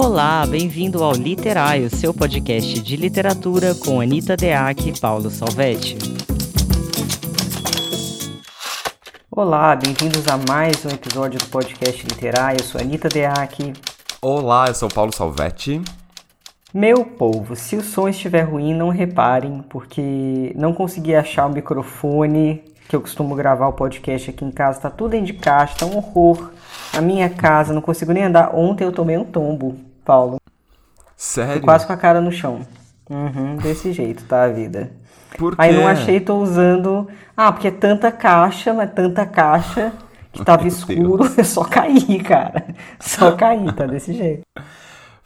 Olá, 0.00 0.46
bem-vindo 0.46 1.02
ao 1.02 1.12
Literário, 1.12 1.90
seu 1.90 2.14
podcast 2.14 2.80
de 2.80 2.96
literatura 2.96 3.74
com 3.74 4.00
Anita 4.00 4.36
Deac 4.36 4.88
e 4.88 5.00
Paulo 5.00 5.28
Salvetti. 5.28 5.98
Olá, 9.28 9.74
bem-vindos 9.74 10.28
a 10.28 10.38
mais 10.48 10.84
um 10.84 10.90
episódio 10.90 11.40
do 11.40 11.46
podcast 11.46 12.06
Literário. 12.06 12.60
Eu 12.60 12.64
sou 12.64 12.80
Anita 12.80 13.08
Deac. 13.08 13.72
Olá, 14.22 14.66
eu 14.68 14.74
sou 14.76 14.88
Paulo 14.88 15.12
Salvetti. 15.12 15.82
Meu 16.72 17.04
povo, 17.04 17.56
se 17.56 17.74
o 17.74 17.82
som 17.82 18.08
estiver 18.08 18.42
ruim, 18.42 18.72
não 18.74 18.90
reparem, 18.90 19.64
porque 19.68 20.52
não 20.54 20.72
consegui 20.72 21.16
achar 21.16 21.46
o 21.46 21.52
microfone 21.52 22.62
que 22.88 22.94
eu 22.94 23.00
costumo 23.00 23.34
gravar 23.34 23.66
o 23.66 23.72
podcast 23.72 24.30
aqui 24.30 24.44
em 24.44 24.52
casa. 24.52 24.80
Tá 24.80 24.90
tudo 24.90 25.14
em 25.14 25.24
de 25.24 25.32
caixa, 25.32 25.78
tá 25.78 25.86
um 25.86 25.96
horror. 25.96 26.52
A 26.96 27.00
minha 27.00 27.28
casa, 27.28 27.74
não 27.74 27.82
consigo 27.82 28.12
nem 28.12 28.24
andar. 28.24 28.54
Ontem 28.54 28.84
eu 28.84 28.92
tomei 28.92 29.18
um 29.18 29.24
tombo, 29.24 29.87
Paulo. 30.08 30.40
Sério? 31.14 31.60
Tô 31.60 31.66
quase 31.66 31.86
com 31.86 31.92
a 31.92 31.96
cara 31.98 32.18
no 32.18 32.32
chão. 32.32 32.66
Uhum, 33.10 33.56
desse 33.56 33.92
jeito, 33.92 34.24
tá 34.24 34.44
a 34.44 34.48
vida. 34.48 34.90
Por 35.36 35.54
quê? 35.54 35.60
Aí 35.60 35.76
não 35.76 35.86
achei, 35.86 36.18
tô 36.18 36.38
usando. 36.38 37.06
Ah, 37.36 37.52
porque 37.52 37.68
é 37.68 37.70
tanta 37.70 38.10
caixa, 38.10 38.72
mas 38.72 38.90
tanta 38.92 39.26
caixa 39.26 39.92
que 40.32 40.42
tava 40.42 40.62
Meu 40.64 40.68
escuro, 40.68 41.24
eu 41.36 41.44
só 41.44 41.62
caí, 41.64 42.22
cara. 42.22 42.74
Só 42.98 43.32
caí, 43.32 43.70
tá 43.74 43.84
desse 43.84 44.14
jeito. 44.14 44.40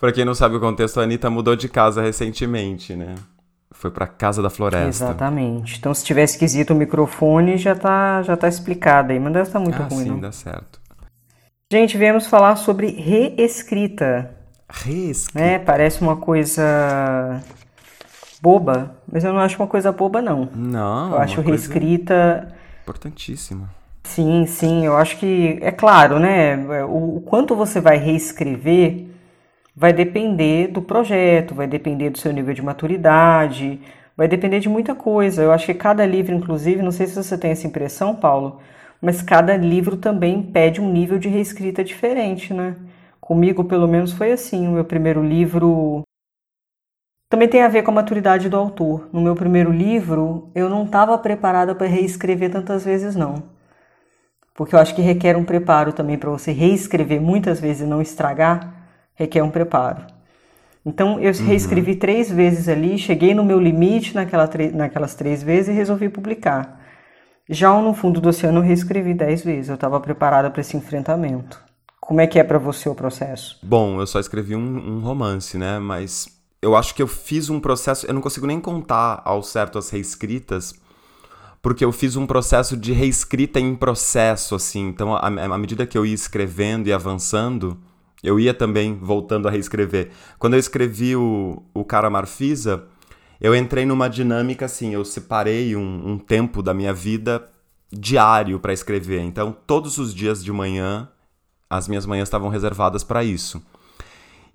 Pra 0.00 0.10
quem 0.10 0.24
não 0.24 0.34
sabe 0.34 0.56
o 0.56 0.60
contexto, 0.60 0.98
a 0.98 1.04
Anitta 1.04 1.30
mudou 1.30 1.54
de 1.54 1.68
casa 1.68 2.02
recentemente, 2.02 2.96
né? 2.96 3.14
Foi 3.70 3.88
pra 3.88 4.04
Casa 4.04 4.42
da 4.42 4.50
Floresta. 4.50 5.04
Exatamente. 5.04 5.78
Então, 5.78 5.94
se 5.94 6.04
tiver 6.04 6.24
esquisito 6.24 6.70
o 6.70 6.74
microfone, 6.74 7.56
já 7.56 7.76
tá, 7.76 8.20
já 8.22 8.36
tá 8.36 8.48
explicado 8.48 9.12
aí, 9.12 9.20
mas 9.20 9.32
deve 9.32 9.46
estar 9.46 9.60
muito 9.60 9.80
ah, 9.80 9.86
ruim, 9.88 10.02
sim, 10.02 10.10
não. 10.10 10.18
dá 10.18 10.32
certo. 10.32 10.80
Gente, 11.72 11.96
viemos 11.96 12.26
falar 12.26 12.56
sobre 12.56 12.88
reescrita. 12.90 14.41
Reescrita. 14.68 15.38
né? 15.38 15.58
Parece 15.58 16.00
uma 16.00 16.16
coisa 16.16 17.40
boba, 18.40 18.96
mas 19.10 19.22
eu 19.24 19.32
não 19.32 19.40
acho 19.40 19.56
uma 19.60 19.68
coisa 19.68 19.92
boba, 19.92 20.20
não. 20.20 20.48
Não, 20.54 21.12
Eu 21.12 21.18
acho 21.18 21.40
reescrita. 21.40 22.48
Importantíssima. 22.82 23.70
Sim, 24.04 24.46
sim, 24.46 24.84
eu 24.84 24.96
acho 24.96 25.16
que 25.16 25.58
é 25.62 25.70
claro, 25.70 26.18
né? 26.18 26.56
O, 26.84 27.18
o 27.18 27.20
quanto 27.20 27.54
você 27.54 27.80
vai 27.80 27.96
reescrever 27.98 29.06
vai 29.74 29.92
depender 29.92 30.68
do 30.68 30.82
projeto, 30.82 31.54
vai 31.54 31.66
depender 31.66 32.10
do 32.10 32.18
seu 32.18 32.32
nível 32.32 32.52
de 32.52 32.60
maturidade, 32.60 33.80
vai 34.16 34.26
depender 34.28 34.60
de 34.60 34.68
muita 34.68 34.94
coisa. 34.94 35.42
Eu 35.42 35.52
acho 35.52 35.66
que 35.66 35.74
cada 35.74 36.04
livro, 36.04 36.34
inclusive, 36.34 36.82
não 36.82 36.90
sei 36.90 37.06
se 37.06 37.14
você 37.14 37.38
tem 37.38 37.52
essa 37.52 37.66
impressão, 37.66 38.14
Paulo, 38.14 38.58
mas 39.00 39.22
cada 39.22 39.56
livro 39.56 39.96
também 39.96 40.42
pede 40.42 40.80
um 40.80 40.90
nível 40.92 41.18
de 41.18 41.28
reescrita 41.28 41.82
diferente, 41.84 42.52
né? 42.52 42.74
Comigo, 43.32 43.64
pelo 43.64 43.88
menos, 43.88 44.12
foi 44.12 44.30
assim. 44.30 44.68
O 44.68 44.72
meu 44.72 44.84
primeiro 44.84 45.26
livro 45.26 46.02
também 47.30 47.48
tem 47.48 47.62
a 47.62 47.68
ver 47.68 47.82
com 47.82 47.90
a 47.90 47.94
maturidade 47.94 48.46
do 48.50 48.58
autor. 48.58 49.08
No 49.10 49.22
meu 49.22 49.34
primeiro 49.34 49.72
livro, 49.72 50.50
eu 50.54 50.68
não 50.68 50.84
estava 50.84 51.16
preparada 51.16 51.74
para 51.74 51.86
reescrever 51.86 52.52
tantas 52.52 52.84
vezes, 52.84 53.16
não. 53.16 53.42
Porque 54.54 54.74
eu 54.74 54.78
acho 54.78 54.94
que 54.94 55.00
requer 55.00 55.34
um 55.34 55.46
preparo 55.46 55.94
também 55.94 56.18
para 56.18 56.28
você 56.28 56.52
reescrever 56.52 57.22
muitas 57.22 57.58
vezes 57.58 57.86
e 57.86 57.88
não 57.88 58.02
estragar, 58.02 58.70
requer 59.14 59.42
um 59.42 59.50
preparo. 59.50 60.02
Então 60.84 61.18
eu 61.18 61.32
reescrevi 61.32 61.96
três 61.96 62.30
vezes 62.30 62.68
ali, 62.68 62.98
cheguei 62.98 63.34
no 63.34 63.46
meu 63.46 63.58
limite 63.58 64.14
naquela 64.14 64.46
naquelas 64.74 65.14
três 65.14 65.42
vezes 65.42 65.68
e 65.68 65.72
resolvi 65.72 66.10
publicar. 66.10 66.82
Já 67.48 67.72
No 67.80 67.94
Fundo 67.94 68.20
do 68.20 68.28
Oceano 68.28 68.58
eu 68.58 68.62
reescrevi 68.62 69.14
dez 69.14 69.42
vezes, 69.42 69.70
eu 69.70 69.76
estava 69.76 69.98
preparada 69.98 70.50
para 70.50 70.60
esse 70.60 70.76
enfrentamento. 70.76 71.71
Como 72.12 72.20
é 72.20 72.26
que 72.26 72.38
é 72.38 72.44
para 72.44 72.58
você 72.58 72.90
o 72.90 72.94
processo? 72.94 73.58
Bom, 73.62 73.98
eu 73.98 74.06
só 74.06 74.20
escrevi 74.20 74.54
um, 74.54 74.60
um 74.60 75.00
romance, 75.00 75.56
né? 75.56 75.78
Mas 75.78 76.28
eu 76.60 76.76
acho 76.76 76.94
que 76.94 77.02
eu 77.02 77.06
fiz 77.06 77.48
um 77.48 77.58
processo. 77.58 78.04
Eu 78.04 78.12
não 78.12 78.20
consigo 78.20 78.46
nem 78.46 78.60
contar 78.60 79.22
ao 79.24 79.42
certo 79.42 79.78
as 79.78 79.88
reescritas, 79.88 80.74
porque 81.62 81.82
eu 81.82 81.90
fiz 81.90 82.14
um 82.14 82.26
processo 82.26 82.76
de 82.76 82.92
reescrita 82.92 83.58
em 83.58 83.74
processo, 83.74 84.54
assim. 84.54 84.88
Então, 84.88 85.16
à, 85.16 85.56
medida 85.56 85.86
que 85.86 85.96
eu 85.96 86.04
ia 86.04 86.12
escrevendo 86.12 86.86
e 86.86 86.92
avançando, 86.92 87.78
eu 88.22 88.38
ia 88.38 88.52
também 88.52 88.94
voltando 89.00 89.48
a 89.48 89.50
reescrever. 89.50 90.10
Quando 90.38 90.52
eu 90.52 90.60
escrevi 90.60 91.16
o, 91.16 91.62
o 91.72 91.82
Cara 91.82 92.10
Marfisa, 92.10 92.84
eu 93.40 93.56
entrei 93.56 93.86
numa 93.86 94.08
dinâmica 94.08 94.66
assim, 94.66 94.92
eu 94.92 95.02
separei 95.02 95.74
um, 95.74 96.10
um 96.10 96.18
tempo 96.18 96.62
da 96.62 96.74
minha 96.74 96.92
vida 96.92 97.48
diário 97.90 98.60
para 98.60 98.74
escrever. 98.74 99.22
Então, 99.22 99.56
todos 99.66 99.96
os 99.96 100.14
dias 100.14 100.44
de 100.44 100.52
manhã, 100.52 101.08
as 101.72 101.88
minhas 101.88 102.04
manhãs 102.04 102.28
estavam 102.28 102.50
reservadas 102.50 103.02
para 103.02 103.24
isso. 103.24 103.62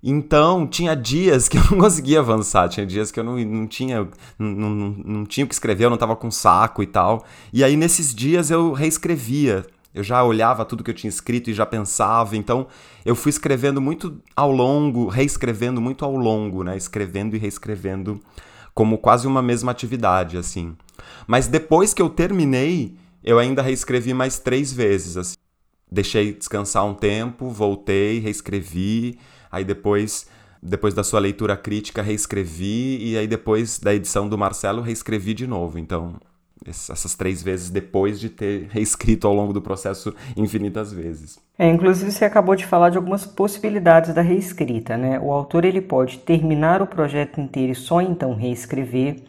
Então, 0.00 0.68
tinha 0.68 0.94
dias 0.94 1.48
que 1.48 1.58
eu 1.58 1.64
não 1.70 1.78
conseguia 1.78 2.20
avançar, 2.20 2.68
tinha 2.68 2.86
dias 2.86 3.10
que 3.10 3.18
eu 3.18 3.24
não, 3.24 3.36
não 3.38 3.66
tinha 3.66 4.08
não, 4.38 4.48
não, 4.48 4.90
não 5.04 5.26
tinha 5.26 5.44
o 5.44 5.48
que 5.48 5.54
escrever, 5.54 5.84
eu 5.84 5.90
não 5.90 5.96
estava 5.96 6.14
com 6.14 6.30
saco 6.30 6.80
e 6.80 6.86
tal. 6.86 7.24
E 7.52 7.64
aí, 7.64 7.76
nesses 7.76 8.14
dias, 8.14 8.50
eu 8.50 8.72
reescrevia. 8.72 9.66
Eu 9.92 10.04
já 10.04 10.22
olhava 10.22 10.64
tudo 10.64 10.84
que 10.84 10.90
eu 10.90 10.94
tinha 10.94 11.08
escrito 11.08 11.50
e 11.50 11.54
já 11.54 11.66
pensava. 11.66 12.36
Então, 12.36 12.68
eu 13.04 13.16
fui 13.16 13.30
escrevendo 13.30 13.80
muito 13.80 14.20
ao 14.36 14.52
longo, 14.52 15.08
reescrevendo 15.08 15.80
muito 15.80 16.04
ao 16.04 16.14
longo, 16.14 16.62
né? 16.62 16.76
Escrevendo 16.76 17.34
e 17.34 17.38
reescrevendo 17.38 18.20
como 18.72 18.98
quase 18.98 19.26
uma 19.26 19.42
mesma 19.42 19.72
atividade, 19.72 20.36
assim. 20.36 20.76
Mas 21.26 21.48
depois 21.48 21.92
que 21.92 22.00
eu 22.00 22.08
terminei, 22.08 22.94
eu 23.24 23.40
ainda 23.40 23.60
reescrevi 23.60 24.14
mais 24.14 24.38
três 24.38 24.72
vezes, 24.72 25.16
assim. 25.16 25.37
Deixei 25.90 26.32
descansar 26.32 26.84
um 26.84 26.94
tempo, 26.94 27.48
voltei, 27.48 28.18
reescrevi 28.18 29.18
aí 29.50 29.64
depois 29.64 30.26
depois 30.60 30.92
da 30.92 31.04
sua 31.04 31.20
leitura 31.20 31.56
crítica 31.56 32.02
reescrevi 32.02 32.98
e 33.12 33.16
aí 33.16 33.28
depois 33.28 33.78
da 33.78 33.94
edição 33.94 34.28
do 34.28 34.36
Marcelo 34.36 34.82
reescrevi 34.82 35.32
de 35.32 35.46
novo. 35.46 35.78
Então, 35.78 36.16
essas 36.66 37.14
três 37.14 37.40
vezes 37.42 37.70
depois 37.70 38.18
de 38.18 38.28
ter 38.28 38.66
reescrito 38.72 39.26
ao 39.26 39.34
longo 39.34 39.52
do 39.52 39.62
processo 39.62 40.12
infinitas 40.36 40.92
vezes. 40.92 41.38
É, 41.56 41.68
inclusive 41.68 42.10
você 42.10 42.24
acabou 42.24 42.56
de 42.56 42.66
falar 42.66 42.90
de 42.90 42.96
algumas 42.96 43.24
possibilidades 43.24 44.12
da 44.12 44.20
reescrita, 44.20 44.96
né? 44.96 45.18
O 45.20 45.32
autor 45.32 45.64
ele 45.64 45.80
pode 45.80 46.18
terminar 46.18 46.82
o 46.82 46.86
projeto 46.86 47.40
inteiro 47.40 47.72
e 47.72 47.76
só 47.76 48.00
então 48.00 48.34
reescrever. 48.34 49.22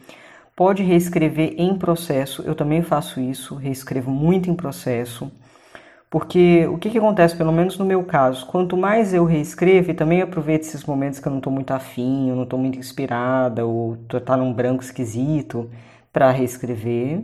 Pode 0.56 0.82
reescrever 0.82 1.54
em 1.56 1.78
processo. 1.78 2.42
Eu 2.42 2.54
também 2.54 2.82
faço 2.82 3.20
isso, 3.20 3.54
reescrevo 3.54 4.10
muito 4.10 4.50
em 4.50 4.54
processo. 4.54 5.30
Porque 6.10 6.66
o 6.66 6.76
que, 6.76 6.90
que 6.90 6.98
acontece, 6.98 7.36
pelo 7.36 7.52
menos 7.52 7.78
no 7.78 7.84
meu 7.84 8.02
caso, 8.02 8.44
quanto 8.46 8.76
mais 8.76 9.14
eu 9.14 9.24
reescrevo, 9.24 9.92
e 9.92 9.94
também 9.94 10.20
aproveito 10.20 10.62
esses 10.62 10.84
momentos 10.84 11.20
que 11.20 11.28
eu 11.28 11.30
não 11.30 11.38
estou 11.38 11.52
muito 11.52 11.70
afim, 11.72 12.28
eu 12.28 12.34
não 12.34 12.42
estou 12.42 12.58
muito 12.58 12.78
inspirada, 12.78 13.64
ou 13.64 13.96
tá 14.24 14.36
num 14.36 14.52
branco 14.52 14.82
esquisito 14.82 15.70
para 16.12 16.32
reescrever. 16.32 17.22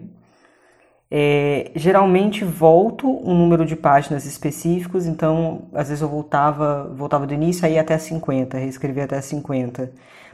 É, 1.11 1.71
geralmente 1.77 2.45
volto 2.45 3.09
um 3.09 3.35
número 3.35 3.65
de 3.65 3.77
páginas 3.77 4.25
específicos, 4.25 5.07
então 5.07 5.63
às 5.73 5.89
vezes 5.89 6.03
eu 6.03 6.09
voltava, 6.09 6.93
voltava 6.97 7.27
do 7.27 7.35
início 7.35 7.65
aí 7.67 7.79
até 7.79 7.97
50, 7.99 8.59
reescrevia 8.59 9.05
até 9.05 9.21
50. 9.21 9.91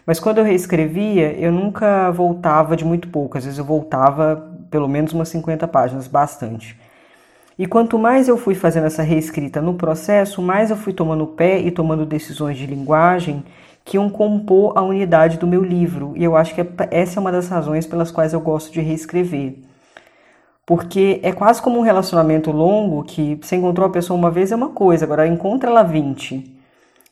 Mas 0.07 0.19
quando 0.21 0.39
eu 0.39 0.45
reescrevia, 0.45 1.33
eu 1.39 1.53
nunca 1.53 2.11
voltava 2.11 2.77
de 2.77 2.85
muito 2.85 3.09
pouco, 3.09 3.39
às 3.39 3.45
vezes 3.45 3.59
eu 3.59 3.65
voltava 3.65 4.51
pelo 4.71 4.89
menos 4.89 5.13
umas 5.13 5.29
50 5.29 5.69
páginas, 5.69 6.07
bastante. 6.09 6.77
E 7.63 7.67
quanto 7.69 7.97
mais 7.97 8.27
eu 8.27 8.37
fui 8.37 8.57
fazendo 8.57 8.89
essa 8.89 9.05
reescrita 9.05 9.63
no 9.63 9.75
processo, 9.75 10.43
mais 10.43 10.71
eu 10.71 10.77
fui 10.77 10.93
tomando 10.93 11.29
pé 11.29 11.61
e 11.61 11.71
tomando 11.71 12.05
decisões 12.05 12.59
de 12.59 12.67
linguagem 12.67 13.45
que 13.85 13.97
iam 13.97 14.11
compor 14.11 14.77
a 14.77 14.83
unidade 14.83 15.39
do 15.39 15.47
meu 15.47 15.63
livro. 15.63 16.13
E 16.17 16.25
eu 16.25 16.37
acho 16.37 16.57
que 16.57 16.67
essa 16.91 17.21
é 17.21 17.21
uma 17.21 17.31
das 17.31 17.49
razões 17.49 17.87
pelas 17.87 18.11
quais 18.11 18.33
eu 18.33 18.41
gosto 18.41 18.73
de 18.73 18.81
reescrever. 18.81 19.55
Porque 20.67 21.21
é 21.23 21.31
quase 21.31 21.63
como 21.63 21.79
um 21.79 21.83
relacionamento 21.83 22.51
longo 22.51 23.05
que 23.05 23.39
você 23.41 23.55
encontrou 23.55 23.87
a 23.87 23.93
pessoa 23.93 24.19
uma 24.19 24.29
vez 24.29 24.51
é 24.51 24.57
uma 24.57 24.71
coisa, 24.71 25.05
agora 25.05 25.29
encontra 25.29 25.71
ela 25.71 25.85
20. 25.85 26.62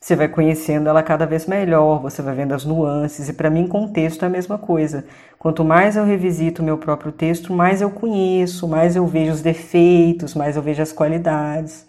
Você 0.03 0.15
vai 0.15 0.27
conhecendo 0.27 0.89
ela 0.89 1.03
cada 1.03 1.27
vez 1.27 1.45
melhor, 1.45 2.01
você 2.01 2.23
vai 2.23 2.33
vendo 2.33 2.55
as 2.55 2.65
nuances, 2.65 3.29
e 3.29 3.33
para 3.33 3.51
mim, 3.51 3.67
contexto 3.67 4.23
é 4.23 4.25
a 4.25 4.31
mesma 4.31 4.57
coisa. 4.57 5.05
Quanto 5.37 5.63
mais 5.63 5.95
eu 5.95 6.03
revisito 6.03 6.63
o 6.63 6.65
meu 6.65 6.75
próprio 6.75 7.11
texto, 7.11 7.53
mais 7.53 7.81
eu 7.81 7.91
conheço, 7.91 8.67
mais 8.67 8.95
eu 8.95 9.05
vejo 9.05 9.31
os 9.31 9.43
defeitos, 9.43 10.33
mais 10.33 10.55
eu 10.55 10.61
vejo 10.63 10.81
as 10.81 10.91
qualidades. 10.91 11.85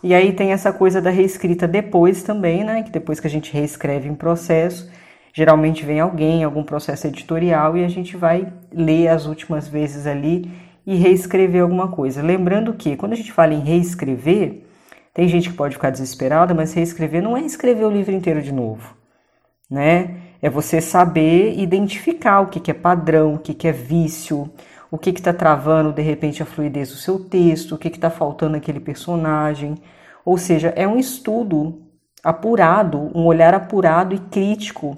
E 0.00 0.14
aí 0.14 0.32
tem 0.32 0.52
essa 0.52 0.72
coisa 0.72 1.02
da 1.02 1.10
reescrita 1.10 1.66
depois 1.66 2.22
também, 2.22 2.62
né? 2.62 2.84
Que 2.84 2.90
depois 2.92 3.18
que 3.18 3.26
a 3.26 3.30
gente 3.30 3.52
reescreve 3.52 4.08
em 4.08 4.14
processo, 4.14 4.88
geralmente 5.34 5.84
vem 5.84 5.98
alguém, 5.98 6.44
algum 6.44 6.62
processo 6.62 7.08
editorial, 7.08 7.76
e 7.76 7.84
a 7.84 7.88
gente 7.88 8.16
vai 8.16 8.46
ler 8.72 9.08
as 9.08 9.26
últimas 9.26 9.66
vezes 9.66 10.06
ali 10.06 10.48
e 10.86 10.94
reescrever 10.94 11.62
alguma 11.62 11.88
coisa. 11.88 12.22
Lembrando 12.22 12.74
que 12.74 12.94
quando 12.94 13.12
a 13.14 13.16
gente 13.16 13.32
fala 13.32 13.52
em 13.52 13.60
reescrever, 13.60 14.69
tem 15.20 15.28
gente 15.28 15.50
que 15.50 15.54
pode 15.54 15.74
ficar 15.74 15.90
desesperada, 15.90 16.54
mas 16.54 16.72
reescrever 16.72 17.22
não 17.22 17.36
é 17.36 17.42
escrever 17.42 17.84
o 17.84 17.90
livro 17.90 18.10
inteiro 18.10 18.40
de 18.40 18.50
novo, 18.50 18.96
né? 19.70 20.16
É 20.40 20.48
você 20.48 20.80
saber 20.80 21.58
identificar 21.58 22.40
o 22.40 22.46
que, 22.46 22.58
que 22.58 22.70
é 22.70 22.74
padrão, 22.74 23.34
o 23.34 23.38
que, 23.38 23.52
que 23.52 23.68
é 23.68 23.72
vício, 23.72 24.50
o 24.90 24.96
que 24.96 25.10
está 25.10 25.30
travando 25.30 25.92
de 25.92 26.00
repente 26.00 26.42
a 26.42 26.46
fluidez 26.46 26.88
do 26.88 26.96
seu 26.96 27.18
texto, 27.18 27.74
o 27.74 27.78
que 27.78 27.88
está 27.88 28.08
faltando 28.08 28.56
aquele 28.56 28.80
personagem. 28.80 29.74
Ou 30.24 30.38
seja, 30.38 30.72
é 30.74 30.88
um 30.88 30.98
estudo 30.98 31.82
apurado, 32.24 33.10
um 33.14 33.26
olhar 33.26 33.52
apurado 33.52 34.14
e 34.14 34.18
crítico, 34.18 34.96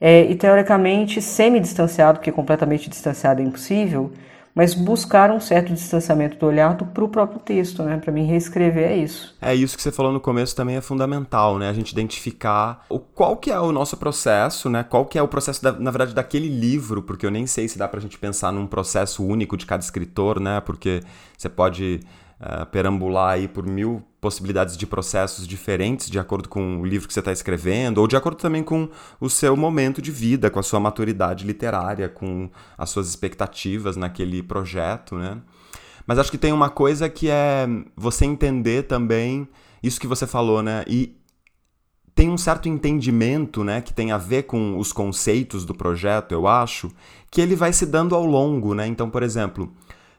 é, 0.00 0.22
e 0.22 0.36
teoricamente 0.36 1.20
semi-distanciado, 1.20 2.20
porque 2.20 2.32
completamente 2.32 2.88
distanciado 2.88 3.42
é 3.42 3.44
impossível, 3.44 4.10
mas 4.54 4.74
buscar 4.74 5.30
um 5.30 5.40
certo 5.40 5.72
distanciamento 5.72 6.36
do 6.36 6.46
olhar 6.46 6.76
para 6.76 7.04
o 7.04 7.08
próprio 7.08 7.38
texto, 7.38 7.82
né? 7.82 7.96
Para 7.98 8.12
mim, 8.12 8.24
reescrever 8.24 8.90
é 8.90 8.96
isso. 8.96 9.36
É 9.40 9.54
isso 9.54 9.76
que 9.76 9.82
você 9.82 9.92
falou 9.92 10.12
no 10.12 10.20
começo 10.20 10.54
também 10.56 10.76
é 10.76 10.80
fundamental, 10.80 11.58
né? 11.58 11.68
A 11.68 11.72
gente 11.72 11.92
identificar 11.92 12.84
o, 12.88 12.98
qual 12.98 13.36
que 13.36 13.50
é 13.50 13.58
o 13.58 13.72
nosso 13.72 13.96
processo, 13.96 14.68
né? 14.68 14.82
Qual 14.82 15.06
que 15.06 15.18
é 15.18 15.22
o 15.22 15.28
processo, 15.28 15.62
da, 15.62 15.72
na 15.72 15.90
verdade, 15.90 16.14
daquele 16.14 16.48
livro, 16.48 17.02
porque 17.02 17.24
eu 17.24 17.30
nem 17.30 17.46
sei 17.46 17.68
se 17.68 17.78
dá 17.78 17.86
para 17.86 17.98
a 17.98 18.02
gente 18.02 18.18
pensar 18.18 18.52
num 18.52 18.66
processo 18.66 19.24
único 19.24 19.56
de 19.56 19.66
cada 19.66 19.82
escritor, 19.82 20.40
né? 20.40 20.60
Porque 20.60 21.00
você 21.38 21.48
pode 21.48 22.00
uh, 22.40 22.66
perambular 22.66 23.34
aí 23.34 23.46
por 23.46 23.66
mil 23.66 24.02
possibilidades 24.20 24.76
de 24.76 24.86
processos 24.86 25.46
diferentes 25.46 26.10
de 26.10 26.18
acordo 26.18 26.48
com 26.48 26.80
o 26.80 26.84
livro 26.84 27.08
que 27.08 27.14
você 27.14 27.20
está 27.20 27.32
escrevendo, 27.32 27.98
ou 27.98 28.06
de 28.06 28.16
acordo 28.16 28.38
também 28.38 28.62
com 28.62 28.88
o 29.20 29.30
seu 29.30 29.56
momento 29.56 30.02
de 30.02 30.12
vida, 30.12 30.50
com 30.50 30.58
a 30.58 30.62
sua 30.62 30.78
maturidade 30.78 31.46
literária, 31.46 32.08
com 32.08 32.50
as 32.76 32.90
suas 32.90 33.08
expectativas 33.08 33.96
naquele 33.96 34.42
projeto, 34.42 35.16
né? 35.16 35.40
Mas 36.06 36.18
acho 36.18 36.30
que 36.30 36.38
tem 36.38 36.52
uma 36.52 36.68
coisa 36.68 37.08
que 37.08 37.28
é 37.30 37.66
você 37.96 38.24
entender 38.24 38.82
também 38.84 39.48
isso 39.82 40.00
que 40.00 40.06
você 40.06 40.26
falou, 40.26 40.62
né? 40.62 40.84
E 40.86 41.16
tem 42.14 42.28
um 42.28 42.36
certo 42.36 42.68
entendimento, 42.68 43.64
né, 43.64 43.80
que 43.80 43.94
tem 43.94 44.12
a 44.12 44.18
ver 44.18 44.42
com 44.42 44.76
os 44.78 44.92
conceitos 44.92 45.64
do 45.64 45.74
projeto, 45.74 46.32
eu 46.32 46.46
acho, 46.46 46.90
que 47.30 47.40
ele 47.40 47.56
vai 47.56 47.72
se 47.72 47.86
dando 47.86 48.14
ao 48.14 48.26
longo, 48.26 48.74
né? 48.74 48.86
Então, 48.86 49.08
por 49.08 49.22
exemplo, 49.22 49.72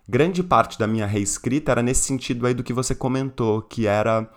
grande 0.07 0.43
parte 0.43 0.77
da 0.77 0.87
minha 0.87 1.05
reescrita 1.05 1.71
era 1.71 1.81
nesse 1.81 2.03
sentido 2.03 2.45
aí 2.45 2.53
do 2.53 2.63
que 2.63 2.73
você 2.73 2.93
comentou, 2.93 3.61
que 3.61 3.87
era 3.87 4.29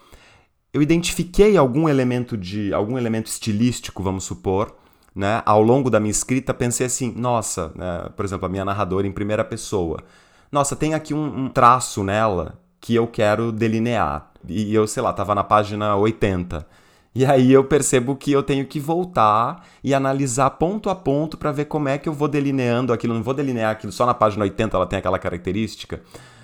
eu 0.73 0.83
identifiquei 0.83 1.57
algum 1.57 1.89
elemento 1.89 2.37
de 2.37 2.75
algum 2.75 2.99
elemento 2.99 3.27
estilístico, 3.27 4.03
vamos 4.03 4.25
supor, 4.25 4.75
né? 5.15 5.41
Ao 5.47 5.63
longo 5.63 5.89
da 5.89 6.01
minha 6.01 6.11
escrita 6.11 6.53
pensei 6.53 6.87
assim, 6.87 7.13
nossa, 7.17 7.73
né? 7.77 8.09
por 8.17 8.25
exemplo, 8.25 8.47
a 8.47 8.49
minha 8.49 8.65
narradora 8.65 9.07
em 9.07 9.13
primeira 9.13 9.45
pessoa, 9.45 10.03
nossa, 10.51 10.75
tem 10.75 10.95
aqui 10.95 11.15
um, 11.15 11.45
um 11.45 11.49
traço 11.49 12.03
nela 12.03 12.61
que 12.81 12.95
eu 12.95 13.07
quero 13.07 13.51
delinear. 13.51 14.31
E 14.47 14.75
eu, 14.75 14.87
sei 14.87 15.03
lá, 15.03 15.13
tava 15.13 15.35
na 15.35 15.43
página 15.43 15.97
80. 15.97 16.67
E 17.15 17.25
aí 17.25 17.53
eu 17.53 17.63
percebo 17.63 18.17
que 18.17 18.33
eu 18.33 18.43
tenho 18.43 18.67
que 18.67 18.81
voltar 18.81 19.65
e 19.85 19.95
analisar 19.95 20.51
ponto 20.51 20.91
a 20.91 20.97
ponto 20.97 21.37
para 21.37 21.53
ver 21.53 21.67
como 21.67 21.89
é 21.89 21.97
que 21.97 22.09
eu 22.09 22.13
vou 22.13 22.27
delineando 22.27 22.93
aquilo. 22.93 23.15
Não 23.15 23.23
vou 23.23 23.35
delinear 23.35 23.71
aquilo 23.71 23.93
só 23.93 24.05
na 24.05 24.13
página 24.13 24.43
80, 24.43 24.77
ela 24.77 24.87
tem 24.87 24.99
aquela 24.99 25.19
característica. 25.19 26.03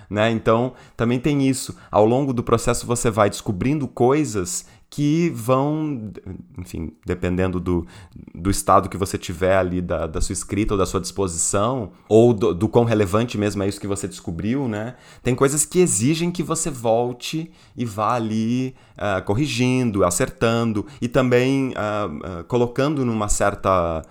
Né? 0.09 0.31
Então, 0.31 0.75
também 0.97 1.19
tem 1.19 1.49
isso. 1.49 1.77
Ao 1.91 2.05
longo 2.05 2.33
do 2.33 2.43
processo 2.43 2.87
você 2.87 3.11
vai 3.11 3.29
descobrindo 3.29 3.89
coisas 3.89 4.67
que 4.91 5.31
vão, 5.31 6.11
enfim, 6.59 6.93
dependendo 7.07 7.61
do, 7.61 7.87
do 8.35 8.51
estado 8.51 8.89
que 8.89 8.97
você 8.97 9.17
tiver 9.17 9.57
ali 9.57 9.81
da, 9.81 10.09
da 10.09 10.21
sua 10.21 10.33
escrita 10.33 10.75
ou 10.75 10.79
da 10.79 10.85
sua 10.85 11.01
disposição, 11.01 11.93
ou 12.09 12.35
do, 12.35 12.53
do 12.53 12.69
quão 12.69 12.85
relevante 12.85 13.39
mesmo 13.39 13.63
é 13.63 13.69
isso 13.69 13.81
que 13.81 13.87
você 13.87 14.09
descobriu, 14.09 14.67
né? 14.67 14.97
Tem 15.23 15.33
coisas 15.33 15.65
que 15.65 15.79
exigem 15.79 16.33
que 16.33 16.43
você 16.43 16.71
volte 16.71 17.53
e 17.77 17.85
vá 17.85 18.15
ali 18.15 18.75
uh, 18.97 19.25
corrigindo, 19.25 20.05
acertando 20.05 20.85
e 21.01 21.07
também 21.07 21.69
uh, 21.69 22.41
uh, 22.41 22.45
colocando 22.45 23.05
numa 23.05 23.29
certa 23.29 24.03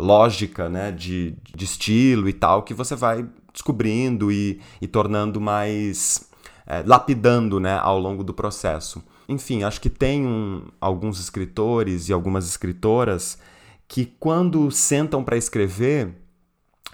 lógica 0.00 0.70
né, 0.70 0.90
de, 0.90 1.34
de 1.54 1.66
estilo 1.66 2.30
e 2.30 2.32
tal, 2.32 2.62
que 2.62 2.72
você 2.72 2.96
vai 2.96 3.26
descobrindo 3.52 4.32
e, 4.32 4.58
e 4.80 4.86
tornando 4.86 5.38
mais. 5.38 6.26
Eh, 6.66 6.82
lapidando 6.86 7.60
né, 7.60 7.78
ao 7.82 7.98
longo 7.98 8.24
do 8.24 8.32
processo 8.32 9.02
enfim, 9.30 9.62
acho 9.62 9.80
que 9.80 9.88
tem 9.88 10.26
um, 10.26 10.64
alguns 10.80 11.20
escritores 11.20 12.08
e 12.08 12.12
algumas 12.12 12.46
escritoras 12.48 13.38
que, 13.86 14.04
quando 14.18 14.70
sentam 14.70 15.22
para 15.22 15.36
escrever, 15.36 16.14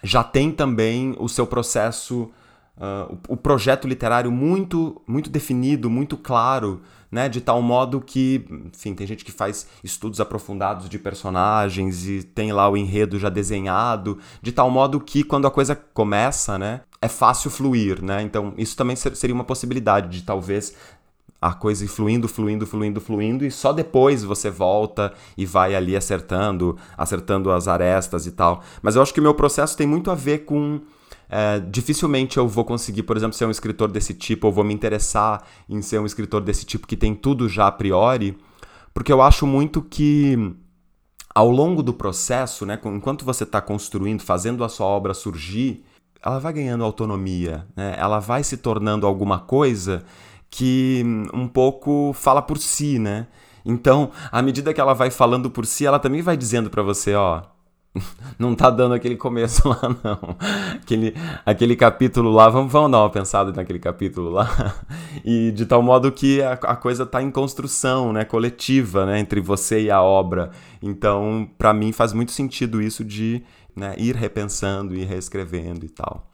já 0.03 0.23
tem 0.23 0.53
também 0.53 1.17
o 1.19 1.29
seu 1.29 1.47
processo, 1.47 2.31
uh, 2.77 3.19
o, 3.29 3.35
o 3.35 3.37
projeto 3.37 3.89
literário 3.89 4.31
muito, 4.31 5.01
muito 5.07 5.31
definido, 5.31 5.89
muito 5.89 6.17
claro, 6.17 6.83
né? 7.11 7.29
De 7.29 7.41
tal 7.41 7.63
modo 7.63 8.01
que, 8.01 8.45
enfim, 8.67 8.95
tem 8.95 9.07
gente 9.07 9.25
que 9.25 9.33
faz 9.33 9.67
estudos 9.83 10.21
aprofundados 10.21 10.89
de 10.89 10.99
personagens 10.99 12.07
e 12.07 12.23
tem 12.23 12.53
lá 12.53 12.69
o 12.69 12.77
enredo 12.77 13.19
já 13.19 13.29
desenhado, 13.29 14.19
de 14.43 14.53
tal 14.53 14.71
modo 14.71 15.01
que 15.01 15.23
quando 15.23 15.47
a 15.47 15.51
coisa 15.51 15.75
começa, 15.75 16.59
né? 16.59 16.83
É 17.01 17.09
fácil 17.09 17.51
fluir, 17.51 18.03
né? 18.03 18.23
Então, 18.23 18.55
isso 18.57 18.77
também 18.77 18.97
seria 18.97 19.35
uma 19.35 19.45
possibilidade 19.45 20.09
de 20.09 20.25
talvez 20.25 20.75
a 21.41 21.53
coisa 21.53 21.85
ir 21.85 21.89
fluindo, 21.89 22.29
fluindo, 22.29 22.67
fluindo, 22.67 23.01
fluindo, 23.01 23.45
e 23.45 23.51
só 23.51 23.73
depois 23.73 24.25
você 24.25 24.51
volta 24.51 25.13
e 25.37 25.45
vai 25.45 25.75
ali 25.75 25.97
acertando, 25.97 26.77
acertando 26.97 27.51
as 27.51 27.69
arestas 27.69 28.27
e 28.27 28.33
tal. 28.33 28.63
Mas 28.83 28.97
eu 28.97 29.03
acho 29.03 29.13
que 29.13 29.21
o 29.21 29.23
meu 29.23 29.35
processo 29.35 29.77
tem 29.77 29.87
muito 29.87 30.11
a 30.11 30.15
ver 30.15 30.45
com. 30.45 30.81
É, 31.29 31.59
dificilmente 31.59 32.39
eu 32.39 32.47
vou 32.47 32.65
conseguir, 32.65 33.03
por 33.03 33.17
exemplo, 33.17 33.37
ser 33.37 33.47
um 33.47 33.51
escritor 33.51 33.91
desse 33.91 34.15
tipo, 34.15 34.47
ou 34.47 34.53
vou 34.53 34.65
me 34.65 34.73
interessar 34.73 35.43
em 35.69 35.83
ser 35.83 35.99
um 35.99 36.07
escritor 36.07 36.41
desse 36.41 36.65
tipo 36.65 36.87
que 36.87 36.97
tem 36.97 37.15
tudo 37.15 37.49
já 37.49 37.67
a 37.67 37.73
priori, 37.73 38.39
porque 38.95 39.13
eu 39.13 39.21
acho 39.21 39.47
muito 39.47 39.83
que 39.83 40.55
ao 41.35 41.51
longo 41.51 41.83
do 41.83 41.93
processo, 41.93 42.65
né, 42.65 42.81
enquanto 42.87 43.25
você 43.25 43.45
está 43.45 43.61
construindo, 43.61 44.23
fazendo 44.23 44.65
a 44.65 44.69
sua 44.69 44.87
obra 44.87 45.13
surgir, 45.13 45.85
ela 46.25 46.39
vai 46.39 46.53
ganhando 46.53 46.83
autonomia, 46.83 47.67
né? 47.77 47.95
ela 47.99 48.19
vai 48.19 48.43
se 48.43 48.57
tornando 48.57 49.07
alguma 49.07 49.39
coisa 49.39 50.03
que 50.51 51.03
um 51.33 51.49
pouco 51.49 52.13
fala 52.13 52.43
por 52.43 52.59
si, 52.59 52.99
né? 52.99 53.27
Então, 53.65 54.11
à 54.31 54.41
medida 54.41 54.73
que 54.73 54.81
ela 54.81 54.95
vai 54.95 55.11
falando 55.11 55.51
por 55.51 55.67
si, 55.67 55.85
ela 55.85 55.99
também 55.99 56.23
vai 56.23 56.37
dizendo 56.37 56.71
para 56.71 56.83
você, 56.83 57.15
ó, 57.15 57.43
não 58.39 58.55
tá 58.55 58.71
dando 58.71 58.95
aquele 58.95 59.17
começo 59.17 59.69
lá, 59.69 59.81
não. 60.05 60.37
Aquele, 60.81 61.15
aquele 61.45 61.77
capítulo 61.77 62.31
lá, 62.31 62.49
vamos, 62.49 62.71
vamos 62.71 62.91
dar 62.91 63.01
uma 63.01 63.11
pensada 63.11 63.53
naquele 63.53 63.79
capítulo 63.79 64.31
lá. 64.31 64.47
E 65.25 65.51
de 65.51 65.67
tal 65.67 65.83
modo 65.83 66.13
que 66.13 66.41
a, 66.41 66.53
a 66.53 66.77
coisa 66.77 67.05
tá 67.05 67.21
em 67.21 67.33
construção, 67.33 68.13
né, 68.13 68.25
coletiva, 68.25 69.05
né, 69.05 69.19
entre 69.19 69.41
você 69.41 69.83
e 69.83 69.91
a 69.91 70.01
obra. 70.01 70.51
Então, 70.81 71.49
para 71.59 71.75
mim 71.75 71.91
faz 71.91 72.13
muito 72.13 72.31
sentido 72.31 72.81
isso 72.81 73.05
de 73.05 73.43
né, 73.75 73.95
ir 73.99 74.15
repensando, 74.15 74.95
ir 74.95 75.05
reescrevendo 75.05 75.85
e 75.85 75.89
tal. 75.89 76.31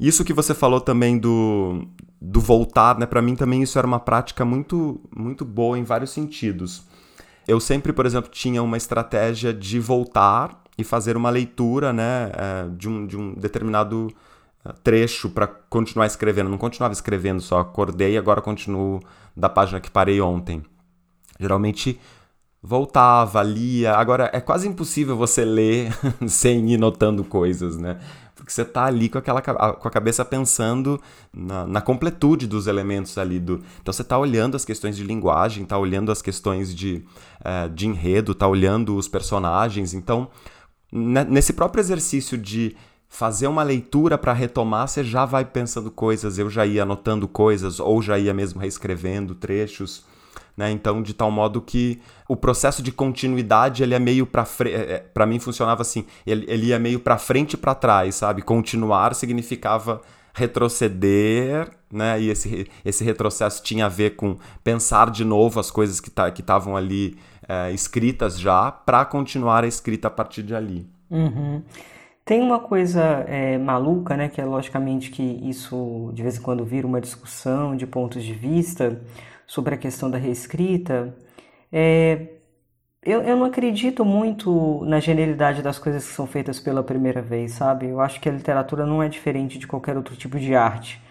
Isso 0.00 0.24
que 0.24 0.32
você 0.32 0.54
falou 0.54 0.80
também 0.80 1.18
do, 1.18 1.86
do 2.24 2.40
voltar, 2.40 2.96
né? 2.98 3.04
Para 3.04 3.20
mim 3.20 3.34
também 3.34 3.62
isso 3.62 3.76
era 3.76 3.86
uma 3.86 3.98
prática 3.98 4.44
muito, 4.44 5.00
muito 5.14 5.44
boa 5.44 5.76
em 5.76 5.82
vários 5.82 6.10
sentidos. 6.10 6.84
Eu 7.48 7.58
sempre, 7.58 7.92
por 7.92 8.06
exemplo, 8.06 8.30
tinha 8.30 8.62
uma 8.62 8.76
estratégia 8.76 9.52
de 9.52 9.80
voltar 9.80 10.62
e 10.78 10.84
fazer 10.84 11.16
uma 11.16 11.30
leitura, 11.30 11.92
né, 11.92 12.30
é, 12.32 12.68
de 12.76 12.88
um, 12.88 13.06
de 13.06 13.16
um 13.16 13.34
determinado 13.34 14.08
é, 14.64 14.72
trecho 14.84 15.30
para 15.30 15.48
continuar 15.48 16.06
escrevendo. 16.06 16.48
Não 16.48 16.58
continuava 16.58 16.92
escrevendo 16.92 17.40
só, 17.40 17.58
acordei 17.58 18.12
e 18.12 18.18
agora 18.18 18.40
continuo 18.40 19.00
da 19.36 19.48
página 19.48 19.80
que 19.80 19.90
parei 19.90 20.20
ontem. 20.20 20.62
Geralmente 21.40 21.98
voltava, 22.62 23.42
lia. 23.42 23.94
Agora 23.94 24.30
é 24.32 24.40
quase 24.40 24.68
impossível 24.68 25.16
você 25.16 25.44
ler 25.44 25.92
sem 26.28 26.70
ir 26.70 26.78
notando 26.78 27.24
coisas, 27.24 27.76
né? 27.76 27.98
Porque 28.52 28.54
você 28.54 28.62
está 28.62 28.84
ali 28.84 29.08
com, 29.08 29.18
aquela, 29.18 29.40
com 29.40 29.88
a 29.88 29.90
cabeça 29.90 30.24
pensando 30.24 31.00
na, 31.32 31.66
na 31.66 31.80
completude 31.80 32.46
dos 32.46 32.66
elementos 32.66 33.16
ali. 33.16 33.40
Do, 33.40 33.62
então 33.80 33.92
você 33.92 34.02
está 34.02 34.18
olhando 34.18 34.56
as 34.56 34.64
questões 34.64 34.96
de 34.96 35.02
linguagem, 35.02 35.62
está 35.62 35.78
olhando 35.78 36.12
as 36.12 36.20
questões 36.20 36.74
de, 36.74 37.02
uh, 37.40 37.68
de 37.70 37.86
enredo, 37.86 38.32
está 38.32 38.46
olhando 38.46 38.96
os 38.96 39.08
personagens. 39.08 39.94
Então, 39.94 40.28
nesse 40.92 41.54
próprio 41.54 41.80
exercício 41.80 42.36
de 42.36 42.76
fazer 43.08 43.46
uma 43.46 43.62
leitura 43.62 44.16
para 44.18 44.32
retomar, 44.32 44.88
você 44.88 45.02
já 45.02 45.24
vai 45.24 45.44
pensando 45.44 45.90
coisas, 45.90 46.38
eu 46.38 46.48
já 46.48 46.66
ia 46.66 46.82
anotando 46.82 47.26
coisas, 47.26 47.80
ou 47.80 48.00
já 48.02 48.18
ia 48.18 48.34
mesmo 48.34 48.60
reescrevendo 48.60 49.34
trechos. 49.34 50.04
Né? 50.56 50.70
Então, 50.70 51.02
de 51.02 51.14
tal 51.14 51.30
modo 51.30 51.60
que 51.60 52.00
o 52.28 52.36
processo 52.36 52.82
de 52.82 52.92
continuidade 52.92 53.82
ele 53.82 53.94
é 53.94 53.98
meio 53.98 54.26
para 54.26 54.44
frente, 54.44 54.74
é, 54.74 54.92
é, 54.92 54.98
para 54.98 55.24
mim 55.26 55.38
funcionava 55.38 55.82
assim, 55.82 56.04
ele, 56.26 56.44
ele 56.48 56.66
ia 56.66 56.78
meio 56.78 57.00
para 57.00 57.16
frente 57.16 57.54
e 57.54 57.56
para 57.56 57.74
trás, 57.74 58.16
sabe? 58.16 58.42
Continuar 58.42 59.14
significava 59.14 60.02
retroceder, 60.34 61.70
né? 61.90 62.20
E 62.20 62.28
esse, 62.30 62.66
esse 62.84 63.04
retrocesso 63.04 63.62
tinha 63.62 63.86
a 63.86 63.88
ver 63.88 64.16
com 64.16 64.38
pensar 64.62 65.10
de 65.10 65.24
novo 65.24 65.60
as 65.60 65.70
coisas 65.70 66.00
que 66.00 66.10
tá, 66.10 66.28
estavam 66.28 66.76
ali 66.76 67.16
é, 67.48 67.70
escritas 67.72 68.38
já 68.38 68.70
para 68.70 69.04
continuar 69.04 69.64
a 69.64 69.66
escrita 69.66 70.08
a 70.08 70.10
partir 70.10 70.42
de 70.42 70.54
ali. 70.54 70.86
Uhum. 71.10 71.62
Tem 72.24 72.40
uma 72.40 72.60
coisa 72.60 73.02
é, 73.26 73.58
maluca, 73.58 74.16
né? 74.16 74.28
Que 74.28 74.40
é 74.40 74.44
logicamente 74.44 75.10
que 75.10 75.22
isso 75.22 76.10
de 76.14 76.22
vez 76.22 76.38
em 76.38 76.40
quando 76.40 76.64
vira 76.64 76.86
uma 76.86 77.00
discussão 77.00 77.76
de 77.76 77.86
pontos 77.86 78.22
de 78.22 78.32
vista 78.32 79.00
sobre 79.52 79.74
a 79.74 79.76
questão 79.76 80.10
da 80.10 80.16
reescrita, 80.16 81.14
é, 81.70 82.26
eu, 83.04 83.20
eu 83.20 83.36
não 83.36 83.44
acredito 83.44 84.02
muito 84.02 84.82
na 84.86 84.98
genialidade 84.98 85.60
das 85.60 85.78
coisas 85.78 86.08
que 86.08 86.14
são 86.14 86.26
feitas 86.26 86.58
pela 86.58 86.82
primeira 86.82 87.20
vez, 87.20 87.52
sabe? 87.52 87.88
Eu 87.88 88.00
acho 88.00 88.18
que 88.18 88.30
a 88.30 88.32
literatura 88.32 88.86
não 88.86 89.02
é 89.02 89.10
diferente 89.10 89.58
de 89.58 89.66
qualquer 89.66 89.94
outro 89.94 90.16
tipo 90.16 90.38
de 90.40 90.54
arte. 90.54 91.02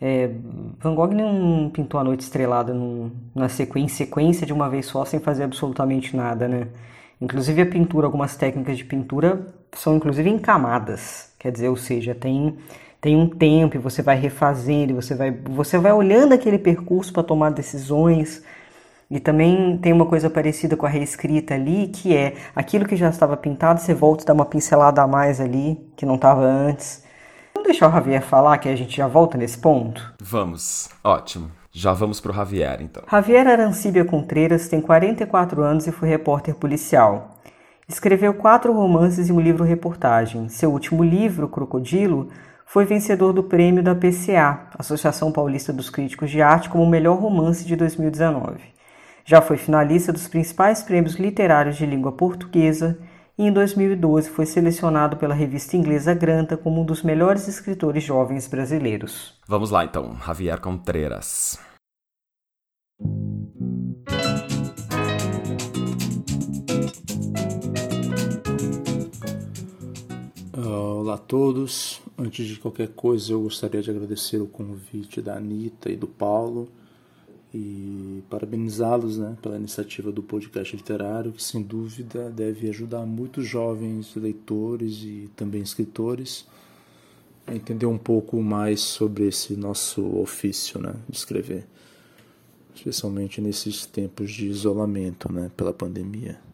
É, 0.00 0.30
Van 0.78 0.94
Gogh 0.94 1.12
não 1.12 1.68
pintou 1.70 1.98
a 1.98 2.04
noite 2.04 2.20
estrelada 2.20 2.72
na 3.34 3.48
sequência, 3.48 4.06
sequência 4.06 4.46
de 4.46 4.52
uma 4.52 4.70
vez 4.70 4.86
só 4.86 5.04
sem 5.04 5.18
fazer 5.18 5.42
absolutamente 5.42 6.16
nada, 6.16 6.46
né? 6.46 6.68
Inclusive 7.20 7.62
a 7.62 7.66
pintura, 7.66 8.06
algumas 8.06 8.36
técnicas 8.36 8.78
de 8.78 8.84
pintura 8.84 9.44
são 9.72 9.96
inclusive 9.96 10.30
em 10.30 10.38
camadas, 10.38 11.34
quer 11.36 11.50
dizer, 11.50 11.68
ou 11.68 11.76
seja, 11.76 12.14
tem 12.14 12.58
tem 13.00 13.16
um 13.16 13.28
tempo 13.28 13.76
e 13.76 13.78
você 13.78 14.02
vai 14.02 14.16
refazendo, 14.16 14.94
você 14.94 15.14
vai 15.14 15.30
você 15.30 15.78
vai 15.78 15.92
olhando 15.92 16.32
aquele 16.32 16.58
percurso 16.58 17.12
para 17.12 17.22
tomar 17.22 17.50
decisões. 17.50 18.42
E 19.08 19.20
também 19.20 19.78
tem 19.78 19.92
uma 19.92 20.06
coisa 20.06 20.28
parecida 20.28 20.76
com 20.76 20.84
a 20.84 20.88
reescrita 20.88 21.54
ali, 21.54 21.86
que 21.88 22.16
é 22.16 22.34
aquilo 22.56 22.86
que 22.86 22.96
já 22.96 23.08
estava 23.08 23.36
pintado, 23.36 23.80
você 23.80 23.94
volta 23.94 24.24
e 24.24 24.26
dá 24.26 24.32
uma 24.32 24.44
pincelada 24.44 25.00
a 25.00 25.06
mais 25.06 25.40
ali, 25.40 25.78
que 25.96 26.04
não 26.04 26.16
estava 26.16 26.42
antes. 26.42 27.04
Vamos 27.54 27.68
deixar 27.68 27.88
o 27.88 27.92
Javier 27.92 28.22
falar 28.22 28.58
que 28.58 28.68
a 28.68 28.74
gente 28.74 28.96
já 28.96 29.06
volta 29.06 29.38
nesse 29.38 29.58
ponto? 29.58 30.14
Vamos. 30.20 30.88
Ótimo. 31.04 31.50
Já 31.70 31.92
vamos 31.92 32.20
pro 32.20 32.32
Javier, 32.32 32.80
então. 32.80 33.04
Javier 33.10 33.46
Arancibia 33.46 34.04
Contreiras 34.04 34.66
tem 34.66 34.80
44 34.80 35.62
anos 35.62 35.86
e 35.86 35.92
foi 35.92 36.08
repórter 36.08 36.54
policial. 36.54 37.36
Escreveu 37.88 38.34
quatro 38.34 38.72
romances 38.72 39.28
e 39.28 39.32
um 39.32 39.38
livro-reportagem. 39.38 40.48
Seu 40.48 40.72
último 40.72 41.04
livro, 41.04 41.48
Crocodilo, 41.48 42.30
foi 42.68 42.84
vencedor 42.84 43.32
do 43.32 43.44
prêmio 43.44 43.82
da 43.82 43.94
PCA, 43.94 44.68
Associação 44.76 45.30
Paulista 45.30 45.72
dos 45.72 45.88
Críticos 45.88 46.30
de 46.30 46.42
Arte, 46.42 46.68
como 46.68 46.84
melhor 46.84 47.16
romance 47.16 47.64
de 47.64 47.76
2019. 47.76 48.58
Já 49.24 49.40
foi 49.40 49.56
finalista 49.56 50.12
dos 50.12 50.26
principais 50.26 50.82
prêmios 50.82 51.14
literários 51.14 51.76
de 51.76 51.86
língua 51.86 52.10
portuguesa 52.10 52.98
e 53.38 53.46
em 53.46 53.52
2012 53.52 54.28
foi 54.30 54.46
selecionado 54.46 55.16
pela 55.16 55.34
revista 55.34 55.76
inglesa 55.76 56.12
Granta 56.12 56.56
como 56.56 56.82
um 56.82 56.84
dos 56.84 57.04
melhores 57.04 57.46
escritores 57.46 58.02
jovens 58.02 58.48
brasileiros. 58.48 59.38
Vamos 59.46 59.70
lá 59.70 59.84
então, 59.84 60.16
Javier 60.26 60.60
Contreras. 60.60 61.60
Olá 70.52 71.14
a 71.14 71.18
todos. 71.18 72.05
Antes 72.18 72.46
de 72.46 72.56
qualquer 72.56 72.88
coisa, 72.88 73.32
eu 73.32 73.42
gostaria 73.42 73.82
de 73.82 73.90
agradecer 73.90 74.38
o 74.38 74.46
convite 74.46 75.20
da 75.20 75.36
Anitta 75.36 75.90
e 75.90 75.96
do 75.96 76.06
Paulo 76.06 76.66
e 77.52 78.22
parabenizá-los 78.30 79.18
né, 79.18 79.36
pela 79.42 79.56
iniciativa 79.56 80.10
do 80.10 80.22
podcast 80.22 80.74
literário, 80.74 81.30
que 81.30 81.42
sem 81.42 81.62
dúvida 81.62 82.30
deve 82.30 82.70
ajudar 82.70 83.04
muitos 83.04 83.46
jovens 83.46 84.14
leitores 84.16 85.02
e 85.02 85.30
também 85.36 85.60
escritores 85.60 86.46
a 87.46 87.54
entender 87.54 87.86
um 87.86 87.98
pouco 87.98 88.42
mais 88.42 88.80
sobre 88.80 89.28
esse 89.28 89.54
nosso 89.54 90.02
ofício 90.18 90.80
né, 90.80 90.94
de 91.06 91.18
escrever, 91.18 91.66
especialmente 92.74 93.42
nesses 93.42 93.84
tempos 93.84 94.32
de 94.32 94.46
isolamento 94.46 95.30
né, 95.30 95.50
pela 95.54 95.72
pandemia. 95.72 96.45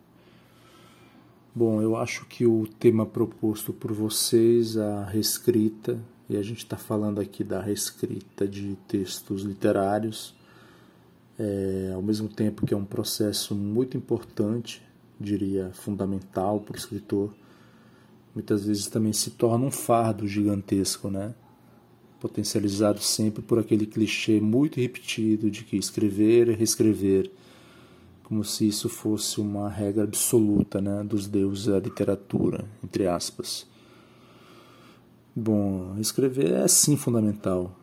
Bom, 1.54 1.82
eu 1.82 1.97
acho 1.97 2.25
que 2.25 2.47
o 2.47 2.66
tema 2.66 3.04
proposto 3.04 3.75
por 3.75 3.92
vocês, 3.92 4.78
a 4.78 5.04
reescrita, 5.04 6.00
e 6.26 6.35
a 6.35 6.42
gente 6.42 6.64
está 6.64 6.78
falando 6.78 7.21
aqui 7.21 7.44
da 7.44 7.61
reescrita 7.61 8.49
de 8.49 8.75
textos 8.88 9.42
literários, 9.42 10.35
é, 11.38 11.92
ao 11.94 12.00
mesmo 12.00 12.26
tempo 12.26 12.64
que 12.64 12.73
é 12.73 12.76
um 12.76 12.87
processo 12.87 13.54
muito 13.54 13.99
importante, 13.99 14.82
diria 15.21 15.71
fundamental 15.75 16.59
para 16.59 16.73
o 16.73 16.78
escritor, 16.78 17.35
muitas 18.35 18.64
vezes 18.64 18.87
também 18.87 19.12
se 19.12 19.32
torna 19.32 19.66
um 19.66 19.71
fardo 19.71 20.26
gigantesco, 20.26 21.11
né? 21.11 21.35
potencializado 22.18 23.00
sempre 23.00 23.42
por 23.42 23.59
aquele 23.59 23.85
clichê 23.85 24.40
muito 24.40 24.80
repetido 24.80 25.50
de 25.50 25.64
que 25.64 25.76
escrever 25.76 26.49
é 26.49 26.54
reescrever 26.54 27.30
como 28.32 28.42
se 28.42 28.66
isso 28.66 28.88
fosse 28.88 29.42
uma 29.42 29.68
regra 29.68 30.04
absoluta 30.04 30.80
né, 30.80 31.04
dos 31.04 31.26
deuses 31.26 31.66
da 31.66 31.78
literatura, 31.78 32.64
entre 32.82 33.06
aspas. 33.06 33.66
Bom, 35.36 35.94
escrever 36.00 36.50
é 36.50 36.66
sim 36.66 36.96
fundamental, 36.96 37.76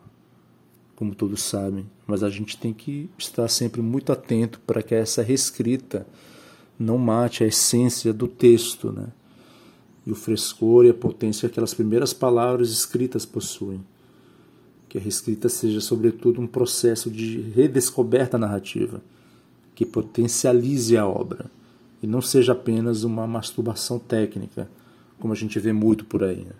como 0.96 1.14
todos 1.14 1.44
sabem, 1.44 1.86
mas 2.08 2.24
a 2.24 2.32
gente 2.32 2.58
tem 2.58 2.74
que 2.74 3.08
estar 3.16 3.48
sempre 3.48 3.80
muito 3.80 4.12
atento 4.12 4.60
para 4.62 4.82
que 4.82 4.96
essa 4.96 5.22
reescrita 5.22 6.08
não 6.80 6.98
mate 6.98 7.44
a 7.44 7.48
essência 7.48 8.12
do 8.12 8.28
texto, 8.28 8.92
né? 8.92 9.10
E 10.04 10.12
o 10.12 10.16
frescor 10.16 10.84
e 10.84 10.90
a 10.90 10.96
potência 10.96 11.48
que 11.48 11.54
aquelas 11.54 11.76
primeiras 11.76 12.12
palavras 12.12 12.72
escritas 12.72 13.24
possuem. 13.24 13.86
Que 14.88 14.98
a 14.98 15.02
reescrita 15.02 15.48
seja, 15.48 15.80
sobretudo, 15.80 16.42
um 16.42 16.48
processo 16.48 17.12
de 17.12 17.40
redescoberta 17.40 18.36
narrativa 18.36 19.00
que 19.80 19.86
potencialize 19.86 20.98
a 20.98 21.08
obra 21.08 21.46
e 22.04 22.06
não 22.06 22.22
seja 22.22 22.52
apenas 22.52 23.06
uma 23.06 23.26
masturbação 23.26 23.98
técnica, 23.98 24.70
como 25.18 25.32
a 25.32 25.36
gente 25.38 25.58
vê 25.58 25.72
muito 25.72 26.04
por 26.04 26.22
aí. 26.22 26.44
Né? 26.44 26.52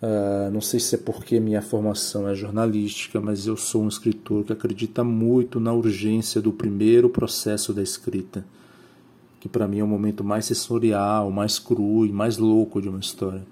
Uh, 0.00 0.52
não 0.52 0.60
sei 0.60 0.78
se 0.78 0.94
é 0.94 0.98
porque 0.98 1.40
minha 1.40 1.60
formação 1.60 2.28
é 2.28 2.34
jornalística, 2.36 3.20
mas 3.20 3.48
eu 3.48 3.56
sou 3.56 3.82
um 3.82 3.88
escritor 3.88 4.44
que 4.44 4.52
acredita 4.52 5.02
muito 5.02 5.58
na 5.58 5.72
urgência 5.72 6.40
do 6.40 6.52
primeiro 6.52 7.08
processo 7.08 7.74
da 7.74 7.82
escrita, 7.82 8.46
que 9.40 9.48
para 9.48 9.66
mim 9.66 9.80
é 9.80 9.84
o 9.84 9.88
momento 9.88 10.22
mais 10.22 10.44
sensorial, 10.44 11.28
mais 11.32 11.58
cru 11.58 12.06
e 12.06 12.12
mais 12.12 12.38
louco 12.38 12.80
de 12.80 12.88
uma 12.88 13.00
história. 13.00 13.42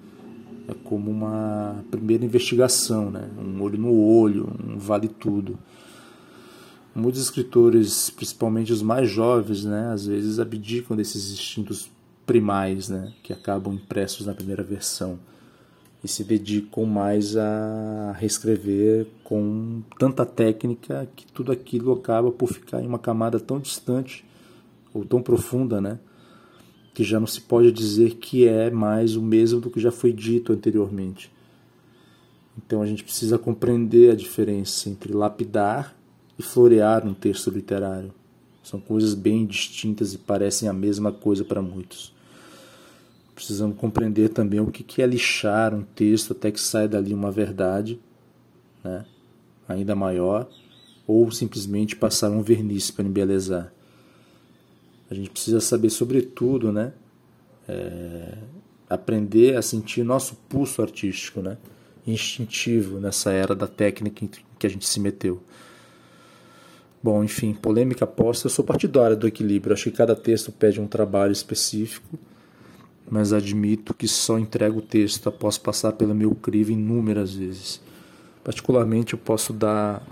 É 0.69 0.75
como 0.85 1.11
uma 1.11 1.85
primeira 1.91 2.25
investigação, 2.25 3.11
né? 3.11 3.29
um 3.37 3.61
olho 3.61 3.79
no 3.79 3.93
olho, 3.93 4.49
um 4.64 4.79
vale 4.79 5.09
tudo. 5.09 5.59
Muitos 6.94 7.22
escritores, 7.22 8.11
principalmente 8.11 8.70
os 8.70 8.82
mais 8.82 9.08
jovens, 9.08 9.64
né, 9.64 9.90
às 9.92 10.06
vezes 10.06 10.38
abdicam 10.38 10.94
desses 10.94 11.32
instintos 11.32 11.90
primais, 12.26 12.90
né, 12.90 13.14
que 13.22 13.32
acabam 13.32 13.75
impressos 13.75 14.26
na 14.26 14.34
primeira 14.34 14.62
versão 14.62 15.18
e 16.04 16.08
se 16.08 16.22
dedicam 16.22 16.84
mais 16.84 17.34
a 17.34 18.12
reescrever 18.18 19.06
com 19.25 19.82
tanta 19.99 20.26
técnica 20.26 21.08
que 21.16 21.25
tudo 21.26 21.50
aquilo 21.50 21.92
acaba 21.92 22.30
por 22.30 22.52
ficar 22.52 22.82
em 22.82 22.87
uma 22.87 22.99
camada 22.99 23.40
tão 23.40 23.58
distante 23.58 24.22
ou 24.92 25.02
tão 25.02 25.22
profunda, 25.22 25.80
né, 25.80 25.99
que 26.92 27.02
já 27.02 27.18
não 27.18 27.26
se 27.26 27.40
pode 27.40 27.72
dizer 27.72 28.16
que 28.16 28.46
é 28.46 28.70
mais 28.70 29.16
o 29.16 29.22
mesmo 29.22 29.62
do 29.62 29.70
que 29.70 29.80
já 29.80 29.90
foi 29.90 30.12
dito 30.12 30.52
anteriormente. 30.52 31.32
Então 32.58 32.82
a 32.82 32.87
gente 32.87 33.02
precisa 33.02 33.38
compreender 33.38 34.11
a 34.11 34.14
diferença 34.14 34.90
entre 34.90 35.11
lapidar 35.14 35.96
e 36.38 36.42
florear 36.42 37.06
um 37.06 37.14
texto 37.14 37.50
literário. 37.50 38.12
São 38.62 38.80
coisas 38.80 39.14
bem 39.14 39.44
distintas 39.44 40.14
e 40.14 40.18
parecem 40.18 40.68
a 40.68 40.72
mesma 40.72 41.12
coisa 41.12 41.44
para 41.44 41.60
muitos. 41.60 42.12
Precisamos 43.34 43.76
compreender 43.76 44.28
também 44.28 44.60
o 44.60 44.70
que 44.70 45.02
é 45.02 45.06
lixar 45.06 45.74
um 45.74 45.82
texto 45.82 46.32
até 46.32 46.50
que 46.50 46.60
saia 46.60 46.86
dali 46.86 47.12
uma 47.12 47.30
verdade 47.30 47.98
né, 48.84 49.04
ainda 49.68 49.94
maior, 49.94 50.48
ou 51.06 51.30
simplesmente 51.30 51.96
passar 51.96 52.30
um 52.30 52.42
verniz 52.42 52.90
para 52.90 53.04
embelezar. 53.04 53.72
A 55.10 55.14
gente 55.14 55.30
precisa 55.30 55.60
saber, 55.60 55.90
sobretudo, 55.90 56.72
né, 56.72 56.92
é, 57.68 58.38
aprender 58.88 59.56
a 59.56 59.62
sentir 59.62 60.04
nosso 60.04 60.36
pulso 60.48 60.82
artístico, 60.82 61.40
né, 61.40 61.58
instintivo 62.06 62.98
nessa 62.98 63.32
era 63.32 63.54
da 63.54 63.66
técnica 63.66 64.24
em 64.24 64.28
que 64.58 64.66
a 64.66 64.70
gente 64.70 64.86
se 64.86 65.00
meteu. 65.00 65.42
Bom, 67.02 67.25
enfim, 67.25 67.52
polêmica 67.52 68.06
posta, 68.06 68.47
eu 68.47 68.50
sou 68.50 68.64
partidário 68.64 69.16
do 69.16 69.26
equilíbrio. 69.26 69.75
Acho 69.75 69.90
que 69.90 69.97
cada 69.97 70.14
texto 70.14 70.52
pede 70.52 70.80
um 70.80 70.87
trabalho 70.87 71.32
específico, 71.32 72.16
mas 73.11 73.32
admito 73.32 73.92
que 73.92 74.06
só 74.06 74.38
entrego 74.38 74.78
o 74.78 74.82
texto 74.82 75.28
após 75.28 75.59
passar 75.59 75.92
pelo 75.92 76.14
meu 76.14 76.32
crivo 76.35 76.71
inúmeras 76.71 77.35
vezes. 77.35 77.80
Particularmente, 78.44 79.14
eu 79.14 79.18
posso 79.18 79.52
dar 79.52 80.06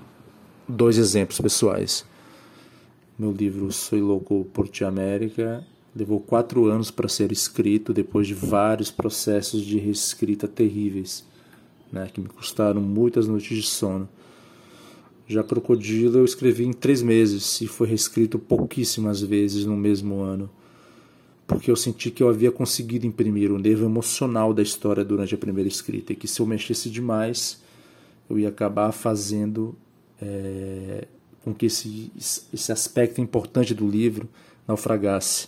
dois 0.66 0.98
exemplos 0.98 1.40
pessoais. 1.40 2.04
Meu 3.16 3.30
livro 3.30 3.70
Soy 3.70 4.00
Louco 4.00 4.46
por 4.52 4.66
Ti 4.68 4.84
América 4.84 5.64
levou 5.94 6.20
quatro 6.20 6.66
anos 6.66 6.90
para 6.90 7.08
ser 7.08 7.30
escrito, 7.30 7.92
depois 7.92 8.26
de 8.26 8.34
vários 8.34 8.90
processos 8.90 9.62
de 9.62 9.78
reescrita 9.78 10.48
terríveis, 10.48 11.24
né, 11.92 12.08
que 12.12 12.20
me 12.20 12.28
custaram 12.28 12.80
muitas 12.80 13.26
noites 13.26 13.56
de 13.56 13.62
sono. 13.62 14.08
Já 15.30 15.44
Crocodilo 15.44 16.18
eu 16.18 16.24
escrevi 16.24 16.64
em 16.64 16.72
três 16.72 17.02
meses 17.02 17.60
e 17.60 17.68
foi 17.68 17.86
reescrito 17.86 18.36
pouquíssimas 18.36 19.20
vezes 19.20 19.64
no 19.64 19.76
mesmo 19.76 20.22
ano, 20.22 20.50
porque 21.46 21.70
eu 21.70 21.76
senti 21.76 22.10
que 22.10 22.20
eu 22.20 22.28
havia 22.28 22.50
conseguido 22.50 23.06
imprimir 23.06 23.52
o 23.52 23.56
nervo 23.58 23.84
emocional 23.84 24.52
da 24.52 24.60
história 24.60 25.04
durante 25.04 25.32
a 25.32 25.38
primeira 25.38 25.68
escrita 25.68 26.12
e 26.12 26.16
que 26.16 26.26
se 26.26 26.40
eu 26.40 26.46
mexesse 26.46 26.90
demais 26.90 27.62
eu 28.28 28.40
ia 28.40 28.48
acabar 28.48 28.90
fazendo 28.90 29.76
é, 30.20 31.06
com 31.44 31.54
que 31.54 31.66
esse, 31.66 32.10
esse 32.52 32.72
aspecto 32.72 33.20
importante 33.20 33.72
do 33.72 33.88
livro 33.88 34.28
naufragasse. 34.66 35.46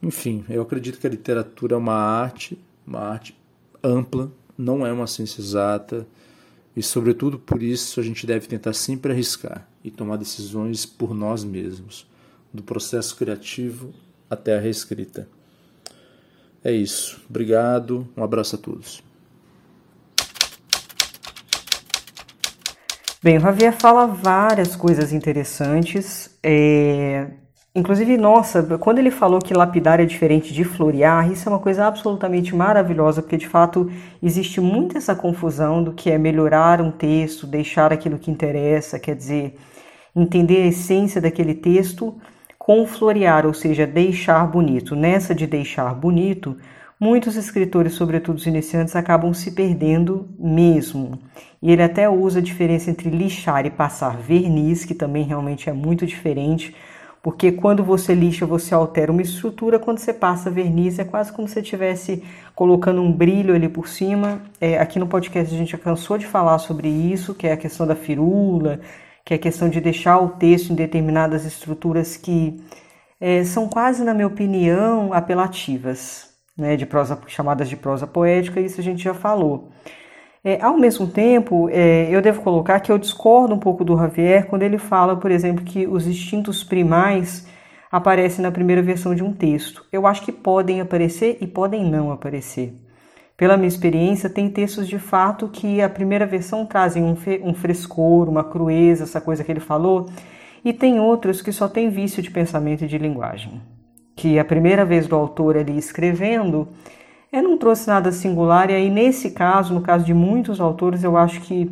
Enfim, 0.00 0.44
eu 0.48 0.62
acredito 0.62 1.00
que 1.00 1.06
a 1.08 1.10
literatura 1.10 1.74
é 1.74 1.76
uma 1.76 1.96
arte, 1.96 2.56
uma 2.86 3.00
arte 3.00 3.36
ampla, 3.82 4.30
não 4.56 4.86
é 4.86 4.92
uma 4.92 5.08
ciência 5.08 5.40
exata 5.40 6.06
E, 6.76 6.82
sobretudo, 6.82 7.38
por 7.38 7.62
isso 7.62 7.98
a 7.98 8.02
gente 8.02 8.26
deve 8.26 8.46
tentar 8.46 8.72
sempre 8.72 9.12
arriscar 9.12 9.68
e 9.82 9.90
tomar 9.90 10.16
decisões 10.16 10.86
por 10.86 11.14
nós 11.14 11.42
mesmos, 11.42 12.06
do 12.52 12.62
processo 12.62 13.16
criativo 13.16 13.92
até 14.28 14.56
a 14.56 14.60
reescrita. 14.60 15.28
É 16.62 16.72
isso. 16.72 17.20
Obrigado. 17.28 18.08
Um 18.16 18.22
abraço 18.22 18.56
a 18.56 18.58
todos. 18.58 19.02
Bem, 23.22 23.36
o 23.36 23.40
Javier 23.40 23.72
fala 23.72 24.06
várias 24.06 24.74
coisas 24.76 25.12
interessantes. 25.12 26.38
É... 26.42 27.30
Inclusive, 27.72 28.16
nossa, 28.16 28.62
quando 28.78 28.98
ele 28.98 29.12
falou 29.12 29.38
que 29.38 29.54
lapidar 29.54 30.00
é 30.00 30.04
diferente 30.04 30.52
de 30.52 30.64
florear, 30.64 31.30
isso 31.30 31.48
é 31.48 31.52
uma 31.52 31.60
coisa 31.60 31.86
absolutamente 31.86 32.52
maravilhosa, 32.52 33.22
porque 33.22 33.36
de 33.36 33.46
fato 33.46 33.88
existe 34.20 34.60
muito 34.60 34.98
essa 34.98 35.14
confusão 35.14 35.80
do 35.80 35.92
que 35.92 36.10
é 36.10 36.18
melhorar 36.18 36.80
um 36.80 36.90
texto, 36.90 37.46
deixar 37.46 37.92
aquilo 37.92 38.18
que 38.18 38.28
interessa, 38.28 38.98
quer 38.98 39.14
dizer, 39.14 39.56
entender 40.16 40.64
a 40.64 40.66
essência 40.66 41.20
daquele 41.20 41.54
texto 41.54 42.18
com 42.58 42.84
florear, 42.88 43.46
ou 43.46 43.54
seja, 43.54 43.86
deixar 43.86 44.44
bonito. 44.48 44.96
Nessa 44.96 45.32
de 45.32 45.46
deixar 45.46 45.94
bonito, 45.94 46.56
muitos 46.98 47.36
escritores, 47.36 47.92
sobretudo 47.94 48.36
os 48.38 48.46
iniciantes, 48.48 48.96
acabam 48.96 49.32
se 49.32 49.52
perdendo 49.52 50.28
mesmo. 50.36 51.20
E 51.62 51.70
ele 51.70 51.84
até 51.84 52.08
usa 52.08 52.40
a 52.40 52.42
diferença 52.42 52.90
entre 52.90 53.10
lixar 53.10 53.64
e 53.64 53.70
passar 53.70 54.16
verniz, 54.16 54.84
que 54.84 54.94
também 54.94 55.22
realmente 55.22 55.70
é 55.70 55.72
muito 55.72 56.04
diferente 56.04 56.74
porque 57.22 57.52
quando 57.52 57.84
você 57.84 58.14
lixa, 58.14 58.46
você 58.46 58.74
altera 58.74 59.12
uma 59.12 59.20
estrutura, 59.20 59.78
quando 59.78 59.98
você 59.98 60.12
passa 60.12 60.50
verniz, 60.50 60.98
é 60.98 61.04
quase 61.04 61.30
como 61.32 61.46
se 61.46 61.54
você 61.54 61.60
estivesse 61.60 62.24
colocando 62.54 63.02
um 63.02 63.12
brilho 63.12 63.54
ali 63.54 63.68
por 63.68 63.88
cima. 63.88 64.40
É, 64.60 64.78
aqui 64.78 64.98
no 64.98 65.06
podcast 65.06 65.54
a 65.54 65.58
gente 65.58 65.72
já 65.72 65.78
cansou 65.78 66.16
de 66.16 66.26
falar 66.26 66.58
sobre 66.58 66.88
isso, 66.88 67.34
que 67.34 67.46
é 67.46 67.52
a 67.52 67.56
questão 67.58 67.86
da 67.86 67.94
firula, 67.94 68.80
que 69.24 69.34
é 69.34 69.36
a 69.36 69.40
questão 69.40 69.68
de 69.68 69.80
deixar 69.80 70.18
o 70.18 70.30
texto 70.30 70.70
em 70.72 70.74
determinadas 70.74 71.44
estruturas 71.44 72.16
que 72.16 72.58
é, 73.20 73.44
são 73.44 73.68
quase, 73.68 74.02
na 74.02 74.14
minha 74.14 74.26
opinião, 74.26 75.12
apelativas, 75.12 76.30
né, 76.56 76.74
de 76.76 76.86
prosa, 76.86 77.20
chamadas 77.26 77.68
de 77.68 77.76
prosa 77.76 78.06
poética, 78.06 78.60
isso 78.60 78.80
a 78.80 78.84
gente 78.84 79.02
já 79.02 79.12
falou. 79.12 79.70
É, 80.42 80.62
ao 80.62 80.78
mesmo 80.78 81.06
tempo, 81.06 81.68
é, 81.70 82.08
eu 82.10 82.22
devo 82.22 82.40
colocar 82.40 82.80
que 82.80 82.90
eu 82.90 82.98
discordo 82.98 83.54
um 83.54 83.58
pouco 83.58 83.84
do 83.84 83.96
Javier 83.96 84.46
quando 84.46 84.62
ele 84.62 84.78
fala, 84.78 85.16
por 85.16 85.30
exemplo, 85.30 85.64
que 85.64 85.86
os 85.86 86.06
instintos 86.06 86.64
primais 86.64 87.46
aparecem 87.92 88.42
na 88.42 88.50
primeira 88.50 88.80
versão 88.80 89.14
de 89.14 89.22
um 89.22 89.34
texto. 89.34 89.84
Eu 89.92 90.06
acho 90.06 90.22
que 90.22 90.32
podem 90.32 90.80
aparecer 90.80 91.36
e 91.42 91.46
podem 91.46 91.84
não 91.84 92.10
aparecer. 92.10 92.72
Pela 93.36 93.56
minha 93.56 93.68
experiência, 93.68 94.30
tem 94.30 94.50
textos 94.50 94.86
de 94.88 94.98
fato 94.98 95.48
que 95.48 95.82
a 95.82 95.88
primeira 95.88 96.26
versão 96.26 96.64
trazem 96.64 97.02
um, 97.02 97.16
um 97.42 97.54
frescor, 97.54 98.28
uma 98.28 98.44
crueza, 98.44 99.04
essa 99.04 99.20
coisa 99.20 99.42
que 99.42 99.50
ele 99.50 99.60
falou, 99.60 100.08
e 100.64 100.72
tem 100.72 101.00
outros 101.00 101.42
que 101.42 101.52
só 101.52 101.68
tem 101.68 101.90
vício 101.90 102.22
de 102.22 102.30
pensamento 102.30 102.84
e 102.84 102.86
de 102.86 102.98
linguagem. 102.98 103.60
Que 104.14 104.38
a 104.38 104.44
primeira 104.44 104.84
vez 104.84 105.06
do 105.06 105.16
autor 105.16 105.56
ali 105.56 105.76
escrevendo, 105.76 106.68
é, 107.32 107.40
não 107.40 107.56
trouxe 107.56 107.88
nada 107.88 108.10
singular, 108.10 108.70
e 108.70 108.74
aí 108.74 108.90
nesse 108.90 109.30
caso, 109.30 109.72
no 109.72 109.80
caso 109.80 110.04
de 110.04 110.12
muitos 110.14 110.60
autores, 110.60 111.04
eu 111.04 111.16
acho 111.16 111.40
que 111.40 111.70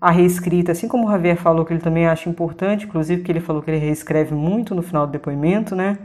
a 0.00 0.10
reescrita, 0.10 0.72
assim 0.72 0.88
como 0.88 1.06
o 1.06 1.10
Javier 1.10 1.36
falou 1.36 1.64
que 1.64 1.72
ele 1.72 1.80
também 1.80 2.06
acha 2.06 2.28
importante, 2.28 2.86
inclusive 2.86 3.22
que 3.22 3.30
ele 3.30 3.40
falou 3.40 3.62
que 3.62 3.70
ele 3.70 3.78
reescreve 3.78 4.34
muito 4.34 4.74
no 4.74 4.82
final 4.82 5.06
do 5.06 5.12
depoimento, 5.12 5.76
né? 5.76 5.98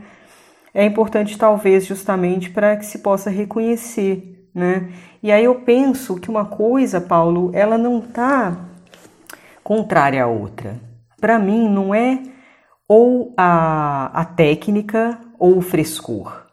É 0.72 0.84
importante 0.84 1.36
talvez 1.36 1.86
justamente 1.86 2.50
para 2.50 2.76
que 2.76 2.86
se 2.86 2.98
possa 2.98 3.30
reconhecer, 3.30 4.48
né? 4.54 4.88
E 5.20 5.32
aí 5.32 5.44
eu 5.44 5.56
penso 5.56 6.14
que 6.20 6.30
uma 6.30 6.44
coisa, 6.44 7.00
Paulo, 7.00 7.50
ela 7.52 7.76
não 7.76 7.98
está 7.98 8.56
contrária 9.64 10.22
à 10.22 10.26
outra. 10.28 10.78
Para 11.20 11.38
mim 11.38 11.68
não 11.68 11.92
é 11.92 12.22
ou 12.86 13.34
a, 13.36 14.10
a 14.20 14.24
técnica 14.24 15.18
ou 15.38 15.58
o 15.58 15.60
frescor. 15.60 16.46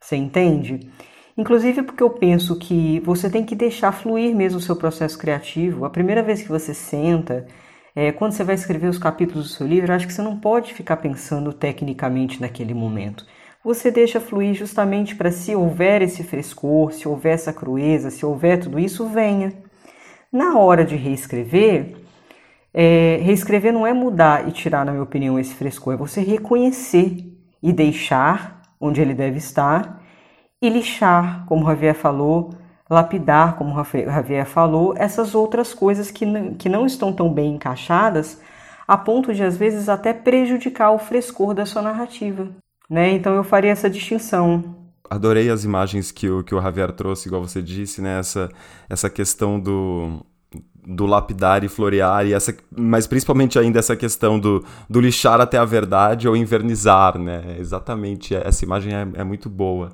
Você 0.00 0.16
entende? 0.16 0.90
Inclusive 1.36 1.82
porque 1.82 2.02
eu 2.02 2.10
penso 2.10 2.56
que 2.56 3.00
você 3.00 3.28
tem 3.28 3.44
que 3.44 3.54
deixar 3.54 3.92
fluir 3.92 4.34
mesmo 4.34 4.58
o 4.58 4.62
seu 4.62 4.74
processo 4.74 5.18
criativo. 5.18 5.84
A 5.84 5.90
primeira 5.90 6.22
vez 6.22 6.42
que 6.42 6.48
você 6.48 6.72
senta, 6.72 7.46
é, 7.94 8.10
quando 8.10 8.32
você 8.32 8.42
vai 8.42 8.54
escrever 8.54 8.88
os 8.88 8.98
capítulos 8.98 9.48
do 9.48 9.52
seu 9.52 9.66
livro, 9.66 9.92
acho 9.92 10.06
que 10.06 10.12
você 10.12 10.22
não 10.22 10.38
pode 10.38 10.72
ficar 10.72 10.96
pensando 10.96 11.52
tecnicamente 11.52 12.40
naquele 12.40 12.72
momento. 12.72 13.26
Você 13.62 13.90
deixa 13.90 14.20
fluir 14.20 14.54
justamente 14.54 15.14
para 15.14 15.30
se 15.30 15.54
houver 15.54 16.00
esse 16.00 16.22
frescor, 16.22 16.92
se 16.92 17.06
houver 17.06 17.34
essa 17.34 17.52
crueza, 17.52 18.10
se 18.10 18.24
houver 18.24 18.60
tudo 18.60 18.78
isso, 18.78 19.06
venha. 19.06 19.52
Na 20.32 20.58
hora 20.58 20.84
de 20.84 20.96
reescrever, 20.96 21.96
é, 22.72 23.18
reescrever 23.22 23.72
não 23.72 23.86
é 23.86 23.92
mudar 23.92 24.48
e 24.48 24.52
tirar, 24.52 24.86
na 24.86 24.92
minha 24.92 25.02
opinião, 25.02 25.38
esse 25.38 25.54
frescor, 25.54 25.94
é 25.94 25.96
você 25.96 26.20
reconhecer 26.20 27.16
e 27.62 27.72
deixar 27.72 28.62
onde 28.80 29.00
ele 29.00 29.14
deve 29.14 29.38
estar 29.38 30.05
e 30.60 30.68
lixar, 30.68 31.44
como 31.46 31.66
Javier 31.66 31.94
falou, 31.94 32.50
lapidar, 32.88 33.56
como 33.56 33.74
Javier 33.74 34.46
falou, 34.46 34.94
essas 34.96 35.34
outras 35.34 35.74
coisas 35.74 36.10
que 36.10 36.24
não, 36.24 36.54
que 36.54 36.68
não 36.68 36.86
estão 36.86 37.12
tão 37.12 37.32
bem 37.32 37.54
encaixadas, 37.54 38.40
a 38.86 38.96
ponto 38.96 39.34
de 39.34 39.42
às 39.42 39.56
vezes 39.56 39.88
até 39.88 40.12
prejudicar 40.12 40.92
o 40.92 40.98
frescor 40.98 41.52
da 41.52 41.66
sua 41.66 41.82
narrativa. 41.82 42.48
Né? 42.88 43.12
Então 43.12 43.34
eu 43.34 43.42
faria 43.42 43.72
essa 43.72 43.90
distinção. 43.90 44.76
Adorei 45.10 45.50
as 45.50 45.64
imagens 45.64 46.10
que 46.12 46.28
o, 46.28 46.42
que 46.42 46.54
o 46.54 46.60
Javier 46.60 46.92
trouxe, 46.92 47.28
igual 47.28 47.42
você 47.42 47.60
disse, 47.60 48.00
né? 48.00 48.20
essa, 48.20 48.48
essa 48.88 49.10
questão 49.10 49.58
do, 49.58 50.24
do 50.86 51.04
lapidar 51.04 51.64
e 51.64 51.68
florear, 51.68 52.26
e 52.26 52.32
essa, 52.32 52.56
mas 52.76 53.06
principalmente 53.06 53.58
ainda 53.58 53.80
essa 53.80 53.96
questão 53.96 54.38
do, 54.38 54.64
do 54.88 55.00
lixar 55.00 55.40
até 55.40 55.58
a 55.58 55.64
verdade 55.64 56.28
ou 56.28 56.36
invernizar, 56.36 57.18
né? 57.18 57.56
Exatamente, 57.58 58.34
essa 58.34 58.64
imagem 58.64 58.94
é, 58.94 59.06
é 59.14 59.24
muito 59.24 59.50
boa. 59.50 59.90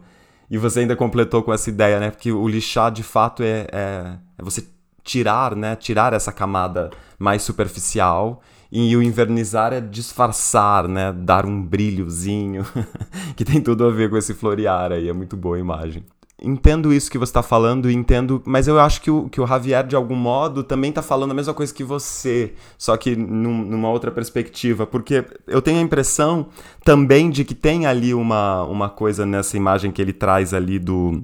E 0.53 0.59
você 0.59 0.81
ainda 0.81 0.95
completou 0.95 1.43
com 1.43 1.51
essa 1.51 1.71
ideia, 1.71 1.99
né? 1.99 2.11
Porque 2.11 2.31
o 2.31 2.47
lixar 2.47 2.93
de 2.93 3.03
fato 3.03 3.43
é, 3.43 3.67
é, 3.73 4.19
é 4.37 4.43
você 4.43 4.63
tirar, 5.03 5.57
né? 5.57 5.75
Tirar 5.75 6.13
essa 6.13 6.31
camada 6.31 6.91
mais 7.19 7.41
superficial 7.41 8.43
e 8.71 8.95
o 8.95 9.03
invernizar 9.03 9.73
é 9.73 9.81
disfarçar, 9.81 10.87
né? 10.87 11.11
Dar 11.11 11.47
um 11.47 11.63
brilhozinho, 11.63 12.67
que 13.35 13.47
tem 13.47 13.63
tudo 13.63 13.87
a 13.87 13.91
ver 13.91 14.11
com 14.11 14.17
esse 14.19 14.35
florear 14.35 14.93
aí. 14.93 15.09
É 15.09 15.13
muito 15.15 15.39
boa 15.39 15.57
a 15.57 15.59
imagem 15.61 16.05
entendo 16.43 16.93
isso 16.93 17.11
que 17.11 17.19
você 17.19 17.31
está 17.31 17.43
falando, 17.43 17.91
entendo, 17.91 18.43
mas 18.45 18.67
eu 18.67 18.79
acho 18.81 19.01
que 19.01 19.11
o, 19.11 19.29
que 19.29 19.41
o 19.41 19.47
Javier, 19.47 19.87
de 19.87 19.95
algum 19.95 20.17
modo, 20.17 20.65
também 20.65 20.91
está 20.91 21.01
falando 21.01 21.31
a 21.31 21.35
mesma 21.35 21.55
coisa 21.55 21.73
que 21.73 21.85
você, 21.85 22.55
só 22.77 22.97
que 22.97 23.15
num, 23.15 23.65
numa 23.65 23.89
outra 23.89 24.11
perspectiva, 24.11 24.87
porque 24.87 25.25
eu 25.47 25.63
tenho 25.63 25.79
a 25.79 25.83
impressão 25.83 26.49
também 26.85 27.31
de 27.31 27.45
que 27.45 27.55
tem 27.55 27.87
ali 27.87 28.13
uma, 28.13 28.65
uma 28.65 28.89
coisa 28.89 29.25
nessa 29.25 29.57
imagem 29.57 29.93
que 29.93 30.03
ele 30.03 30.13
traz 30.13 30.53
ali 30.53 30.79
do, 30.79 31.23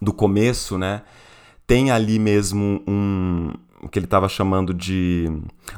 do 0.00 0.12
começo, 0.12 0.76
né? 0.76 1.02
Tem 1.66 1.90
ali 1.90 2.18
mesmo 2.18 2.82
um. 2.86 3.52
o 3.80 3.88
que 3.88 3.98
ele 3.98 4.06
estava 4.06 4.28
chamando 4.28 4.74
de 4.74 5.30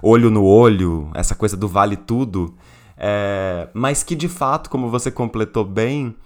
olho 0.03 0.31
no 0.31 0.45
olho, 0.45 1.11
essa 1.15 1.35
coisa 1.35 1.57
do 1.57 1.69
vale 1.69 1.97
tudo, 1.97 2.55
é, 2.97 3.69
mas 3.75 4.03
que 4.03 4.15
de 4.15 4.29
fato, 4.29 4.71
como 4.71 4.89
você 4.89 5.11
completou 5.11 5.65
bem, 5.65 6.17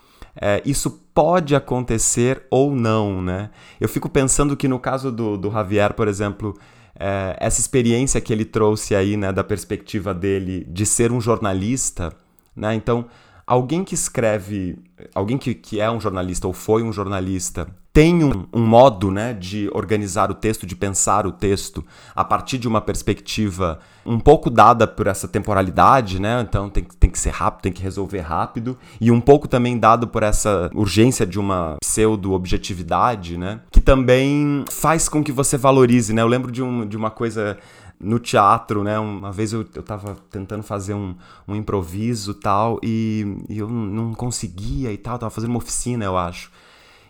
é, 0.41 0.63
isso 0.65 0.91
pode 1.13 1.55
acontecer 1.55 2.47
ou 2.51 2.75
não, 2.75 3.21
né? 3.21 3.51
Eu 3.81 3.89
fico 3.89 4.09
pensando 4.09 4.57
que 4.57 4.69
no 4.69 4.79
caso 4.79 5.11
do, 5.11 5.37
do 5.37 5.51
Javier, 5.51 5.93
por 5.95 6.07
exemplo, 6.07 6.57
é, 6.99 7.37
essa 7.41 7.61
experiência 7.61 8.21
que 8.21 8.33
ele 8.33 8.45
trouxe 8.45 8.95
aí, 8.95 9.17
né, 9.17 9.33
da 9.33 9.43
perspectiva 9.43 10.15
dele 10.15 10.65
de 10.69 10.87
ser 10.87 11.11
um 11.11 11.21
jornalista, 11.21 12.13
né? 12.55 12.75
Então, 12.75 13.07
alguém 13.47 13.83
que 13.85 13.95
escreve, 13.95 14.79
alguém 15.15 15.39
que, 15.39 15.55
que 15.55 15.81
é 15.81 15.91
um 15.91 16.01
jornalista 16.01 16.47
ou 16.47 16.53
foi 16.53 16.83
um 16.83 16.93
jornalista, 16.93 17.67
tem 17.99 18.23
um, 18.23 18.47
um, 18.53 18.65
modo 18.65 19.11
né, 19.11 19.33
de 19.35 19.69
organizar 19.75 20.31
o 20.31 20.35
texto, 20.35 20.65
de 20.65 20.77
pensar 20.77 21.27
o 21.27 21.33
texto 21.33 21.85
a 22.15 22.23
partir 22.23 22.57
de 22.57 22.69
uma 22.69 22.81
perspectiva 22.81 23.81
um 24.07 24.21
pouco 24.21 24.49
dada 24.49 24.87
por 24.87 25.09
essa 25.09 25.27
temporalidade, 25.27 26.21
né? 26.21 26.41
Então 26.49 26.71
tem, 26.71 26.85
tem 26.85 27.11
que 27.11 27.19
ser 27.19 27.31
rápido, 27.31 27.63
tem 27.63 27.73
que 27.73 27.83
resolver 27.83 28.21
rápido, 28.21 28.79
e 29.01 29.11
um 29.11 29.21
pouco 29.21 29.49
também 29.49 29.77
dado 29.77 30.07
por 30.07 30.23
essa 30.23 30.71
urgência 30.73 31.27
de 31.27 31.41
uma 31.41 31.75
pseudo-objetividade, 31.81 33.37
né? 33.37 33.63
Que 33.69 33.81
também 33.81 34.65
faz 34.71 35.09
com 35.09 35.21
que 35.21 35.33
você 35.33 35.57
valorize, 35.57 36.13
né? 36.13 36.23
Eu 36.23 36.29
lembro 36.29 36.53
de, 36.53 36.63
um, 36.63 36.87
de 36.87 36.97
uma 36.97 37.11
coisa 37.11 37.59
no 37.99 38.21
teatro, 38.21 38.85
né? 38.85 38.97
Uma 38.97 39.33
vez 39.33 39.53
eu, 39.53 39.67
eu 39.75 39.83
tava 39.83 40.17
tentando 40.31 40.63
fazer 40.63 40.95
um, 40.95 41.17
um 41.49 41.57
improviso 41.57 42.33
tal, 42.33 42.79
e, 42.81 43.39
e 43.49 43.59
eu 43.59 43.69
não 43.69 44.15
conseguia 44.15 44.93
e 44.93 44.97
tal, 44.97 45.19
tava 45.19 45.31
fazendo 45.31 45.51
uma 45.51 45.59
oficina, 45.59 46.05
eu 46.05 46.17
acho. 46.17 46.49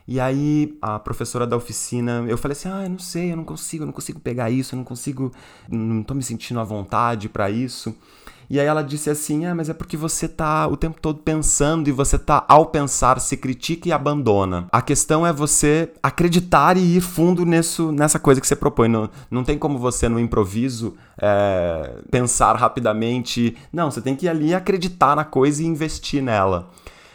E 0.08 0.18
aí 0.18 0.74
a 0.80 0.98
professora 0.98 1.46
da 1.46 1.54
oficina, 1.54 2.24
eu 2.26 2.38
falei 2.38 2.56
assim: 2.56 2.70
"Ah, 2.70 2.84
eu 2.84 2.88
não 2.88 2.98
sei, 2.98 3.30
eu 3.30 3.36
não 3.36 3.44
consigo, 3.44 3.82
eu 3.82 3.86
não 3.86 3.92
consigo 3.92 4.18
pegar 4.18 4.50
isso, 4.50 4.74
eu 4.74 4.78
não 4.78 4.84
consigo, 4.84 5.30
não 5.68 6.02
tô 6.02 6.14
me 6.14 6.22
sentindo 6.22 6.58
à 6.58 6.64
vontade 6.64 7.28
para 7.28 7.50
isso". 7.50 7.94
E 8.48 8.58
aí 8.58 8.64
ela 8.64 8.82
disse 8.82 9.10
assim: 9.10 9.44
"Ah, 9.44 9.54
mas 9.54 9.68
é 9.68 9.74
porque 9.74 9.98
você 9.98 10.26
tá 10.26 10.66
o 10.66 10.78
tempo 10.78 10.98
todo 10.98 11.18
pensando 11.18 11.88
e 11.88 11.92
você 11.92 12.18
tá 12.18 12.42
ao 12.48 12.64
pensar 12.64 13.20
se 13.20 13.36
critica 13.36 13.86
e 13.86 13.92
abandona. 13.92 14.66
A 14.72 14.80
questão 14.80 15.26
é 15.26 15.32
você 15.32 15.92
acreditar 16.02 16.78
e 16.78 16.96
ir 16.96 17.02
fundo 17.02 17.44
nisso, 17.44 17.92
nessa 17.92 18.18
coisa 18.18 18.40
que 18.40 18.46
você 18.46 18.56
propõe. 18.56 18.88
Não, 18.88 19.10
não 19.30 19.44
tem 19.44 19.58
como 19.58 19.78
você 19.78 20.08
no 20.08 20.18
improviso 20.18 20.96
é, 21.20 21.98
pensar 22.10 22.56
rapidamente. 22.56 23.54
Não, 23.70 23.90
você 23.90 24.00
tem 24.00 24.16
que 24.16 24.24
ir 24.24 24.30
ali 24.30 24.54
acreditar 24.54 25.14
na 25.14 25.24
coisa 25.24 25.62
e 25.62 25.66
investir 25.66 26.22
nela. 26.22 26.70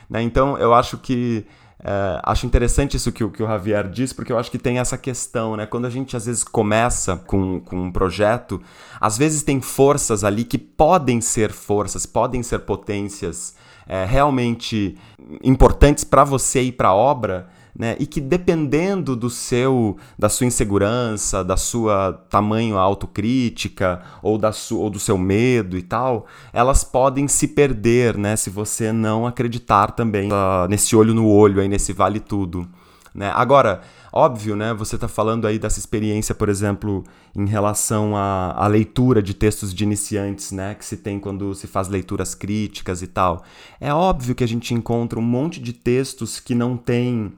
Né? 0.08 0.22
Então 0.22 0.56
eu 0.60 0.76
acho 0.76 1.00
que 1.00 1.44
é, 1.84 2.22
acho 2.24 2.46
interessante 2.46 2.96
isso 2.96 3.12
que, 3.12 3.28
que 3.28 3.44
o 3.44 3.48
Javier 3.48 3.90
disse, 3.90 4.16
porque 4.16 4.32
eu 4.32 4.40
acho 4.40 4.50
que 4.50 4.58
tem 4.58 4.80
essa 4.80 4.98
questão, 4.98 5.58
né? 5.58 5.66
Quando 5.66 5.86
a 5.86 5.90
gente 5.90 6.16
às 6.16 6.26
vezes 6.26 6.44
começa 6.44 7.18
com, 7.18 7.60
com 7.60 7.76
um 7.76 7.92
projeto, 7.92 8.62
às 9.02 9.18
vezes 9.18 9.44
tem 9.44 9.60
forças 9.60 10.24
ali 10.24 10.46
que 10.46 10.58
podem 10.58 11.20
ser 11.20 11.52
forças, 11.52 12.06
podem 12.06 12.42
ser 12.42 12.60
potências 12.60 13.56
é, 13.86 14.06
realmente 14.06 14.98
importantes 15.44 16.06
para 16.06 16.24
você 16.24 16.62
e 16.62 16.72
para 16.72 16.90
a 16.90 16.96
obra, 16.96 17.50
né? 17.78 17.96
E 18.00 18.06
que 18.06 18.22
dependendo 18.22 19.16
do 19.16 19.30
seu, 19.30 19.98
da 20.18 20.30
sua 20.30 20.46
insegurança, 20.46 21.44
da 21.44 21.58
sua 21.58 22.14
tamanho 22.30 22.78
autocrítica 22.78 24.02
ou 24.22 24.38
da 24.38 24.52
ou 24.72 24.90
do 24.90 25.00
seu 25.00 25.18
medo 25.18 25.78
e 25.78 25.82
tal, 25.82 26.28
elas 26.52 26.84
podem 26.84 27.28
se 27.28 27.48
perder, 27.48 28.18
né? 28.18 28.36
Se 28.36 28.50
você 28.50 28.92
não 28.92 29.26
acreditar 29.26 29.92
também 29.92 30.30
uh, 30.32 30.68
nesse 30.70 30.96
olho 30.96 31.14
no 31.14 31.28
olho 31.28 31.62
aí 31.62 31.68
nesse 31.68 31.94
vale 31.94 32.20
tudo, 32.20 32.68
né? 33.14 33.32
Agora 33.34 33.82
Óbvio, 34.16 34.56
né? 34.56 34.76
Você 34.76 34.94
está 34.94 35.08
falando 35.08 35.48
aí 35.48 35.58
dessa 35.58 35.80
experiência, 35.80 36.36
por 36.36 36.48
exemplo, 36.48 37.04
em 37.36 37.48
relação 37.48 38.16
à, 38.16 38.54
à, 38.56 38.68
leitura 38.68 39.24
de 39.24 39.34
textos 39.34 39.74
de 39.74 39.84
iniciantes, 39.84 40.52
né? 40.52 40.76
Que 40.76 40.86
se 40.86 40.98
tem 40.98 41.20
quando 41.20 41.56
se 41.56 41.66
faz 41.66 41.88
leituras 41.88 42.36
críticas 42.36 43.02
e 43.02 43.08
tal. 43.08 43.44
É 43.82 43.92
óbvio 43.92 44.36
que 44.36 44.44
a 44.44 44.48
gente 44.48 44.72
encontra 44.72 45.18
um 45.18 45.24
monte 45.24 45.60
de 45.60 45.74
textos 45.74 46.40
que 46.40 46.54
não 46.54 46.78
tem 46.78 47.34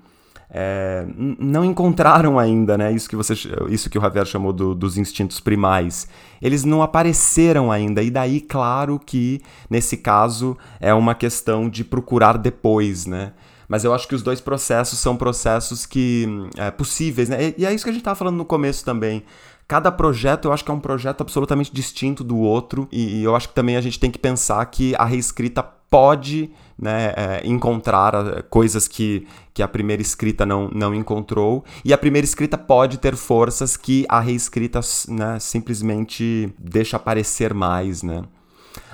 é, 0.49 1.05
não 1.39 1.65
encontraram 1.65 2.37
ainda, 2.37 2.77
né? 2.77 2.91
Isso 2.91 3.09
que 3.09 3.15
você, 3.15 3.33
isso 3.69 3.89
que 3.89 3.97
o 3.97 4.01
Javier 4.01 4.25
chamou 4.25 4.53
do, 4.53 4.75
dos 4.75 4.97
instintos 4.97 5.39
primais. 5.39 6.07
Eles 6.41 6.63
não 6.63 6.81
apareceram 6.81 7.71
ainda 7.71 8.01
e 8.01 8.09
daí, 8.09 8.39
claro 8.39 8.99
que 9.03 9.41
nesse 9.69 9.97
caso 9.97 10.57
é 10.79 10.93
uma 10.93 11.15
questão 11.15 11.69
de 11.69 11.83
procurar 11.83 12.37
depois, 12.37 13.05
né? 13.05 13.33
Mas 13.67 13.83
eu 13.83 13.93
acho 13.93 14.07
que 14.07 14.13
os 14.13 14.21
dois 14.21 14.39
processos 14.39 14.99
são 14.99 15.17
processos 15.17 15.85
que 15.85 16.27
é, 16.57 16.69
possíveis, 16.69 17.29
né? 17.29 17.49
E, 17.49 17.55
e 17.59 17.65
é 17.65 17.73
isso 17.73 17.83
que 17.83 17.89
a 17.89 17.93
gente 17.93 18.01
estava 18.01 18.15
falando 18.15 18.37
no 18.37 18.45
começo 18.45 18.85
também. 18.85 19.23
Cada 19.67 19.91
projeto 19.91 20.45
eu 20.45 20.53
acho 20.53 20.63
que 20.63 20.69
é 20.69 20.73
um 20.73 20.79
projeto 20.79 21.21
absolutamente 21.21 21.73
distinto 21.73 22.23
do 22.23 22.37
outro, 22.37 22.87
e, 22.91 23.17
e 23.17 23.23
eu 23.23 23.35
acho 23.35 23.49
que 23.49 23.55
também 23.55 23.75
a 23.75 23.81
gente 23.81 23.99
tem 23.99 24.11
que 24.11 24.19
pensar 24.19 24.63
que 24.67 24.95
a 24.95 25.05
reescrita 25.05 25.63
pode 25.95 26.51
né, 26.77 27.13
é, 27.15 27.41
encontrar 27.45 28.13
é, 28.15 28.41
coisas 28.41 28.85
que, 28.85 29.25
que 29.53 29.63
a 29.63 29.67
primeira 29.67 30.01
escrita 30.01 30.45
não, 30.45 30.67
não 30.67 30.93
encontrou, 30.93 31.63
e 31.85 31.93
a 31.93 31.97
primeira 31.97 32.25
escrita 32.25 32.57
pode 32.57 32.97
ter 32.97 33.15
forças 33.15 33.77
que 33.77 34.05
a 34.09 34.19
reescrita 34.19 34.81
né, 35.07 35.39
simplesmente 35.39 36.53
deixa 36.59 36.97
aparecer 36.97 37.53
mais, 37.53 38.03
né? 38.03 38.23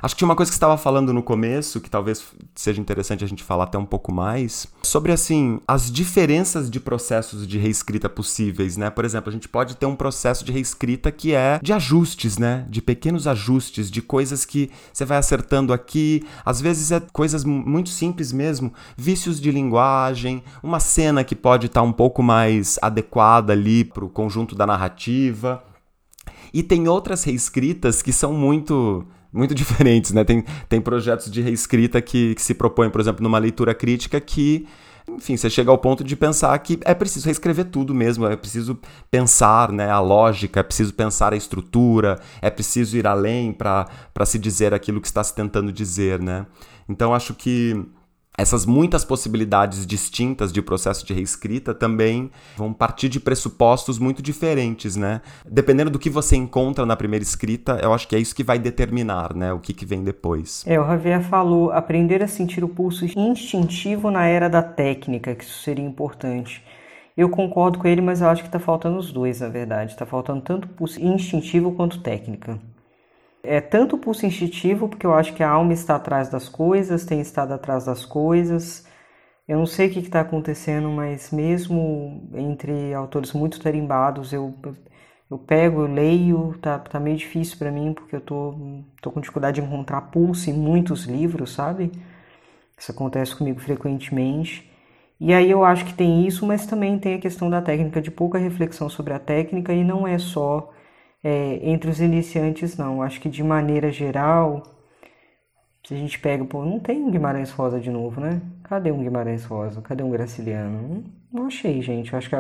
Acho 0.01 0.15
que 0.15 0.19
tinha 0.19 0.27
uma 0.27 0.35
coisa 0.35 0.49
que 0.49 0.55
você 0.55 0.57
estava 0.57 0.77
falando 0.77 1.13
no 1.13 1.21
começo, 1.21 1.79
que 1.79 1.89
talvez 1.89 2.23
seja 2.55 2.81
interessante 2.81 3.23
a 3.23 3.27
gente 3.27 3.43
falar 3.43 3.65
até 3.65 3.77
um 3.77 3.85
pouco 3.85 4.11
mais, 4.11 4.67
sobre 4.81 5.11
assim, 5.11 5.59
as 5.67 5.91
diferenças 5.91 6.71
de 6.71 6.79
processos 6.79 7.47
de 7.47 7.59
reescrita 7.59 8.09
possíveis, 8.09 8.77
né? 8.77 8.89
Por 8.89 9.05
exemplo, 9.05 9.29
a 9.29 9.33
gente 9.33 9.47
pode 9.47 9.77
ter 9.77 9.85
um 9.85 9.95
processo 9.95 10.43
de 10.43 10.51
reescrita 10.51 11.11
que 11.11 11.33
é 11.33 11.59
de 11.61 11.71
ajustes, 11.71 12.39
né? 12.39 12.65
De 12.67 12.81
pequenos 12.81 13.27
ajustes, 13.27 13.91
de 13.91 14.01
coisas 14.01 14.43
que 14.43 14.71
você 14.91 15.05
vai 15.05 15.19
acertando 15.19 15.71
aqui, 15.71 16.25
às 16.43 16.59
vezes 16.59 16.91
é 16.91 16.99
coisas 17.13 17.43
muito 17.43 17.89
simples 17.89 18.31
mesmo, 18.31 18.73
vícios 18.97 19.39
de 19.39 19.51
linguagem, 19.51 20.43
uma 20.63 20.79
cena 20.79 21.23
que 21.23 21.35
pode 21.35 21.67
estar 21.67 21.81
tá 21.81 21.85
um 21.85 21.93
pouco 21.93 22.23
mais 22.23 22.79
adequada 22.81 23.53
ali 23.53 23.83
para 23.83 24.03
o 24.03 24.09
conjunto 24.09 24.55
da 24.55 24.65
narrativa. 24.65 25.63
E 26.53 26.63
tem 26.63 26.87
outras 26.87 27.23
reescritas 27.23 28.01
que 28.01 28.11
são 28.11 28.33
muito 28.33 29.05
muito 29.31 29.53
diferentes, 29.55 30.11
né? 30.11 30.23
Tem, 30.23 30.43
tem 30.67 30.81
projetos 30.81 31.31
de 31.31 31.41
reescrita 31.41 32.01
que, 32.01 32.35
que 32.35 32.41
se 32.41 32.53
propõem, 32.53 32.89
por 32.89 33.01
exemplo, 33.01 33.23
numa 33.23 33.37
leitura 33.37 33.73
crítica 33.73 34.19
que 34.19 34.67
enfim, 35.07 35.35
você 35.35 35.49
chega 35.49 35.71
ao 35.71 35.77
ponto 35.77 36.03
de 36.03 36.15
pensar 36.15 36.57
que 36.59 36.79
é 36.85 36.93
preciso 36.93 37.25
reescrever 37.25 37.65
tudo 37.65 37.93
mesmo, 37.93 38.25
é 38.27 38.35
preciso 38.35 38.79
pensar 39.09 39.71
né, 39.71 39.89
a 39.89 39.99
lógica, 39.99 40.59
é 40.59 40.63
preciso 40.63 40.93
pensar 40.93 41.33
a 41.33 41.35
estrutura, 41.35 42.19
é 42.41 42.49
preciso 42.49 42.97
ir 42.97 43.07
além 43.07 43.51
para 43.51 43.87
se 44.25 44.37
dizer 44.37 44.73
aquilo 44.73 45.01
que 45.01 45.07
está 45.07 45.23
se 45.23 45.33
tentando 45.33 45.71
dizer, 45.71 46.21
né? 46.21 46.45
Então 46.87 47.13
acho 47.13 47.33
que 47.33 47.83
essas 48.37 48.65
muitas 48.65 49.03
possibilidades 49.03 49.85
distintas 49.85 50.51
de 50.51 50.61
processo 50.61 51.05
de 51.05 51.13
reescrita 51.13 51.73
também 51.73 52.31
vão 52.55 52.73
partir 52.73 53.09
de 53.09 53.19
pressupostos 53.19 53.99
muito 53.99 54.21
diferentes, 54.21 54.95
né? 54.95 55.21
Dependendo 55.45 55.91
do 55.91 55.99
que 55.99 56.09
você 56.09 56.35
encontra 56.35 56.85
na 56.85 56.95
primeira 56.95 57.23
escrita, 57.23 57.79
eu 57.83 57.93
acho 57.93 58.07
que 58.07 58.15
é 58.15 58.19
isso 58.19 58.35
que 58.35 58.43
vai 58.43 58.57
determinar, 58.57 59.35
né, 59.35 59.51
o 59.53 59.59
que, 59.59 59.73
que 59.73 59.85
vem 59.85 60.03
depois. 60.03 60.63
É, 60.65 60.79
o 60.79 60.85
Javier 60.85 61.21
falou 61.21 61.71
aprender 61.71 62.23
a 62.23 62.27
sentir 62.27 62.63
o 62.63 62.69
pulso 62.69 63.05
instintivo 63.05 64.09
na 64.09 64.25
era 64.25 64.49
da 64.49 64.63
técnica, 64.63 65.35
que 65.35 65.43
isso 65.43 65.61
seria 65.61 65.85
importante. 65.85 66.63
Eu 67.15 67.29
concordo 67.29 67.77
com 67.77 67.87
ele, 67.87 68.01
mas 68.01 68.21
eu 68.21 68.29
acho 68.29 68.41
que 68.41 68.47
está 68.47 68.59
faltando 68.59 68.97
os 68.97 69.11
dois, 69.11 69.41
na 69.41 69.49
verdade. 69.49 69.91
Está 69.91 70.05
faltando 70.05 70.41
tanto 70.41 70.67
pulso 70.69 70.99
instintivo 71.01 71.73
quanto 71.73 71.99
técnica. 71.99 72.57
É 73.43 73.59
tanto 73.59 73.97
pulso 73.97 74.25
instintivo, 74.25 74.87
porque 74.87 75.05
eu 75.05 75.13
acho 75.13 75.33
que 75.33 75.41
a 75.43 75.49
alma 75.49 75.73
está 75.73 75.95
atrás 75.95 76.29
das 76.29 76.47
coisas, 76.47 77.05
tem 77.05 77.19
estado 77.21 77.53
atrás 77.53 77.85
das 77.85 78.05
coisas. 78.05 78.85
Eu 79.47 79.57
não 79.59 79.65
sei 79.65 79.87
o 79.87 79.91
que 79.91 79.99
está 79.99 80.21
acontecendo, 80.21 80.89
mas 80.89 81.31
mesmo 81.31 82.29
entre 82.35 82.93
autores 82.93 83.33
muito 83.33 83.59
tarimbados, 83.61 84.33
eu, 84.33 84.53
eu 85.29 85.37
pego, 85.39 85.81
eu 85.81 85.87
leio, 85.87 86.57
tá, 86.61 86.79
tá 86.79 86.99
meio 86.99 87.17
difícil 87.17 87.57
para 87.57 87.71
mim, 87.71 87.93
porque 87.93 88.15
eu 88.15 88.21
tô, 88.21 88.55
tô 89.01 89.11
com 89.11 89.21
dificuldade 89.21 89.61
de 89.61 89.67
encontrar 89.67 90.01
pulso 90.11 90.49
em 90.49 90.53
muitos 90.53 91.05
livros, 91.05 91.53
sabe? 91.53 91.91
Isso 92.77 92.91
acontece 92.91 93.35
comigo 93.35 93.59
frequentemente. 93.59 94.69
E 95.19 95.33
aí 95.33 95.49
eu 95.51 95.63
acho 95.63 95.85
que 95.85 95.93
tem 95.93 96.27
isso, 96.27 96.45
mas 96.45 96.65
também 96.65 96.97
tem 96.99 97.15
a 97.15 97.19
questão 97.19 97.49
da 97.49 97.61
técnica, 97.61 98.01
de 98.01 98.11
pouca 98.11 98.37
reflexão 98.39 98.89
sobre 98.89 99.13
a 99.13 99.19
técnica, 99.19 99.73
e 99.73 99.83
não 99.83 100.07
é 100.07 100.17
só 100.17 100.71
é, 101.23 101.59
entre 101.63 101.89
os 101.89 102.01
iniciantes, 102.01 102.77
não. 102.77 103.01
Acho 103.01 103.19
que 103.19 103.29
de 103.29 103.43
maneira 103.43 103.91
geral, 103.91 104.63
se 105.85 105.93
a 105.93 105.97
gente 105.97 106.19
pega, 106.19 106.43
pô, 106.45 106.63
não 106.65 106.79
tem 106.79 107.03
um 107.03 107.11
Guimarães 107.11 107.51
Rosa 107.51 107.79
de 107.79 107.89
novo, 107.89 108.21
né? 108.21 108.41
Cadê 108.63 108.91
um 108.91 109.03
Guimarães 109.03 109.43
Rosa? 109.45 109.81
Cadê 109.81 110.03
um 110.03 110.09
Graciliano? 110.09 110.81
Não, 110.81 111.03
não 111.31 111.47
achei, 111.47 111.81
gente. 111.81 112.11
Eu 112.13 112.17
acho 112.17 112.29
que 112.29 112.35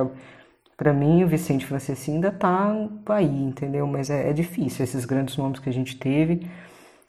para 0.77 0.93
mim 0.93 1.23
o 1.23 1.27
Vicente 1.27 1.65
Franceschi 1.65 2.11
ainda 2.11 2.31
tá 2.31 2.73
aí, 3.07 3.43
entendeu? 3.43 3.85
Mas 3.85 4.09
é, 4.09 4.29
é, 4.29 4.33
difícil 4.33 4.83
esses 4.83 5.05
grandes 5.05 5.37
nomes 5.37 5.59
que 5.59 5.69
a 5.69 5.73
gente 5.73 5.97
teve. 5.97 6.47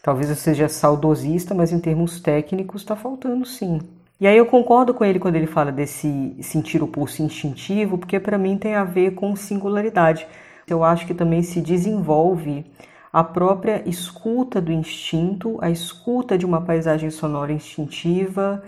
Talvez 0.02 0.28
eu 0.28 0.36
seja 0.36 0.68
saudosista, 0.68 1.54
mas 1.54 1.72
em 1.72 1.78
termos 1.78 2.20
técnicos 2.20 2.82
está 2.82 2.96
faltando 2.96 3.46
sim. 3.46 3.80
E 4.20 4.26
aí 4.26 4.36
eu 4.36 4.46
concordo 4.46 4.92
com 4.92 5.04
ele 5.04 5.18
quando 5.18 5.36
ele 5.36 5.46
fala 5.46 5.72
desse 5.72 6.36
sentir 6.42 6.82
o 6.82 6.86
pulso 6.88 7.22
instintivo, 7.22 7.98
porque 7.98 8.20
para 8.20 8.38
mim 8.38 8.58
tem 8.58 8.74
a 8.74 8.84
ver 8.84 9.12
com 9.12 9.34
singularidade 9.34 10.26
eu 10.72 10.82
acho 10.82 11.06
que 11.06 11.14
também 11.14 11.42
se 11.42 11.60
desenvolve 11.60 12.64
a 13.12 13.22
própria 13.22 13.82
escuta 13.86 14.60
do 14.60 14.72
instinto, 14.72 15.58
a 15.60 15.70
escuta 15.70 16.38
de 16.38 16.46
uma 16.46 16.62
paisagem 16.62 17.10
sonora 17.10 17.52
instintiva. 17.52 18.62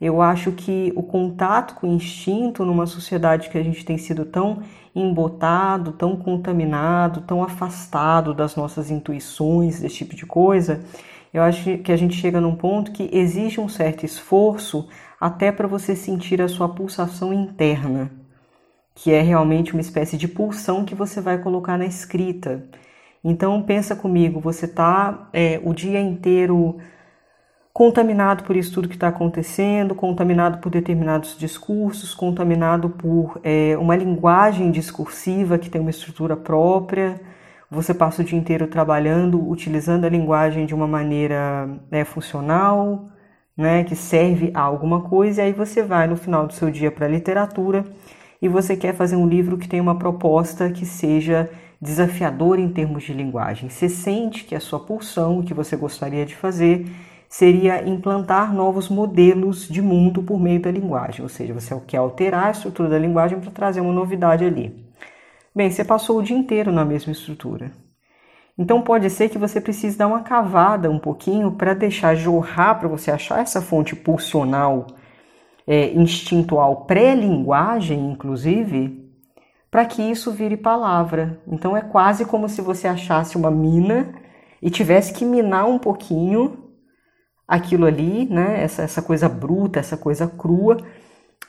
Eu 0.00 0.20
acho 0.20 0.50
que 0.52 0.92
o 0.96 1.02
contato 1.02 1.74
com 1.74 1.88
o 1.88 1.92
instinto 1.94 2.64
numa 2.64 2.86
sociedade 2.86 3.48
que 3.48 3.56
a 3.56 3.62
gente 3.62 3.84
tem 3.84 3.96
sido 3.96 4.24
tão 4.24 4.62
embotado, 4.94 5.92
tão 5.92 6.16
contaminado, 6.16 7.20
tão 7.20 7.42
afastado 7.42 8.34
das 8.34 8.56
nossas 8.56 8.90
intuições, 8.90 9.80
desse 9.80 9.98
tipo 9.98 10.16
de 10.16 10.26
coisa, 10.26 10.84
eu 11.32 11.42
acho 11.42 11.78
que 11.78 11.92
a 11.92 11.96
gente 11.96 12.16
chega 12.16 12.40
num 12.40 12.54
ponto 12.54 12.92
que 12.92 13.08
exige 13.12 13.60
um 13.60 13.68
certo 13.68 14.04
esforço 14.04 14.88
até 15.20 15.50
para 15.50 15.66
você 15.66 15.96
sentir 15.96 16.40
a 16.42 16.48
sua 16.48 16.68
pulsação 16.68 17.32
interna 17.32 18.23
que 18.94 19.12
é 19.12 19.20
realmente 19.20 19.72
uma 19.72 19.80
espécie 19.80 20.16
de 20.16 20.28
pulsão 20.28 20.84
que 20.84 20.94
você 20.94 21.20
vai 21.20 21.38
colocar 21.38 21.76
na 21.76 21.86
escrita. 21.86 22.64
Então 23.22 23.62
pensa 23.62 23.96
comigo, 23.96 24.40
você 24.40 24.66
está 24.66 25.28
é, 25.32 25.60
o 25.64 25.74
dia 25.74 26.00
inteiro 26.00 26.78
contaminado 27.72 28.44
por 28.44 28.54
isso 28.56 28.72
tudo 28.72 28.88
que 28.88 28.94
está 28.94 29.08
acontecendo, 29.08 29.94
contaminado 29.96 30.58
por 30.58 30.70
determinados 30.70 31.36
discursos, 31.36 32.14
contaminado 32.14 32.90
por 32.90 33.40
é, 33.42 33.76
uma 33.78 33.96
linguagem 33.96 34.70
discursiva 34.70 35.58
que 35.58 35.68
tem 35.68 35.80
uma 35.80 35.90
estrutura 35.90 36.36
própria. 36.36 37.20
Você 37.70 37.92
passa 37.92 38.22
o 38.22 38.24
dia 38.24 38.38
inteiro 38.38 38.68
trabalhando, 38.68 39.48
utilizando 39.50 40.04
a 40.04 40.08
linguagem 40.08 40.66
de 40.66 40.74
uma 40.74 40.86
maneira 40.86 41.68
é, 41.90 42.04
funcional, 42.04 43.08
né, 43.56 43.84
que 43.84 43.96
serve 43.96 44.52
a 44.54 44.60
alguma 44.60 45.02
coisa, 45.02 45.42
e 45.42 45.46
aí 45.46 45.52
você 45.52 45.82
vai 45.82 46.06
no 46.06 46.16
final 46.16 46.46
do 46.46 46.52
seu 46.52 46.70
dia 46.70 46.90
para 46.92 47.06
a 47.06 47.08
literatura 47.08 47.84
e 48.44 48.48
você 48.48 48.76
quer 48.76 48.94
fazer 48.94 49.16
um 49.16 49.26
livro 49.26 49.56
que 49.56 49.66
tenha 49.66 49.82
uma 49.82 49.98
proposta 49.98 50.68
que 50.68 50.84
seja 50.84 51.48
desafiador 51.80 52.58
em 52.58 52.68
termos 52.68 53.02
de 53.02 53.14
linguagem. 53.14 53.70
Você 53.70 53.88
sente 53.88 54.44
que 54.44 54.54
a 54.54 54.60
sua 54.60 54.78
pulsão, 54.78 55.38
o 55.38 55.42
que 55.42 55.54
você 55.54 55.74
gostaria 55.74 56.26
de 56.26 56.36
fazer, 56.36 56.86
seria 57.26 57.88
implantar 57.88 58.52
novos 58.52 58.90
modelos 58.90 59.66
de 59.66 59.80
mundo 59.80 60.22
por 60.22 60.38
meio 60.38 60.60
da 60.60 60.70
linguagem, 60.70 61.22
ou 61.22 61.28
seja, 61.30 61.54
você 61.54 61.74
quer 61.86 61.96
alterar 61.96 62.48
a 62.48 62.50
estrutura 62.50 62.90
da 62.90 62.98
linguagem 62.98 63.40
para 63.40 63.50
trazer 63.50 63.80
uma 63.80 63.94
novidade 63.94 64.44
ali. 64.44 64.84
Bem, 65.56 65.70
você 65.70 65.82
passou 65.82 66.18
o 66.18 66.22
dia 66.22 66.36
inteiro 66.36 66.70
na 66.70 66.84
mesma 66.84 67.12
estrutura. 67.12 67.72
Então 68.58 68.82
pode 68.82 69.08
ser 69.08 69.30
que 69.30 69.38
você 69.38 69.58
precise 69.58 69.96
dar 69.96 70.06
uma 70.06 70.20
cavada 70.20 70.90
um 70.90 70.98
pouquinho 70.98 71.52
para 71.52 71.72
deixar 71.72 72.14
jorrar, 72.14 72.78
para 72.78 72.88
você 72.88 73.10
achar 73.10 73.40
essa 73.40 73.62
fonte 73.62 73.96
pulsional 73.96 74.86
é, 75.66 75.92
instintual 75.92 76.84
pré-linguagem, 76.84 78.10
inclusive, 78.10 79.04
para 79.70 79.84
que 79.84 80.02
isso 80.02 80.30
vire 80.30 80.56
palavra. 80.56 81.40
Então 81.46 81.76
é 81.76 81.80
quase 81.80 82.24
como 82.24 82.48
se 82.48 82.60
você 82.60 82.86
achasse 82.86 83.36
uma 83.36 83.50
mina 83.50 84.14
e 84.62 84.70
tivesse 84.70 85.12
que 85.12 85.24
minar 85.24 85.66
um 85.66 85.78
pouquinho 85.78 86.64
aquilo 87.46 87.86
ali, 87.86 88.26
né? 88.26 88.62
Essa, 88.62 88.82
essa 88.82 89.02
coisa 89.02 89.28
bruta, 89.28 89.80
essa 89.80 89.96
coisa 89.96 90.26
crua, 90.26 90.76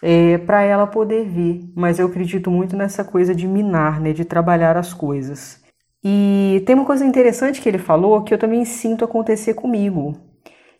é, 0.01 0.37
para 0.39 0.61
ela 0.63 0.87
poder 0.87 1.25
vir. 1.27 1.71
Mas 1.75 1.99
eu 1.99 2.07
acredito 2.07 2.51
muito 2.51 2.75
nessa 2.75 3.03
coisa 3.03 3.33
de 3.33 3.47
minar, 3.47 4.01
né? 4.01 4.11
De 4.13 4.25
trabalhar 4.25 4.77
as 4.77 4.93
coisas. 4.93 5.63
E 6.03 6.63
tem 6.65 6.75
uma 6.75 6.85
coisa 6.85 7.05
interessante 7.05 7.61
que 7.61 7.69
ele 7.69 7.79
falou 7.79 8.23
que 8.23 8.33
eu 8.33 8.37
também 8.37 8.65
sinto 8.65 9.05
acontecer 9.05 9.53
comigo. 9.53 10.15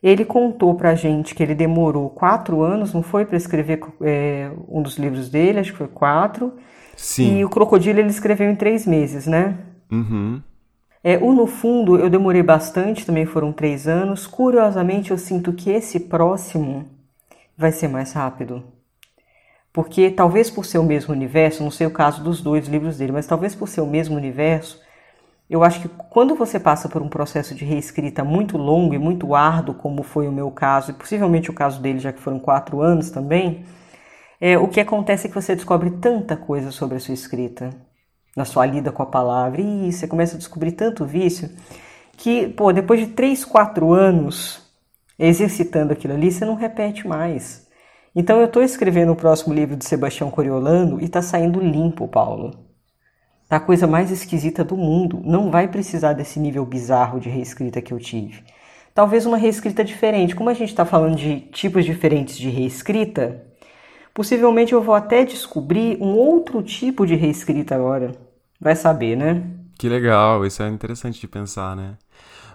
Ele 0.06 0.24
contou 0.24 0.76
pra 0.76 0.94
gente 0.94 1.34
que 1.34 1.42
ele 1.42 1.56
demorou 1.56 2.12
quatro 2.12 2.62
anos, 2.62 2.94
não 2.94 3.02
foi, 3.02 3.26
para 3.26 3.38
escrever 3.38 3.82
é, 4.04 4.52
um 4.70 4.80
dos 4.84 5.00
livros 5.00 5.32
dele, 5.32 5.58
acho 5.58 5.72
que 5.72 5.80
foi 5.80 5.88
quatro. 5.88 6.54
Sim. 6.96 7.40
E 7.40 7.44
o 7.44 7.50
Crocodilo 7.50 7.98
ele 7.98 8.10
escreveu 8.10 8.48
em 8.52 8.56
três 8.56 8.86
meses, 8.86 9.26
né? 9.26 9.58
Uhum. 9.92 10.44
É, 11.04 11.18
o 11.18 11.34
No 11.34 11.48
Fundo 11.48 11.98
eu 11.98 12.08
demorei 12.08 12.44
bastante, 12.44 13.04
também 13.04 13.26
foram 13.26 13.52
três 13.52 13.88
anos. 13.88 14.28
Curiosamente, 14.28 15.10
eu 15.10 15.18
sinto 15.18 15.52
que 15.52 15.72
esse 15.72 16.02
próximo 16.02 16.86
vai 17.58 17.72
ser 17.72 17.88
mais 17.88 18.14
rápido. 18.14 18.64
Porque 19.74 20.12
talvez 20.12 20.52
por 20.52 20.68
ser 20.68 20.78
o 20.78 20.84
mesmo 20.84 21.16
universo, 21.16 21.64
não 21.64 21.72
sei 21.72 21.88
o 21.88 21.92
caso 21.92 22.24
dos 22.24 22.42
dois 22.42 22.68
livros 22.68 23.00
dele, 23.00 23.12
mas 23.12 23.26
talvez 23.26 23.56
por 23.56 23.68
ser 23.68 23.82
o 23.82 23.88
mesmo 23.88 24.16
universo, 24.16 24.80
eu 25.50 25.64
acho 25.64 25.82
que 25.82 25.88
quando 25.88 26.36
você 26.36 26.60
passa 26.60 26.90
por 26.90 27.02
um 27.02 27.08
processo 27.08 27.54
de 27.54 27.64
reescrita 27.64 28.24
muito 28.24 28.58
longo 28.58 28.94
e 28.96 28.98
muito 28.98 29.36
árduo, 29.36 29.76
como 29.76 30.02
foi 30.02 30.28
o 30.28 30.32
meu 30.32 30.50
caso, 30.50 30.92
e 30.92 30.94
possivelmente 30.94 31.52
o 31.52 31.54
caso 31.54 31.80
dele, 31.80 32.00
já 32.00 32.12
que 32.12 32.20
foram 32.20 32.40
quatro 32.40 32.82
anos 32.82 33.12
também, 33.12 33.64
é, 34.42 34.58
o 34.58 34.68
que 34.68 34.80
acontece 34.80 35.28
é 35.28 35.30
que 35.30 35.36
você 35.36 35.56
descobre 35.56 35.92
tanta 35.92 36.36
coisa 36.36 36.72
sobre 36.72 36.98
a 36.98 37.00
sua 37.00 37.14
escrita, 37.14 37.70
na 38.36 38.44
sua 38.44 38.66
lida 38.66 38.92
com 38.92 39.04
a 39.04 39.06
palavra, 39.06 39.62
e 39.62 39.92
você 39.92 40.08
começa 40.08 40.36
a 40.36 40.38
descobrir 40.38 40.72
tanto 40.72 41.06
vício, 41.06 41.50
que, 42.18 42.48
pô, 42.50 42.74
depois 42.74 43.00
de 43.00 43.08
três, 43.08 43.46
quatro 43.46 43.94
anos 43.94 44.64
exercitando 45.18 45.94
aquilo 45.94 46.14
ali, 46.14 46.32
você 46.32 46.44
não 46.44 46.56
repete 46.56 47.08
mais. 47.08 47.68
Então 48.16 48.40
eu 48.40 48.46
estou 48.46 48.64
escrevendo 48.64 49.12
o 49.12 49.16
próximo 49.16 49.54
livro 49.54 49.76
de 49.76 49.86
Sebastião 49.86 50.32
Coriolano 50.32 51.00
e 51.00 51.06
está 51.06 51.22
saindo 51.22 51.60
limpo, 51.60 52.08
Paulo. 52.08 52.65
Tá 53.48 53.58
a 53.58 53.60
coisa 53.60 53.86
mais 53.86 54.10
esquisita 54.10 54.64
do 54.64 54.76
mundo. 54.76 55.22
Não 55.24 55.52
vai 55.52 55.68
precisar 55.68 56.14
desse 56.14 56.40
nível 56.40 56.66
bizarro 56.66 57.20
de 57.20 57.30
reescrita 57.30 57.82
que 57.82 57.94
eu 57.94 58.00
tive. 58.00 58.44
Talvez 58.94 59.26
uma 59.26 59.38
reescrita 59.38 59.84
diferente. 59.84 60.36
Como 60.36 60.50
a 60.50 60.54
gente 60.54 60.70
está 60.70 60.86
falando 60.86 61.16
de 61.16 61.42
tipos 61.52 61.86
diferentes 61.86 62.38
de 62.38 62.50
reescrita, 62.50 63.44
possivelmente 64.14 64.74
eu 64.74 64.82
vou 64.82 64.96
até 64.96 65.24
descobrir 65.24 65.98
um 66.02 66.16
outro 66.16 66.64
tipo 66.64 67.06
de 67.06 67.16
reescrita 67.16 67.76
agora. 67.76 68.14
Vai 68.60 68.76
saber, 68.76 69.16
né? 69.16 69.44
Que 69.78 69.90
legal, 69.90 70.46
isso 70.46 70.64
é 70.64 70.70
interessante 70.70 71.20
de 71.20 71.28
pensar, 71.28 71.76
né? 71.76 71.98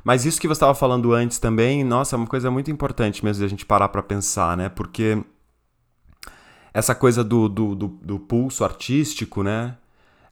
Mas 0.02 0.24
isso 0.24 0.40
que 0.40 0.48
você 0.48 0.56
estava 0.56 0.74
falando 0.74 1.12
antes 1.12 1.38
também, 1.38 1.84
nossa, 1.84 2.16
é 2.16 2.18
uma 2.18 2.26
coisa 2.26 2.50
muito 2.50 2.70
importante 2.70 3.22
mesmo 3.24 3.40
de 3.40 3.44
a 3.44 3.48
gente 3.48 3.66
parar 3.66 3.90
para 3.90 4.02
pensar, 4.02 4.56
né? 4.56 4.70
Porque 4.70 5.22
essa 6.72 6.94
coisa 6.94 7.22
do, 7.22 7.48
do, 7.48 7.74
do, 7.74 7.88
do 7.88 8.18
pulso 8.18 8.64
artístico, 8.64 9.42
né? 9.42 9.76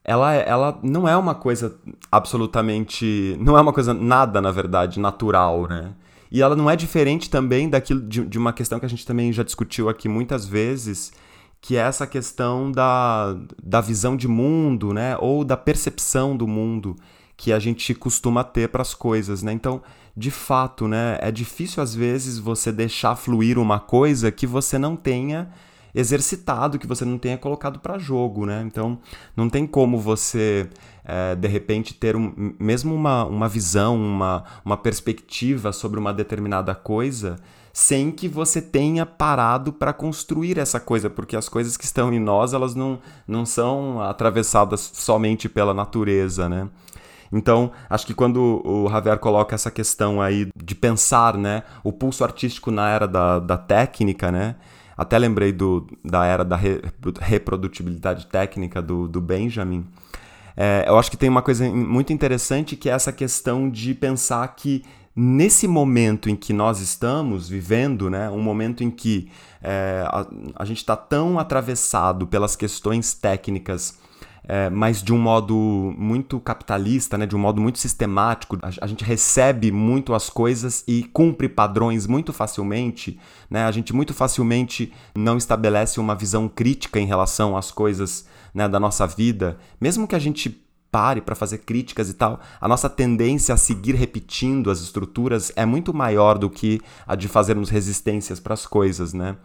Ela, 0.09 0.35
ela 0.35 0.79
não 0.83 1.07
é 1.07 1.15
uma 1.15 1.35
coisa 1.35 1.79
absolutamente. 2.11 3.37
Não 3.39 3.59
é 3.59 3.61
uma 3.61 3.75
coisa 3.75 3.93
nada, 3.93 4.41
na 4.41 4.51
verdade, 4.51 4.99
natural, 4.99 5.69
né? 5.69 5.93
E 6.33 6.41
ela 6.41 6.57
não 6.57 6.71
é 6.71 6.75
diferente 6.75 7.29
também 7.29 7.69
daquilo 7.69 8.01
de, 8.01 8.25
de 8.25 8.39
uma 8.39 8.55
questão 8.55 8.81
que 8.81 8.87
a 8.87 8.89
gente 8.89 9.05
também 9.05 9.31
já 9.35 9.43
discutiu 9.43 9.87
aqui 9.87 10.09
muitas 10.09 10.47
vezes, 10.47 11.13
que 11.61 11.77
é 11.77 11.81
essa 11.81 12.07
questão 12.07 12.73
da, 12.73 13.37
da 13.63 13.83
visão 13.83 14.17
de 14.17 14.27
mundo, 14.27 14.95
né? 14.95 15.15
Ou 15.21 15.45
da 15.45 15.59
percepção 15.59 16.35
do 16.35 16.47
mundo 16.49 16.97
que 17.37 17.53
a 17.53 17.59
gente 17.59 17.95
costuma 17.95 18.43
ter 18.43 18.71
para 18.71 18.81
as 18.81 18.95
coisas, 18.95 19.43
né? 19.43 19.53
Então, 19.53 19.83
de 20.17 20.31
fato, 20.31 20.89
né? 20.89 21.19
É 21.21 21.31
difícil 21.31 21.83
às 21.83 21.95
vezes 21.95 22.39
você 22.39 22.73
deixar 22.73 23.15
fluir 23.15 23.59
uma 23.59 23.79
coisa 23.79 24.33
que 24.33 24.47
você 24.47 24.79
não 24.79 24.97
tenha 24.97 25.51
exercitado, 25.95 26.79
que 26.79 26.87
você 26.87 27.05
não 27.05 27.19
tenha 27.19 27.39
colocado 27.39 27.79
para 27.79 27.99
jogo, 27.99 28.47
né? 28.47 28.63
Então, 28.67 28.99
não 29.37 29.49
tem 29.49 29.67
como 29.67 29.99
você, 29.99 30.69
é, 31.05 31.35
de 31.35 31.49
repente, 31.49 31.95
ter 31.95 32.17
um, 32.17 32.55
mesmo 32.59 32.95
uma, 32.95 33.25
uma 33.25 33.49
visão, 33.49 33.97
uma, 33.97 34.45
uma 34.65 34.77
perspectiva 34.77 35.73
sobre 35.73 35.99
uma 35.99 36.13
determinada 36.13 36.75
coisa 36.75 37.37
sem 37.79 38.11
que 38.11 38.27
você 38.27 38.61
tenha 38.61 39.07
parado 39.07 39.73
para 39.73 39.93
construir 39.93 40.59
essa 40.59 40.81
coisa, 40.81 41.09
porque 41.09 41.37
as 41.37 41.49
coisas 41.49 41.77
que 41.77 41.85
estão 41.85 42.13
em 42.13 42.19
nós, 42.19 42.53
elas 42.53 42.75
não, 42.75 42.99
não 43.25 43.47
são 43.47 44.03
atravessadas 44.03 44.91
somente 44.95 45.49
pela 45.49 45.73
natureza, 45.73 46.49
né? 46.49 46.69
Então, 47.31 47.71
acho 47.89 48.05
que 48.05 48.15
quando 48.15 48.63
o 48.65 48.89
Javier 48.89 49.19
coloca 49.19 49.55
essa 49.55 49.71
questão 49.71 50.21
aí 50.21 50.49
de 50.57 50.75
pensar, 50.75 51.37
né, 51.37 51.63
o 51.85 51.93
pulso 51.93 52.25
artístico 52.25 52.71
na 52.71 52.89
era 52.91 53.07
da, 53.07 53.39
da 53.39 53.57
técnica, 53.57 54.33
né, 54.33 54.57
até 54.99 55.17
lembrei 55.17 55.53
do, 55.53 55.87
da 56.05 56.27
era 56.27 56.45
da 56.45 56.57
re, 56.57 56.83
reprodutibilidade 57.21 58.27
técnica 58.27 58.83
do, 58.83 59.07
do 59.07 59.21
Benjamin. 59.21 59.87
É, 60.57 60.85
eu 60.89 60.99
acho 60.99 61.09
que 61.09 61.17
tem 61.17 61.29
uma 61.29 61.41
coisa 61.41 61.71
muito 61.71 62.13
interessante 62.13 62.75
que 62.75 62.91
é 62.91 62.93
essa 62.93 63.13
questão 63.13 63.71
de 63.71 63.95
pensar 63.95 64.47
que 64.57 64.85
nesse 65.15 65.69
momento 65.69 66.29
em 66.29 66.35
que 66.35 66.53
nós 66.53 66.81
estamos 66.81 67.49
vivendo, 67.49 68.11
né, 68.11 68.29
um 68.29 68.43
momento 68.43 68.83
em 68.83 68.91
que 68.91 69.31
é, 69.63 70.05
a, 70.09 70.27
a 70.57 70.65
gente 70.65 70.79
está 70.79 70.97
tão 70.97 71.39
atravessado 71.39 72.27
pelas 72.27 72.57
questões 72.57 73.15
técnicas 73.15 73.99
é, 74.49 74.71
mas 74.71 75.03
de 75.03 75.13
um 75.13 75.19
modo 75.19 75.95
muito 75.99 76.41
capitalista, 76.41 77.19
né, 77.19 77.27
de 77.27 77.37
um 77.37 77.39
modo 77.39 77.61
muito 77.61 77.79
sistemático. 77.79 78.59
A, 78.63 78.71
a, 78.81 78.87
gente 78.87 79.05
recebe 79.05 79.71
muito 79.71 80.15
as 80.15 80.31
coisas 80.31 80.83
e 80.89 81.03
cumpre 81.03 81.51
padrões 81.51 82.07
muito 82.07 82.33
facilmente. 82.33 83.21
Né? 83.51 83.65
A 83.65 83.71
gente 83.71 83.95
muito 83.95 84.15
facilmente 84.15 84.91
não 85.15 85.37
estabelece 85.37 86.01
uma 86.01 86.15
visão 86.15 86.49
crítica 86.49 86.99
em 86.99 87.05
relação 87.05 87.59
às 87.59 87.71
coisas 87.71 88.27
né, 88.55 88.67
da 88.67 88.81
nossa 88.81 89.07
vida, 89.07 89.59
mesmo 89.79 90.09
que 90.09 90.15
a 90.15 90.19
gente 90.19 90.65
pare 90.91 91.21
para 91.21 91.35
fazer 91.35 91.59
críticas 91.59 92.09
e 92.09 92.15
tal, 92.15 92.41
a 92.59 92.67
nossa 92.67 92.89
tendência 92.89 93.55
a 93.55 93.59
seguir 93.59 93.95
repetindo 93.95 94.71
as 94.71 94.81
estruturas 94.81 95.53
é 95.55 95.67
muito 95.67 95.93
maior 95.93 96.39
do 96.39 96.49
que 96.49 96.81
a 97.07 97.15
de 97.15 97.29
fazermos 97.29 97.69
resistências 97.69 98.41
para 98.41 98.55
as 98.55 98.65
coisas, 98.65 99.13
né? 99.13 99.37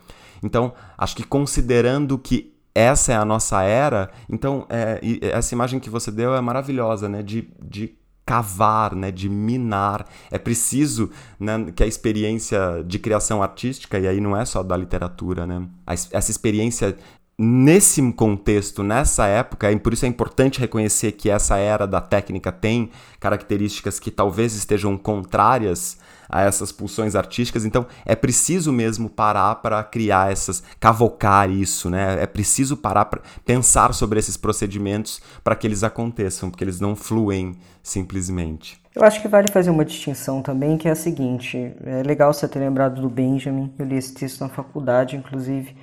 Então, 0.41 0.73
acho 0.97 1.17
que 1.17 1.23
considerando 1.23 2.17
que 2.17 2.52
essa 2.75 3.13
é 3.13 3.15
a 3.15 3.25
nossa 3.25 3.61
era. 3.61 4.09
Então, 4.29 4.65
é, 4.69 4.99
essa 5.21 5.53
imagem 5.53 5.79
que 5.79 5.89
você 5.89 6.11
deu 6.11 6.33
é 6.33 6.41
maravilhosa, 6.41 7.07
né? 7.07 7.21
De, 7.21 7.49
de 7.61 7.95
cavar, 8.25 8.95
né? 8.95 9.11
De 9.11 9.29
minar. 9.29 10.07
É 10.31 10.37
preciso 10.37 11.11
né, 11.39 11.71
que 11.75 11.83
a 11.83 11.87
experiência 11.87 12.83
de 12.85 12.97
criação 12.99 13.43
artística, 13.43 13.99
e 13.99 14.07
aí 14.07 14.19
não 14.19 14.35
é 14.35 14.45
só 14.45 14.63
da 14.63 14.75
literatura, 14.75 15.45
né? 15.45 15.67
Essa 15.85 16.31
experiência 16.31 16.97
nesse 17.37 18.11
contexto, 18.13 18.83
nessa 18.83 19.25
época, 19.25 19.71
e 19.71 19.79
por 19.79 19.93
isso 19.93 20.05
é 20.05 20.07
importante 20.07 20.59
reconhecer 20.59 21.13
que 21.13 21.29
essa 21.29 21.57
era 21.57 21.87
da 21.87 21.99
técnica 21.99 22.51
tem 22.51 22.91
características 23.19 23.99
que 23.99 24.11
talvez 24.11 24.53
estejam 24.55 24.97
contrárias 24.97 25.97
a 26.29 26.41
essas 26.41 26.71
pulsões 26.71 27.15
artísticas. 27.15 27.65
Então 27.65 27.85
é 28.05 28.15
preciso 28.15 28.71
mesmo 28.71 29.09
parar 29.09 29.55
para 29.55 29.83
criar 29.83 30.31
essas, 30.31 30.63
cavocar 30.79 31.49
isso, 31.49 31.89
né? 31.89 32.21
É 32.21 32.25
preciso 32.25 32.77
parar 32.77 33.05
para 33.05 33.21
pensar 33.45 33.93
sobre 33.93 34.19
esses 34.19 34.37
procedimentos 34.37 35.21
para 35.43 35.55
que 35.55 35.67
eles 35.67 35.83
aconteçam, 35.83 36.49
porque 36.49 36.63
eles 36.63 36.79
não 36.79 36.95
fluem 36.95 37.55
simplesmente. 37.81 38.81
Eu 38.95 39.03
acho 39.03 39.21
que 39.21 39.27
vale 39.27 39.47
fazer 39.51 39.71
uma 39.71 39.83
distinção 39.83 40.41
também, 40.41 40.77
que 40.77 40.87
é 40.87 40.91
a 40.91 40.95
seguinte: 40.95 41.73
é 41.83 42.03
legal 42.03 42.33
você 42.33 42.47
ter 42.47 42.59
lembrado 42.59 43.01
do 43.01 43.09
Benjamin, 43.09 43.73
eu 43.77 43.85
li 43.85 43.97
esse 43.97 44.13
texto 44.13 44.41
na 44.41 44.49
faculdade, 44.49 45.15
inclusive. 45.15 45.75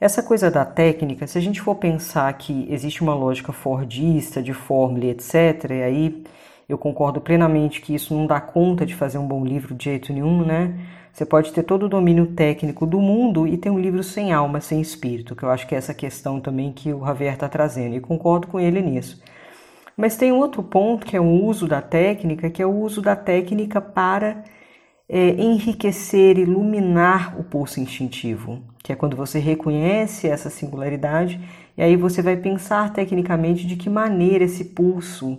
Essa 0.00 0.22
coisa 0.22 0.48
da 0.48 0.64
técnica, 0.64 1.26
se 1.26 1.36
a 1.36 1.40
gente 1.40 1.60
for 1.60 1.74
pensar 1.74 2.32
que 2.34 2.66
existe 2.70 3.02
uma 3.02 3.14
lógica 3.14 3.52
fordista, 3.52 4.40
de 4.40 4.54
fórmula, 4.54 5.06
etc., 5.06 5.70
e 5.70 5.82
aí 5.82 6.24
eu 6.68 6.76
concordo 6.76 7.20
plenamente 7.20 7.80
que 7.80 7.94
isso 7.94 8.14
não 8.14 8.26
dá 8.26 8.40
conta 8.40 8.84
de 8.84 8.94
fazer 8.94 9.16
um 9.18 9.26
bom 9.26 9.44
livro 9.44 9.74
de 9.74 9.84
jeito 9.84 10.12
nenhum, 10.12 10.44
né? 10.44 10.74
Você 11.12 11.24
pode 11.24 11.52
ter 11.52 11.62
todo 11.62 11.86
o 11.86 11.88
domínio 11.88 12.26
técnico 12.26 12.86
do 12.86 13.00
mundo 13.00 13.46
e 13.46 13.56
ter 13.56 13.70
um 13.70 13.78
livro 13.78 14.02
sem 14.02 14.32
alma, 14.32 14.60
sem 14.60 14.80
espírito, 14.80 15.34
que 15.34 15.42
eu 15.42 15.50
acho 15.50 15.66
que 15.66 15.74
é 15.74 15.78
essa 15.78 15.94
questão 15.94 16.40
também 16.40 16.70
que 16.72 16.92
o 16.92 17.04
Javier 17.04 17.32
está 17.32 17.48
trazendo, 17.48 17.96
e 17.96 18.00
concordo 18.00 18.46
com 18.46 18.60
ele 18.60 18.82
nisso. 18.82 19.20
Mas 19.96 20.16
tem 20.16 20.30
outro 20.30 20.62
ponto 20.62 21.06
que 21.06 21.16
é 21.16 21.20
o 21.20 21.44
uso 21.44 21.66
da 21.66 21.82
técnica, 21.82 22.50
que 22.50 22.62
é 22.62 22.66
o 22.66 22.70
uso 22.72 23.02
da 23.02 23.16
técnica 23.16 23.80
para 23.80 24.44
é, 25.08 25.30
enriquecer, 25.30 26.38
iluminar 26.38 27.40
o 27.40 27.42
pulso 27.42 27.80
instintivo, 27.80 28.62
que 28.82 28.92
é 28.92 28.94
quando 28.94 29.16
você 29.16 29.38
reconhece 29.38 30.28
essa 30.28 30.50
singularidade 30.50 31.40
e 31.76 31.82
aí 31.82 31.96
você 31.96 32.20
vai 32.20 32.36
pensar 32.36 32.92
tecnicamente 32.92 33.66
de 33.66 33.74
que 33.74 33.88
maneira 33.88 34.44
esse 34.44 34.66
pulso, 34.66 35.38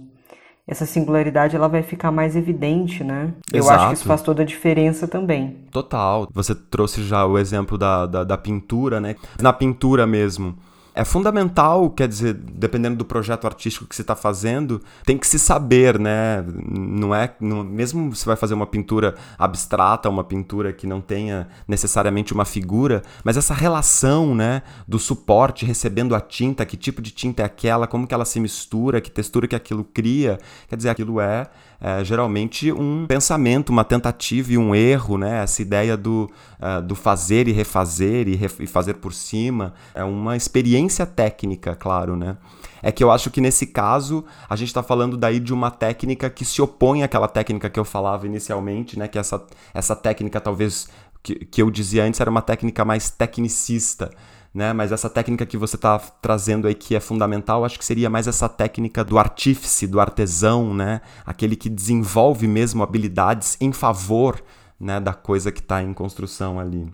essa 0.69 0.85
singularidade, 0.85 1.55
ela 1.55 1.67
vai 1.67 1.81
ficar 1.81 2.11
mais 2.11 2.35
evidente, 2.35 3.03
né? 3.03 3.33
Exato. 3.51 3.53
Eu 3.53 3.69
acho 3.69 3.87
que 3.87 3.93
isso 3.95 4.05
faz 4.05 4.21
toda 4.21 4.43
a 4.43 4.45
diferença 4.45 5.07
também. 5.07 5.57
Total. 5.71 6.27
Você 6.31 6.53
trouxe 6.53 7.03
já 7.03 7.25
o 7.25 7.39
exemplo 7.39 7.75
da, 7.75 8.05
da, 8.05 8.23
da 8.23 8.37
pintura, 8.37 8.99
né? 8.99 9.15
Na 9.41 9.51
pintura 9.51 10.05
mesmo 10.05 10.55
é 10.99 11.05
fundamental, 11.05 11.89
quer 11.89 12.09
dizer, 12.09 12.33
dependendo 12.33 12.97
do 12.97 13.05
projeto 13.05 13.47
artístico 13.47 13.87
que 13.87 13.95
você 13.95 14.01
está 14.01 14.17
fazendo, 14.17 14.81
tem 15.05 15.17
que 15.17 15.25
se 15.25 15.39
saber, 15.39 15.97
né? 15.97 16.43
Não 16.45 17.15
é, 17.15 17.33
não, 17.39 17.63
mesmo 17.63 18.13
se 18.13 18.25
vai 18.25 18.35
fazer 18.35 18.53
uma 18.53 18.67
pintura 18.67 19.15
abstrata, 19.37 20.09
uma 20.09 20.25
pintura 20.25 20.73
que 20.73 20.85
não 20.85 20.99
tenha 20.99 21.47
necessariamente 21.65 22.33
uma 22.33 22.43
figura, 22.43 23.01
mas 23.23 23.37
essa 23.37 23.53
relação, 23.53 24.35
né, 24.35 24.61
do 24.85 24.99
suporte 24.99 25.65
recebendo 25.65 26.13
a 26.13 26.19
tinta, 26.19 26.65
que 26.65 26.75
tipo 26.75 27.01
de 27.01 27.11
tinta 27.11 27.43
é 27.43 27.45
aquela, 27.45 27.87
como 27.87 28.05
que 28.05 28.13
ela 28.13 28.25
se 28.25 28.37
mistura, 28.37 28.99
que 28.99 29.09
textura 29.09 29.47
que 29.47 29.55
aquilo 29.55 29.85
cria, 29.85 30.37
quer 30.67 30.75
dizer, 30.75 30.89
aquilo 30.89 31.21
é 31.21 31.49
é, 31.81 32.03
geralmente 32.03 32.71
um 32.71 33.05
pensamento, 33.07 33.69
uma 33.69 33.85
tentativa 33.85 34.51
e 34.51 34.57
um 34.57 34.75
erro, 34.75 35.17
né? 35.17 35.43
Essa 35.43 35.61
ideia 35.61 35.95
do, 35.95 36.29
uh, 36.59 36.81
do 36.81 36.93
fazer 36.93 37.47
e 37.47 37.53
refazer 37.53 38.27
e, 38.27 38.35
ref 38.35 38.59
e 38.59 38.67
fazer 38.67 38.95
por 38.95 39.13
cima 39.13 39.73
é 39.93 40.03
uma 40.03 40.35
experiência 40.35 41.05
técnica, 41.05 41.75
claro, 41.75 42.17
né? 42.17 42.37
É 42.81 42.91
que 42.91 43.03
eu 43.03 43.11
acho 43.11 43.31
que 43.31 43.39
nesse 43.39 43.65
caso 43.65 44.25
a 44.49 44.55
gente 44.55 44.67
está 44.69 44.83
falando 44.83 45.15
daí 45.15 45.39
de 45.39 45.53
uma 45.53 45.71
técnica 45.71 46.29
que 46.29 46.43
se 46.43 46.61
opõe 46.61 47.03
àquela 47.03 47.27
técnica 47.27 47.69
que 47.69 47.79
eu 47.79 47.85
falava 47.85 48.25
inicialmente, 48.25 48.99
né? 48.99 49.07
Que 49.07 49.17
essa, 49.17 49.41
essa 49.73 49.95
técnica 49.95 50.41
talvez 50.41 50.89
que, 51.23 51.35
que 51.45 51.61
eu 51.61 51.71
dizia 51.71 52.03
antes 52.03 52.19
era 52.19 52.29
uma 52.29 52.41
técnica 52.41 52.83
mais 52.83 53.09
tecnicista 53.09 54.09
né? 54.53 54.73
Mas 54.73 54.91
essa 54.91 55.09
técnica 55.09 55.45
que 55.45 55.57
você 55.57 55.75
está 55.75 55.97
trazendo 55.99 56.67
aí 56.67 56.75
que 56.75 56.95
é 56.95 56.99
fundamental, 56.99 57.63
acho 57.63 57.77
que 57.77 57.85
seria 57.85 58.09
mais 58.09 58.27
essa 58.27 58.49
técnica 58.49 59.03
do 59.03 59.17
artífice, 59.17 59.87
do 59.87 59.99
artesão, 59.99 60.73
né? 60.73 61.01
Aquele 61.25 61.55
que 61.55 61.69
desenvolve 61.69 62.47
mesmo 62.47 62.83
habilidades 62.83 63.57
em 63.61 63.71
favor, 63.71 64.41
né, 64.79 64.99
da 64.99 65.13
coisa 65.13 65.51
que 65.51 65.59
está 65.59 65.83
em 65.83 65.93
construção 65.93 66.59
ali. 66.59 66.89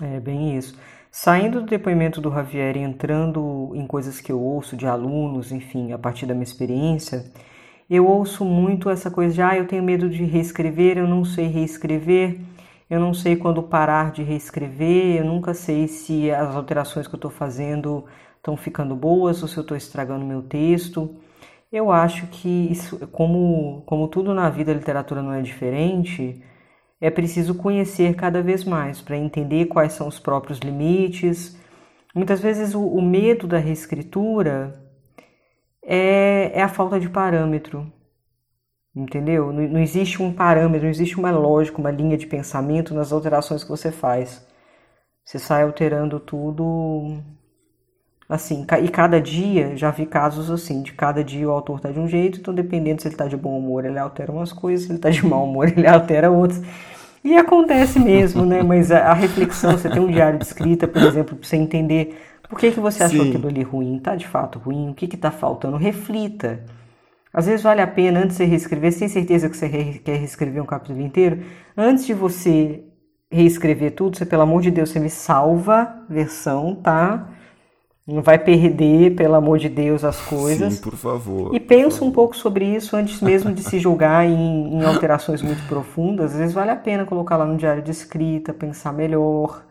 É 0.00 0.20
bem 0.20 0.56
isso. 0.56 0.76
Saindo 1.10 1.60
do 1.60 1.66
depoimento 1.66 2.20
do 2.20 2.30
Javier 2.30 2.76
e 2.76 2.80
entrando 2.80 3.72
em 3.74 3.86
coisas 3.86 4.20
que 4.20 4.30
eu 4.30 4.40
ouço 4.40 4.76
de 4.76 4.86
alunos, 4.86 5.50
enfim, 5.52 5.92
a 5.92 5.98
partir 5.98 6.26
da 6.26 6.34
minha 6.34 6.44
experiência, 6.44 7.24
eu 7.88 8.06
ouço 8.06 8.44
muito 8.44 8.90
essa 8.90 9.10
coisa 9.10 9.34
de 9.34 9.42
ah, 9.42 9.56
eu 9.56 9.66
tenho 9.66 9.82
medo 9.82 10.10
de 10.10 10.24
reescrever, 10.24 10.98
eu 10.98 11.08
não 11.08 11.24
sei 11.24 11.46
reescrever 11.46 12.38
eu 12.90 12.98
não 13.00 13.12
sei 13.12 13.36
quando 13.36 13.62
parar 13.62 14.12
de 14.12 14.22
reescrever, 14.22 15.16
eu 15.18 15.24
nunca 15.24 15.52
sei 15.54 15.88
se 15.88 16.30
as 16.30 16.54
alterações 16.56 17.06
que 17.06 17.14
eu 17.14 17.18
estou 17.18 17.30
fazendo 17.30 18.04
estão 18.36 18.56
ficando 18.56 18.96
boas 18.96 19.42
ou 19.42 19.48
se 19.48 19.56
eu 19.58 19.62
estou 19.62 19.76
estragando 19.76 20.24
meu 20.24 20.42
texto. 20.42 21.14
Eu 21.70 21.92
acho 21.92 22.26
que 22.28 22.48
isso, 22.70 23.06
como, 23.08 23.82
como 23.86 24.08
tudo 24.08 24.32
na 24.34 24.48
vida, 24.48 24.72
a 24.72 24.74
literatura 24.74 25.22
não 25.22 25.32
é 25.34 25.42
diferente, 25.42 26.42
é 27.00 27.10
preciso 27.10 27.54
conhecer 27.54 28.14
cada 28.16 28.42
vez 28.42 28.64
mais 28.64 29.00
para 29.02 29.16
entender 29.16 29.66
quais 29.66 29.92
são 29.92 30.08
os 30.08 30.18
próprios 30.18 30.58
limites. 30.60 31.58
Muitas 32.14 32.40
vezes 32.40 32.74
o, 32.74 32.82
o 32.86 33.02
medo 33.02 33.46
da 33.46 33.58
reescritura 33.58 34.82
é, 35.84 36.52
é 36.54 36.62
a 36.62 36.68
falta 36.68 36.98
de 36.98 37.08
parâmetro. 37.08 37.92
Entendeu? 38.98 39.52
Não, 39.52 39.62
não 39.68 39.80
existe 39.80 40.20
um 40.20 40.32
parâmetro, 40.32 40.82
não 40.82 40.90
existe 40.90 41.16
uma 41.16 41.30
lógica, 41.30 41.78
uma 41.78 41.90
linha 41.90 42.16
de 42.18 42.26
pensamento 42.26 42.92
nas 42.92 43.12
alterações 43.12 43.62
que 43.62 43.70
você 43.70 43.92
faz. 43.92 44.44
Você 45.24 45.38
sai 45.38 45.62
alterando 45.62 46.18
tudo 46.18 47.22
assim, 48.28 48.66
e 48.82 48.88
cada 48.88 49.20
dia, 49.20 49.76
já 49.76 49.90
vi 49.92 50.04
casos 50.04 50.50
assim, 50.50 50.82
de 50.82 50.92
cada 50.92 51.22
dia 51.22 51.48
o 51.48 51.50
autor 51.50 51.76
está 51.76 51.90
de 51.92 51.98
um 52.00 52.08
jeito, 52.08 52.40
então 52.40 52.52
dependendo 52.52 53.00
se 53.00 53.08
ele 53.08 53.14
está 53.14 53.26
de 53.26 53.36
bom 53.36 53.56
humor, 53.56 53.84
ele 53.84 53.98
altera 53.98 54.32
umas 54.32 54.52
coisas, 54.52 54.84
se 54.86 54.90
ele 54.90 54.98
está 54.98 55.10
de 55.10 55.24
mau 55.24 55.44
humor, 55.44 55.68
ele 55.74 55.86
altera 55.86 56.30
outras. 56.30 56.60
E 57.22 57.36
acontece 57.36 58.00
mesmo, 58.00 58.44
né? 58.44 58.62
Mas 58.62 58.90
a, 58.90 59.10
a, 59.10 59.14
reflexão, 59.14 59.72
você 59.78 59.88
tem 59.88 60.02
um 60.02 60.10
diário 60.10 60.38
de 60.38 60.44
escrita, 60.44 60.88
por 60.88 61.02
exemplo, 61.02 61.36
para 61.36 61.48
você 61.48 61.56
entender 61.56 62.20
por 62.48 62.58
que, 62.58 62.72
que 62.72 62.80
você 62.80 63.04
achou 63.04 63.22
Sim. 63.22 63.28
aquilo 63.30 63.48
ali 63.48 63.62
ruim, 63.62 63.98
tá 64.00 64.16
de 64.16 64.26
fato 64.26 64.58
ruim, 64.58 64.90
o 64.90 64.94
que 64.94 65.04
está 65.06 65.30
faltando, 65.30 65.76
reflita. 65.76 66.64
Às 67.38 67.46
vezes 67.46 67.62
vale 67.62 67.80
a 67.80 67.86
pena, 67.86 68.18
antes 68.18 68.36
de 68.36 68.38
você 68.38 68.44
reescrever, 68.46 68.92
sem 68.92 69.06
certeza 69.06 69.48
que 69.48 69.56
você 69.56 69.68
quer 70.02 70.16
reescrever 70.16 70.60
um 70.60 70.66
capítulo 70.66 71.00
inteiro, 71.00 71.38
antes 71.76 72.04
de 72.04 72.12
você 72.12 72.82
reescrever 73.30 73.92
tudo, 73.92 74.18
você, 74.18 74.26
pelo 74.26 74.42
amor 74.42 74.60
de 74.60 74.72
Deus, 74.72 74.90
você 74.90 74.98
me 74.98 75.08
salva 75.08 76.02
versão, 76.10 76.74
tá? 76.74 77.28
Não 78.04 78.22
vai 78.22 78.40
perder, 78.40 79.14
pelo 79.14 79.36
amor 79.36 79.56
de 79.60 79.68
Deus, 79.68 80.02
as 80.02 80.20
coisas. 80.20 80.74
Sim, 80.74 80.82
por 80.82 80.96
favor. 80.96 81.54
E 81.54 81.60
pensa 81.60 82.04
um 82.04 82.10
pouco 82.10 82.36
sobre 82.36 82.64
isso 82.64 82.96
antes 82.96 83.20
mesmo 83.20 83.52
de 83.52 83.62
se 83.62 83.78
julgar 83.78 84.26
em, 84.26 84.74
em 84.74 84.84
alterações 84.84 85.40
muito 85.40 85.64
profundas. 85.68 86.32
Às 86.32 86.40
vezes 86.40 86.52
vale 86.52 86.72
a 86.72 86.76
pena 86.76 87.06
colocar 87.06 87.36
lá 87.36 87.46
no 87.46 87.56
diário 87.56 87.84
de 87.84 87.92
escrita, 87.92 88.52
pensar 88.52 88.92
melhor. 88.92 89.64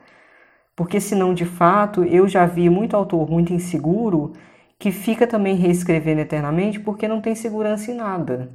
Porque 0.74 1.02
senão, 1.02 1.34
de 1.34 1.44
fato, 1.44 2.06
eu 2.06 2.30
já 2.30 2.46
vi 2.46 2.70
muito 2.70 2.96
autor 2.96 3.30
muito 3.30 3.52
inseguro 3.52 4.32
que 4.80 4.92
fica 4.92 5.26
também 5.26 5.56
reescrevendo 5.56 6.22
eternamente 6.22 6.80
porque 6.80 7.08
não 7.08 7.22
tem 7.22 7.36
segurança 7.36 7.92
em 7.92 7.96
nada. 7.96 8.50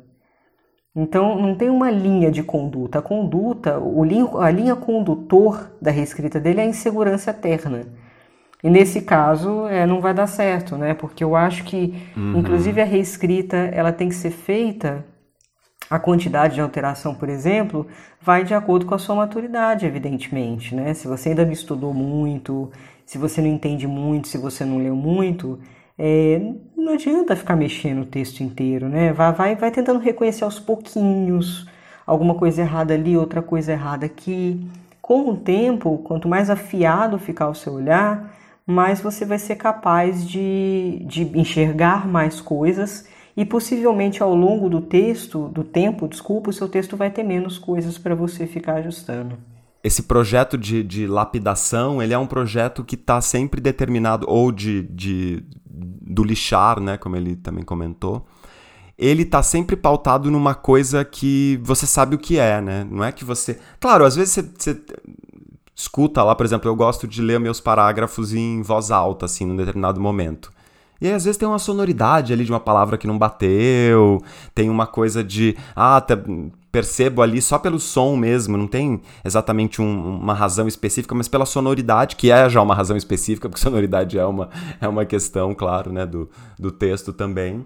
Então, 0.95 1.41
não 1.41 1.55
tem 1.55 1.71
uma 1.71 1.91
linha 1.91 2.31
de 2.31 2.43
conduta. 2.43 2.99
A 2.99 3.03
conduta, 3.03 3.79
o 3.79 4.05
linha, 4.05 4.29
a 4.39 4.51
linha 4.51 4.77
condutor 4.77 5.73
da 5.81 5.91
reescrita 5.91 6.39
dele 6.39 6.61
é 6.61 6.65
a 6.65 6.67
insegurança 6.67 7.31
eterna. 7.31 7.87
E 8.63 8.71
nesse 8.71 9.01
caso, 9.01 9.67
é, 9.67 9.87
não 9.87 10.01
vai 10.01 10.15
dar 10.15 10.27
certo, 10.27 10.77
né? 10.77 10.95
Porque 10.95 11.25
eu 11.25 11.35
acho 11.35 11.65
que, 11.65 11.95
uhum. 12.17 12.39
inclusive, 12.39 12.81
a 12.81 12.85
reescrita 12.85 13.57
ela 13.57 13.91
tem 13.91 14.09
que 14.09 14.15
ser 14.15 14.31
feita. 14.31 15.05
A 15.91 15.99
quantidade 15.99 16.55
de 16.55 16.61
alteração, 16.61 17.15
por 17.15 17.29
exemplo, 17.29 17.87
vai 18.21 18.45
de 18.45 18.55
acordo 18.55 18.87
com 18.87 18.95
a 18.95 18.99
sua 18.99 19.17
maturidade, 19.17 19.85
evidentemente, 19.85 20.75
né? 20.75 20.95
Se 20.95 21.09
você 21.09 21.31
ainda 21.31 21.45
não 21.45 21.53
estudou 21.53 21.93
muito, 21.93 22.71
se 23.05 23.19
você 23.19 23.41
não 23.41 23.49
entende 23.49 23.87
muito, 23.87 24.29
se 24.29 24.39
você 24.39 24.65
não 24.65 24.79
leu 24.79 24.95
muito, 24.95 25.59
é, 26.05 26.43
não 26.77 26.95
adianta 26.95 27.37
ficar 27.37 27.55
mexendo 27.55 28.03
o 28.03 28.05
texto 28.05 28.41
inteiro, 28.41 28.89
né? 28.89 29.13
Vai, 29.13 29.33
vai, 29.33 29.55
vai 29.55 29.71
tentando 29.71 30.01
reconhecer 30.01 30.43
aos 30.43 30.59
pouquinhos 30.59 31.65
alguma 32.05 32.35
coisa 32.35 32.63
errada 32.63 32.93
ali, 32.93 33.17
outra 33.17 33.41
coisa 33.41 33.71
errada 33.71 34.05
aqui. 34.05 34.69
Com 35.01 35.31
o 35.31 35.37
tempo, 35.37 35.99
quanto 35.99 36.27
mais 36.27 36.51
afiado 36.51 37.21
ficar 37.21 37.49
o 37.49 37.55
seu 37.55 37.75
olhar, 37.75 38.35
mais 38.67 39.01
você 39.01 39.25
vai 39.25 39.39
ser 39.39 39.55
capaz 39.55 40.27
de, 40.27 41.05
de 41.07 41.23
enxergar 41.39 42.09
mais 42.09 42.41
coisas 42.41 43.07
e 43.37 43.45
possivelmente 43.45 44.25
ao 44.25 44.35
longo 44.35 44.69
do 44.69 44.81
texto, 44.81 45.49
do 45.51 45.63
tempo, 45.63 46.09
desculpa, 46.09 46.51
o 46.51 46.53
seu 46.53 46.69
texto 46.69 46.97
vai 46.97 47.13
ter 47.13 47.23
menos 47.23 47.59
coisas 47.59 47.97
para 47.97 48.17
você 48.17 48.45
ficar 48.45 48.75
ajustando 48.75 49.39
esse 49.83 50.05
projeto 50.05 50.57
de, 50.57 50.83
de 50.83 51.07
lapidação, 51.07 52.03
ele 52.03 52.15
é 52.15 52.19
um 52.19 52.27
projeto 52.27 52.85
que 52.85 52.95
está 52.95 53.21
sempre 53.21 53.61
determinado, 53.61 54.27
ou 54.29 54.53
de, 54.53 54.83
de, 54.85 55.45
do 55.67 56.23
lixar, 56.23 56.81
né, 56.81 56.97
como 56.97 57.17
ele 57.17 57.35
também 57.35 57.65
comentou, 57.65 58.25
ele 58.97 59.23
está 59.23 59.43
sempre 59.43 59.75
pautado 59.75 60.31
numa 60.31 60.55
coisa 60.55 61.05
que 61.05 61.59
você 61.63 61.87
sabe 61.87 62.15
o 62.15 62.19
que 62.19 62.39
é, 62.39 62.61
né? 62.61 62.87
Não 62.89 63.03
é 63.03 63.11
que 63.11 63.25
você... 63.25 63.59
Claro, 63.81 64.05
às 64.05 64.15
vezes 64.15 64.35
você, 64.35 64.43
você 64.43 64.81
escuta 65.75 66.23
lá, 66.23 66.35
por 66.35 66.47
exemplo, 66.47 66.71
eu 66.71 66.77
gosto 66.77 67.09
de 67.09 67.21
ler 67.21 67.41
meus 67.41 67.61
parágrafos 67.61 68.33
em 68.33 68.63
voz 68.63 68.91
alta, 68.93 69.27
assim, 69.27 69.45
num 69.45 69.57
determinado 69.57 70.01
momento. 70.01 70.53
E 71.01 71.09
aí, 71.09 71.15
às 71.15 71.25
vezes, 71.25 71.37
tem 71.37 71.49
uma 71.49 71.59
sonoridade 71.59 72.33
ali 72.33 72.45
de 72.45 72.53
uma 72.53 72.61
palavra 72.61 72.97
que 72.97 73.09
não 73.09 73.19
bateu, 73.19 74.23
tem 74.55 74.71
uma 74.71 74.87
coisa 74.87 75.25
de. 75.25 75.57
Ah, 75.75 76.01
tá, 76.01 76.17
percebo 76.73 77.21
ali 77.21 77.41
só 77.43 77.59
pelo 77.59 77.79
som 77.79 78.17
mesmo, 78.17 78.57
não 78.57 78.67
tem 78.67 79.03
exatamente 79.23 79.83
um, 79.83 80.17
uma 80.19 80.33
razão 80.33 80.67
específica, 80.67 81.15
mas 81.15 81.29
pela 81.29 81.45
sonoridade, 81.45 82.17
que 82.17 82.31
é 82.31 82.49
já 82.49 82.63
uma 82.63 82.75
razão 82.75 82.97
específica, 82.97 83.49
porque 83.49 83.61
sonoridade 83.63 84.19
é 84.19 84.25
uma, 84.25 84.49
é 84.81 84.89
uma 84.89 85.05
questão, 85.05 85.55
claro, 85.55 85.93
né, 85.93 86.07
do, 86.07 86.31
do 86.59 86.73
texto 86.73 87.13
também. 87.13 87.65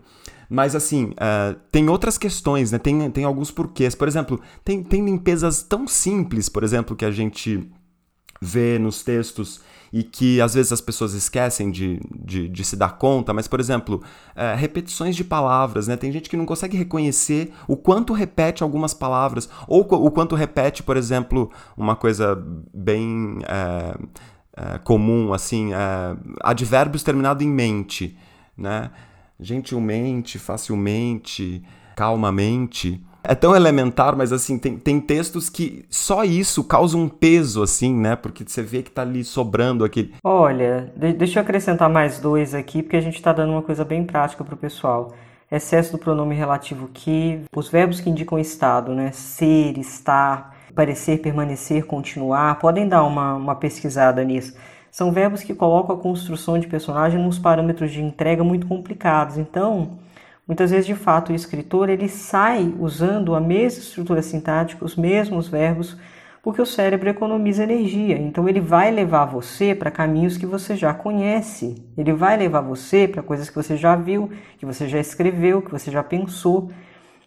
Mas 0.50 0.74
assim, 0.74 1.06
uh, 1.12 1.56
tem 1.70 1.88
outras 1.88 2.18
questões, 2.18 2.70
né? 2.70 2.78
Tem, 2.78 3.10
tem 3.10 3.24
alguns 3.24 3.50
porquês. 3.50 3.96
Por 3.96 4.06
exemplo, 4.06 4.40
tem, 4.64 4.82
tem 4.82 5.04
limpezas 5.04 5.62
tão 5.62 5.88
simples, 5.88 6.48
por 6.48 6.62
exemplo, 6.62 6.94
que 6.94 7.04
a 7.04 7.10
gente 7.10 7.68
vê 8.40 8.78
nos 8.78 9.02
textos 9.02 9.60
e 9.92 10.02
que 10.02 10.40
às 10.40 10.54
vezes 10.54 10.72
as 10.72 10.80
pessoas 10.80 11.14
esquecem 11.14 11.70
de, 11.70 12.00
de, 12.14 12.48
de 12.48 12.64
se 12.64 12.76
dar 12.76 12.96
conta, 12.98 13.32
mas, 13.32 13.48
por 13.48 13.60
exemplo, 13.60 14.02
é, 14.34 14.54
repetições 14.54 15.16
de 15.16 15.24
palavras, 15.24 15.86
né? 15.86 15.96
Tem 15.96 16.12
gente 16.12 16.28
que 16.28 16.36
não 16.36 16.46
consegue 16.46 16.76
reconhecer 16.76 17.52
o 17.66 17.76
quanto 17.76 18.12
repete 18.12 18.62
algumas 18.62 18.92
palavras, 18.94 19.48
ou 19.66 19.80
o 19.80 20.10
quanto 20.10 20.34
repete, 20.34 20.82
por 20.82 20.96
exemplo, 20.96 21.50
uma 21.76 21.96
coisa 21.96 22.36
bem 22.74 23.38
é, 23.46 23.96
é, 24.56 24.78
comum, 24.78 25.32
assim, 25.32 25.72
é, 25.72 26.16
advérbios 26.42 27.02
terminados 27.02 27.44
em 27.44 27.50
mente, 27.50 28.16
né? 28.56 28.90
gentilmente, 29.38 30.38
facilmente, 30.38 31.62
calmamente. 31.94 33.02
É 33.28 33.34
tão 33.34 33.56
elementar, 33.56 34.16
mas 34.16 34.32
assim, 34.32 34.56
tem, 34.56 34.78
tem 34.78 35.00
textos 35.00 35.50
que 35.50 35.84
só 35.90 36.22
isso 36.24 36.62
causa 36.62 36.96
um 36.96 37.08
peso, 37.08 37.60
assim, 37.60 37.92
né? 37.92 38.14
Porque 38.14 38.44
você 38.46 38.62
vê 38.62 38.82
que 38.82 38.90
tá 38.90 39.02
ali 39.02 39.24
sobrando 39.24 39.84
aquele. 39.84 40.14
Olha, 40.22 40.92
de 40.96 41.12
deixa 41.12 41.40
eu 41.40 41.42
acrescentar 41.42 41.90
mais 41.90 42.20
dois 42.20 42.54
aqui, 42.54 42.82
porque 42.82 42.96
a 42.96 43.00
gente 43.00 43.20
tá 43.20 43.32
dando 43.32 43.50
uma 43.50 43.62
coisa 43.62 43.84
bem 43.84 44.04
prática 44.04 44.44
pro 44.44 44.56
pessoal. 44.56 45.12
Excesso 45.50 45.92
do 45.92 45.98
pronome 45.98 46.34
relativo 46.34 46.88
que, 46.92 47.40
os 47.54 47.68
verbos 47.68 48.00
que 48.00 48.08
indicam 48.08 48.38
estado, 48.38 48.94
né? 48.94 49.10
Ser, 49.12 49.76
estar, 49.78 50.56
parecer, 50.74 51.18
permanecer, 51.18 51.84
continuar, 51.84 52.58
podem 52.60 52.88
dar 52.88 53.02
uma, 53.02 53.34
uma 53.34 53.54
pesquisada 53.56 54.22
nisso. 54.22 54.56
São 54.90 55.10
verbos 55.10 55.42
que 55.42 55.54
colocam 55.54 55.96
a 55.96 55.98
construção 55.98 56.58
de 56.58 56.66
personagem 56.68 57.20
nos 57.20 57.38
parâmetros 57.38 57.90
de 57.90 58.02
entrega 58.02 58.44
muito 58.44 58.66
complicados. 58.66 59.36
Então, 59.36 59.98
Muitas 60.46 60.70
vezes, 60.70 60.86
de 60.86 60.94
fato, 60.94 61.32
o 61.32 61.34
escritor 61.34 61.88
ele 61.88 62.08
sai 62.08 62.72
usando 62.78 63.34
a 63.34 63.40
mesma 63.40 63.80
estrutura 63.80 64.22
sintática, 64.22 64.84
os 64.84 64.94
mesmos 64.94 65.48
verbos, 65.48 65.96
porque 66.40 66.62
o 66.62 66.66
cérebro 66.66 67.08
economiza 67.08 67.64
energia. 67.64 68.16
Então, 68.16 68.48
ele 68.48 68.60
vai 68.60 68.92
levar 68.92 69.24
você 69.24 69.74
para 69.74 69.90
caminhos 69.90 70.36
que 70.36 70.46
você 70.46 70.76
já 70.76 70.94
conhece. 70.94 71.84
Ele 71.98 72.12
vai 72.12 72.36
levar 72.36 72.60
você 72.60 73.08
para 73.08 73.24
coisas 73.24 73.50
que 73.50 73.56
você 73.56 73.76
já 73.76 73.96
viu, 73.96 74.30
que 74.56 74.64
você 74.64 74.86
já 74.86 75.00
escreveu, 75.00 75.60
que 75.60 75.72
você 75.72 75.90
já 75.90 76.04
pensou. 76.04 76.70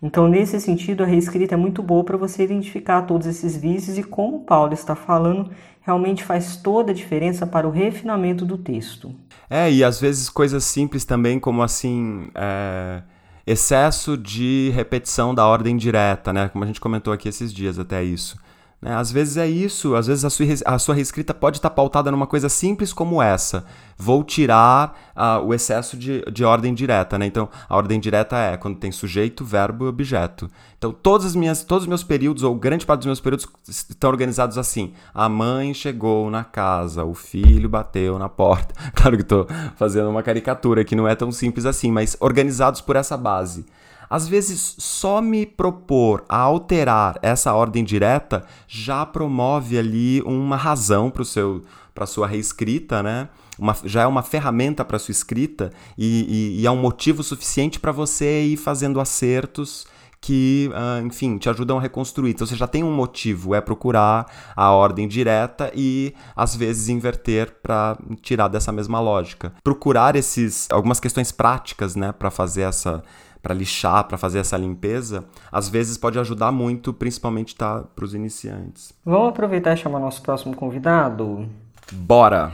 Então, 0.02 0.30
nesse 0.30 0.62
sentido, 0.62 1.04
a 1.04 1.06
reescrita 1.06 1.56
é 1.56 1.58
muito 1.58 1.84
boa 1.84 2.06
para 2.06 2.16
você 2.16 2.46
identificar 2.46 3.02
todos 3.02 3.28
esses 3.28 3.58
vícios 3.58 3.98
e, 3.98 4.04
como 4.04 4.46
Paulo 4.46 4.74
está 4.74 4.96
falando, 4.96 5.52
realmente 5.90 6.24
faz 6.24 6.56
toda 6.56 6.92
a 6.92 6.96
diferença 6.96 7.48
para 7.48 7.68
o 7.68 7.72
refinamento 7.72 8.46
do 8.46 8.58
texto. 8.58 9.14
É, 9.50 9.72
e 9.72 9.84
às 9.84 10.00
vezes 10.00 10.30
coisas 10.30 10.64
simples 10.64 11.04
também, 11.04 11.40
como 11.40 11.64
assim, 11.64 12.30
é, 12.36 13.02
excesso 13.46 14.16
de 14.16 14.72
repetição 14.76 15.34
da 15.34 15.48
ordem 15.48 15.76
direta, 15.76 16.32
né? 16.32 16.48
Como 16.50 16.64
a 16.64 16.68
gente 16.68 16.80
comentou 16.80 17.12
aqui 17.12 17.28
esses 17.28 17.52
dias, 17.52 17.80
até 17.80 18.04
isso. 18.04 18.38
Né? 18.82 18.96
Às 18.96 19.12
vezes 19.12 19.36
é 19.36 19.46
isso, 19.46 19.94
às 19.96 20.08
vezes 20.08 20.24
a 20.24 20.30
sua, 20.30 20.46
a 20.66 20.80
sua 20.80 20.96
reescrita 20.96 21.34
pode 21.34 21.58
estar 21.58 21.70
pautada 21.70 22.10
numa 22.10 22.26
coisa 22.26 22.48
simples 22.48 22.94
como 22.94 23.22
essa. 23.22 23.66
Vou 23.98 24.24
tirar 24.24 24.98
uh, 25.14 25.46
o 25.46 25.54
excesso 25.54 25.98
de, 25.98 26.24
de 26.32 26.46
ordem 26.46 26.74
direta. 26.74 27.18
Né? 27.18 27.26
Então, 27.26 27.50
a 27.68 27.76
ordem 27.76 28.00
direta 28.00 28.38
é 28.38 28.56
quando 28.56 28.78
tem 28.78 28.92
sujeito, 28.92 29.44
verbo 29.44 29.86
e 29.86 29.88
objeto. 29.90 30.50
Então, 30.78 30.94
todas 30.94 31.28
as 31.28 31.36
minhas, 31.36 31.62
todos 31.62 31.84
os 31.84 31.90
meus 31.90 32.04
períodos, 32.04 32.44
ou 32.44 32.56
grande 32.56 32.86
parte 32.86 33.00
dos 33.00 33.08
meus 33.08 33.20
períodos, 33.20 33.46
estão 33.68 34.10
organizados 34.10 34.58
assim. 34.58 34.94
A 35.14 35.28
mãe 35.28 35.74
chegou 35.74 36.32
na 36.32 36.46
casa, 36.46 37.04
o 37.04 37.14
filho 37.14 37.68
bateu 37.68 38.18
na 38.18 38.30
porta. 38.30 38.74
Claro 39.00 39.16
que 39.16 39.24
estou 39.24 39.48
fazendo 39.76 40.10
uma 40.10 40.24
caricatura 40.24 40.84
que 40.84 40.96
não 40.96 41.08
é 41.08 41.16
tão 41.16 41.32
simples 41.32 41.66
assim, 41.66 41.92
mas 41.92 42.18
organizados 42.20 42.82
por 42.82 42.96
essa 42.96 43.16
base. 43.16 43.66
Às 44.10 44.28
vezes, 44.28 44.76
só 44.78 45.22
me 45.22 45.46
propor 45.46 46.26
a 46.28 46.38
alterar 46.38 47.20
essa 47.22 47.54
ordem 47.54 47.84
direta 47.84 48.44
já 48.68 49.06
promove 49.06 49.78
ali 49.78 50.22
uma 50.24 50.56
razão 50.56 51.10
para 51.10 51.24
seu 51.24 51.64
para 51.94 52.06
sua 52.06 52.28
reescrita, 52.28 53.04
né? 53.04 53.28
Uma, 53.58 53.76
já 53.84 54.04
é 54.04 54.08
uma 54.08 54.24
ferramenta 54.24 54.86
para 54.86 54.98
sua 54.98 55.12
escrita 55.12 55.70
e, 55.98 56.56
e, 56.58 56.62
e, 56.62 56.66
é 56.66 56.72
um 56.72 56.78
motivo 56.78 57.22
suficiente 57.22 57.78
para 57.78 57.92
você 57.92 58.42
ir 58.44 58.56
fazendo 58.56 59.02
acertos 59.02 59.86
que, 60.22 60.70
uh, 60.74 61.06
enfim, 61.06 61.38
te 61.38 61.50
ajudam 61.50 61.78
a 61.78 61.82
reconstruir. 61.82 62.32
Então 62.32 62.46
você 62.46 62.56
já 62.56 62.68
tem 62.68 62.84
um 62.84 62.92
motivo, 62.94 63.56
é 63.56 63.62
procurar 63.62 64.26
a 64.56 64.72
ordem 64.72 65.08
direta 65.08 65.72
e 65.76 66.14
às 66.36 66.56
vezes 66.56 66.90
inverter 66.90 67.56
para 67.62 67.98
tirar 68.22 68.48
dessa 68.48 68.72
mesma 68.72 69.00
lógica. 69.00 69.54
Procurar 69.64 70.16
esses 70.16 70.68
algumas 70.72 71.00
questões 71.00 71.32
práticas, 71.32 71.96
né, 71.96 72.12
para 72.12 72.30
fazer 72.30 72.62
essa 72.62 73.04
para 73.42 73.54
lixar, 73.54 74.06
para 74.06 74.18
fazer 74.18 74.40
essa 74.40 74.58
limpeza, 74.58 75.26
às 75.52 75.70
vezes 75.70 75.98
pode 75.98 76.20
ajudar 76.20 76.52
muito, 76.52 76.94
principalmente 76.94 77.56
tá, 77.56 77.84
para 77.96 78.06
os 78.06 78.14
iniciantes. 78.14 78.94
Vamos 79.06 79.30
aproveitar 79.30 79.74
e 79.74 79.78
chamar 79.78 80.00
nosso 80.00 80.22
próximo 80.22 80.56
convidado? 80.56 81.48
Bora! 81.92 82.52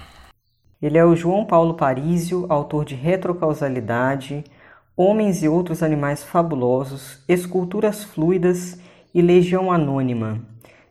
Ele 0.82 0.98
é 0.98 1.06
o 1.06 1.16
João 1.16 1.46
Paulo 1.46 1.74
Parísio, 1.74 2.46
autor 2.50 2.86
de 2.86 2.96
Retrocausalidade, 2.96 4.44
Homens 4.96 5.42
e 5.42 5.48
Outros 5.48 5.82
Animais 5.82 6.24
Fabulosos, 6.24 7.20
Esculturas 7.28 8.04
Fluidas 8.04 8.80
e 9.14 9.22
Legião 9.22 9.72
Anônima. 9.72 10.42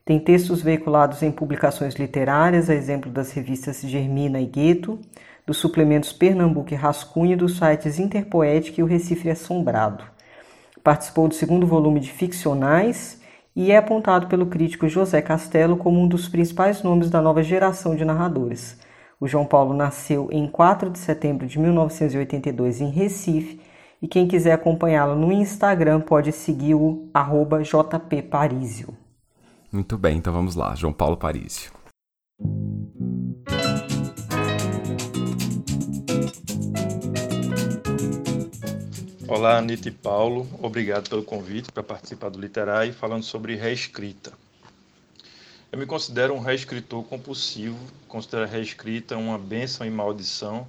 Tem 0.04 0.18
textos 0.18 0.60
veiculados 0.60 1.22
em 1.22 1.30
publicações 1.30 1.94
literárias, 1.94 2.68
a 2.68 2.74
exemplo 2.74 3.10
das 3.10 3.32
revistas 3.32 3.80
Germina 3.80 4.40
e 4.40 4.46
Gueto, 4.46 4.98
dos 5.46 5.58
suplementos 5.58 6.12
Pernambuco 6.12 6.72
e 6.72 6.76
Rascunho 6.76 7.36
dos 7.36 7.58
sites 7.58 7.98
Interpoética 7.98 8.80
e 8.80 8.84
o 8.84 8.86
Recife 8.86 9.30
Assombrado. 9.30 10.04
Participou 10.82 11.28
do 11.28 11.34
segundo 11.34 11.66
volume 11.66 12.00
de 12.00 12.10
Ficcionais 12.10 13.20
e 13.54 13.70
é 13.70 13.76
apontado 13.76 14.26
pelo 14.26 14.46
crítico 14.46 14.88
José 14.88 15.22
Castelo 15.22 15.76
como 15.76 16.00
um 16.00 16.08
dos 16.08 16.28
principais 16.28 16.82
nomes 16.82 17.10
da 17.10 17.20
nova 17.20 17.42
geração 17.42 17.94
de 17.94 18.04
narradores. 18.04 18.78
O 19.20 19.28
João 19.28 19.46
Paulo 19.46 19.72
nasceu 19.72 20.28
em 20.30 20.46
4 20.46 20.90
de 20.90 20.98
setembro 20.98 21.46
de 21.46 21.58
1982 21.58 22.80
em 22.80 22.90
Recife 22.90 23.60
e 24.02 24.08
quem 24.08 24.26
quiser 24.26 24.52
acompanhá-lo 24.52 25.14
no 25.14 25.32
Instagram 25.32 26.00
pode 26.00 26.32
seguir 26.32 26.74
o 26.74 27.08
arroba 27.14 27.62
jpparísio. 27.62 28.94
Muito 29.72 29.96
bem, 29.96 30.18
então 30.18 30.32
vamos 30.32 30.54
lá, 30.54 30.74
João 30.74 30.92
Paulo 30.92 31.16
Parísio. 31.16 31.72
Olá, 39.26 39.56
Anitta 39.56 39.88
e 39.88 39.90
Paulo. 39.90 40.46
Obrigado 40.60 41.08
pelo 41.08 41.24
convite 41.24 41.72
para 41.72 41.82
participar 41.82 42.28
do 42.28 42.38
Literai 42.38 42.92
falando 42.92 43.22
sobre 43.22 43.54
reescrita. 43.54 44.34
Eu 45.72 45.78
me 45.78 45.86
considero 45.86 46.34
um 46.34 46.40
reescritor 46.40 47.02
compulsivo, 47.04 47.78
considero 48.06 48.44
a 48.44 48.46
reescrita 48.46 49.16
uma 49.16 49.38
bênção 49.38 49.86
e 49.86 49.90
maldição, 49.90 50.68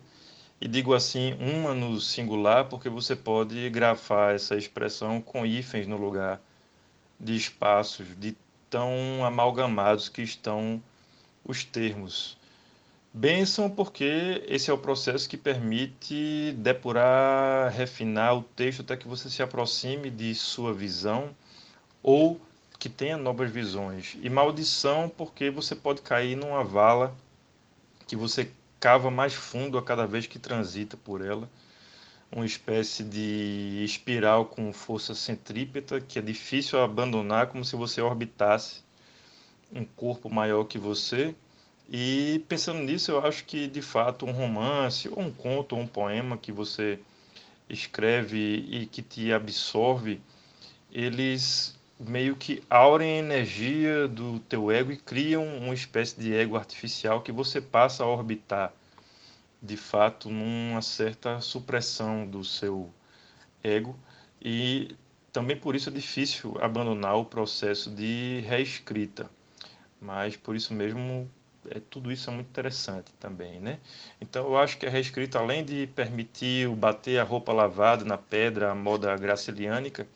e 0.61 0.69
digo 0.69 0.93
assim 0.93 1.33
uma 1.33 1.73
no 1.73 1.99
singular 1.99 2.63
porque 2.69 2.87
você 2.87 3.13
pode 3.13 3.69
grafar 3.69 4.35
essa 4.35 4.55
expressão 4.55 5.19
com 5.19 5.45
hífens 5.45 5.85
no 5.85 5.97
lugar 5.97 6.39
de 7.19 7.35
espaços 7.35 8.07
de 8.17 8.37
tão 8.69 9.25
amalgamados 9.25 10.07
que 10.07 10.21
estão 10.21 10.81
os 11.43 11.65
termos. 11.65 12.37
Bênção 13.17 13.69
porque 13.69 14.43
esse 14.45 14.69
é 14.69 14.73
o 14.73 14.77
processo 14.77 15.29
que 15.29 15.37
permite 15.37 16.51
depurar, 16.57 17.71
refinar 17.71 18.35
o 18.35 18.43
texto 18.43 18.81
até 18.81 18.97
que 18.97 19.07
você 19.07 19.29
se 19.29 19.41
aproxime 19.41 20.09
de 20.09 20.35
sua 20.35 20.73
visão 20.73 21.33
ou 22.03 22.41
que 22.77 22.89
tenha 22.89 23.15
novas 23.15 23.49
visões. 23.49 24.17
E 24.21 24.29
maldição 24.29 25.07
porque 25.07 25.49
você 25.49 25.73
pode 25.73 26.01
cair 26.01 26.35
numa 26.35 26.61
vala 26.61 27.15
que 28.05 28.17
você 28.17 28.51
cava 28.81 29.09
mais 29.09 29.33
fundo 29.33 29.77
a 29.77 29.81
cada 29.81 30.05
vez 30.05 30.27
que 30.27 30.37
transita 30.37 30.97
por 30.97 31.25
ela, 31.25 31.49
uma 32.29 32.45
espécie 32.45 33.01
de 33.01 33.81
espiral 33.85 34.43
com 34.43 34.73
força 34.73 35.15
centrípeta 35.15 36.01
que 36.01 36.19
é 36.19 36.21
difícil 36.21 36.81
abandonar, 36.81 37.47
como 37.47 37.63
se 37.63 37.77
você 37.77 38.01
orbitasse 38.01 38.83
um 39.71 39.85
corpo 39.85 40.29
maior 40.29 40.65
que 40.65 40.77
você 40.77 41.33
e 41.89 42.43
pensando 42.47 42.79
nisso, 42.79 43.11
eu 43.11 43.25
acho 43.25 43.45
que 43.45 43.67
de 43.67 43.81
fato 43.81 44.25
um 44.25 44.31
romance, 44.31 45.07
ou 45.09 45.21
um 45.21 45.31
conto, 45.31 45.75
ou 45.75 45.81
um 45.81 45.87
poema 45.87 46.37
que 46.37 46.51
você 46.51 46.99
escreve 47.69 48.37
e 48.69 48.85
que 48.87 49.01
te 49.01 49.31
absorve, 49.31 50.21
eles 50.91 51.75
meio 51.99 52.35
que 52.35 52.61
aurem 52.69 53.15
a 53.15 53.19
energia 53.19 54.07
do 54.07 54.39
teu 54.39 54.71
ego 54.71 54.91
e 54.91 54.97
criam 54.97 55.45
uma 55.57 55.73
espécie 55.73 56.19
de 56.19 56.33
ego 56.33 56.57
artificial 56.57 57.21
que 57.21 57.31
você 57.31 57.61
passa 57.61 58.03
a 58.03 58.07
orbitar, 58.07 58.73
de 59.61 59.77
fato, 59.77 60.29
numa 60.29 60.81
certa 60.81 61.39
supressão 61.39 62.27
do 62.27 62.43
seu 62.43 62.91
ego. 63.63 63.97
E 64.41 64.95
também 65.31 65.55
por 65.57 65.75
isso 65.75 65.89
é 65.89 65.91
difícil 65.91 66.57
abandonar 66.61 67.15
o 67.17 67.25
processo 67.25 67.89
de 67.89 68.43
reescrita. 68.47 69.29
Mas 70.01 70.35
por 70.35 70.55
isso 70.55 70.73
mesmo 70.73 71.29
é, 71.69 71.79
tudo 71.79 72.11
isso 72.11 72.29
é 72.29 72.33
muito 72.33 72.47
interessante 72.47 73.11
também, 73.19 73.59
né? 73.59 73.79
Então 74.19 74.45
eu 74.45 74.57
acho 74.57 74.77
que 74.77 74.85
a 74.85 74.89
reescrita, 74.89 75.39
além 75.39 75.63
de 75.63 75.87
permitir 75.87 76.67
o 76.67 76.75
bater 76.75 77.19
a 77.19 77.23
roupa 77.23 77.51
lavada 77.53 78.03
na 78.05 78.17
pedra, 78.17 78.71
a 78.71 78.75
moda 78.75 79.15
graciliânica, 79.15 80.07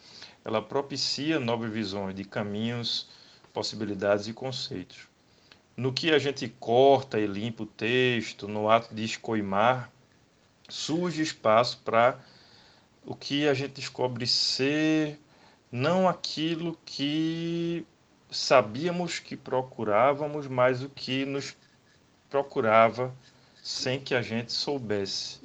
ela 0.43 0.61
propicia 0.61 1.39
novas 1.39 1.71
visões 1.71 2.15
de 2.15 2.23
caminhos, 2.23 3.09
possibilidades 3.53 4.27
e 4.27 4.33
conceitos. 4.33 5.07
No 5.75 5.93
que 5.93 6.11
a 6.11 6.19
gente 6.19 6.47
corta 6.59 7.19
e 7.19 7.25
limpa 7.25 7.63
o 7.63 7.65
texto, 7.65 8.47
no 8.47 8.69
ato 8.69 8.93
de 8.93 9.03
escoimar, 9.03 9.91
surge 10.67 11.21
espaço 11.21 11.79
para 11.83 12.19
o 13.05 13.15
que 13.15 13.47
a 13.47 13.53
gente 13.53 13.73
descobre 13.73 14.27
ser 14.27 15.19
não 15.71 16.07
aquilo 16.07 16.77
que 16.85 17.85
sabíamos 18.31 19.19
que 19.19 19.35
procurávamos, 19.35 20.47
mas 20.47 20.83
o 20.83 20.89
que 20.89 21.25
nos 21.25 21.55
procurava 22.29 23.13
sem 23.63 23.99
que 23.99 24.13
a 24.13 24.21
gente 24.21 24.51
soubesse. 24.51 25.39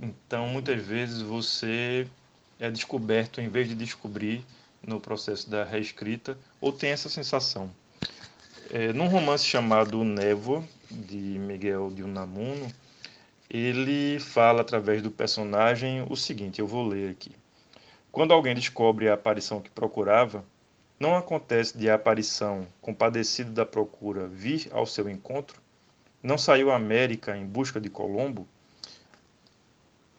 Então, 0.00 0.46
muitas 0.48 0.82
vezes 0.82 1.20
você 1.20 2.06
é 2.58 2.70
descoberto 2.70 3.40
em 3.40 3.48
vez 3.48 3.68
de 3.68 3.74
descobrir 3.74 4.44
no 4.86 5.00
processo 5.00 5.48
da 5.48 5.64
reescrita, 5.64 6.38
ou 6.60 6.72
tem 6.72 6.90
essa 6.90 7.08
sensação. 7.08 7.70
É, 8.70 8.92
num 8.92 9.08
romance 9.08 9.44
chamado 9.44 10.04
Névoa, 10.04 10.64
de 10.90 11.16
Miguel 11.16 11.90
de 11.90 12.02
Unamuno, 12.02 12.70
ele 13.50 14.18
fala 14.20 14.60
através 14.60 15.02
do 15.02 15.10
personagem 15.10 16.04
o 16.08 16.16
seguinte: 16.16 16.60
eu 16.60 16.66
vou 16.66 16.86
ler 16.86 17.10
aqui. 17.10 17.32
Quando 18.10 18.32
alguém 18.32 18.54
descobre 18.54 19.08
a 19.08 19.14
aparição 19.14 19.60
que 19.60 19.70
procurava, 19.70 20.44
não 21.04 21.16
acontece 21.16 21.76
de 21.76 21.90
a 21.90 21.96
aparição, 21.96 22.66
compadecido 22.80 23.52
da 23.52 23.66
procura, 23.66 24.26
vir 24.26 24.68
ao 24.72 24.86
seu 24.86 25.06
encontro? 25.10 25.60
Não 26.22 26.38
saiu 26.38 26.70
à 26.70 26.76
América 26.76 27.36
em 27.36 27.44
busca 27.44 27.78
de 27.78 27.90
Colombo? 27.90 28.48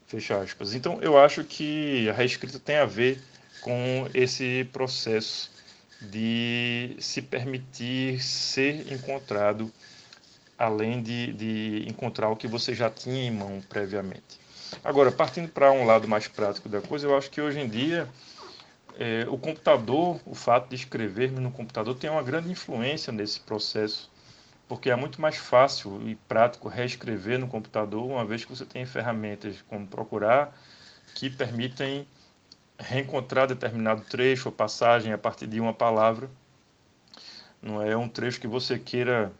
Fecha 0.05 0.39
aspas. 0.39 0.75
Então, 0.75 1.01
eu 1.01 1.17
acho 1.17 1.43
que 1.43 2.07
a 2.07 2.13
reescrita 2.13 2.59
tem 2.59 2.75
a 2.75 2.85
ver 2.85 3.19
com 3.61 4.07
esse 4.13 4.69
processo 4.71 5.51
de 5.99 6.95
se 6.99 7.19
permitir 7.19 8.21
ser 8.21 8.93
encontrado, 8.93 9.73
além 10.55 11.01
de, 11.01 11.33
de 11.33 11.85
encontrar 11.89 12.29
o 12.29 12.35
que 12.35 12.47
você 12.47 12.75
já 12.75 12.91
tinha 12.91 13.23
em 13.23 13.31
mão 13.31 13.59
previamente. 13.67 14.39
Agora, 14.83 15.11
partindo 15.11 15.49
para 15.49 15.71
um 15.71 15.83
lado 15.83 16.07
mais 16.07 16.27
prático 16.27 16.69
da 16.69 16.79
coisa, 16.79 17.07
eu 17.07 17.17
acho 17.17 17.31
que 17.31 17.41
hoje 17.41 17.59
em 17.59 17.67
dia 17.67 18.07
é, 18.97 19.25
o 19.29 19.37
computador, 19.37 20.19
o 20.25 20.35
fato 20.35 20.69
de 20.69 20.75
escrevermos 20.75 21.39
no 21.39 21.51
computador, 21.51 21.95
tem 21.95 22.09
uma 22.09 22.23
grande 22.23 22.51
influência 22.51 23.11
nesse 23.11 23.39
processo, 23.39 24.11
porque 24.67 24.89
é 24.89 24.95
muito 24.95 25.21
mais 25.21 25.37
fácil 25.37 26.01
e 26.07 26.15
prático 26.15 26.67
reescrever 26.67 27.39
no 27.39 27.47
computador, 27.47 28.05
uma 28.05 28.25
vez 28.25 28.43
que 28.45 28.55
você 28.55 28.65
tem 28.65 28.85
ferramentas 28.85 29.63
como 29.67 29.85
procurar 29.85 30.55
que 31.13 31.29
permitem 31.29 32.07
reencontrar 32.77 33.47
determinado 33.47 34.01
trecho 34.01 34.49
ou 34.49 34.51
passagem 34.51 35.13
a 35.13 35.17
partir 35.17 35.47
de 35.47 35.59
uma 35.59 35.73
palavra. 35.73 36.29
Não 37.61 37.81
é 37.81 37.95
um 37.95 38.09
trecho 38.09 38.39
que 38.39 38.47
você 38.47 38.77
queira 38.77 39.31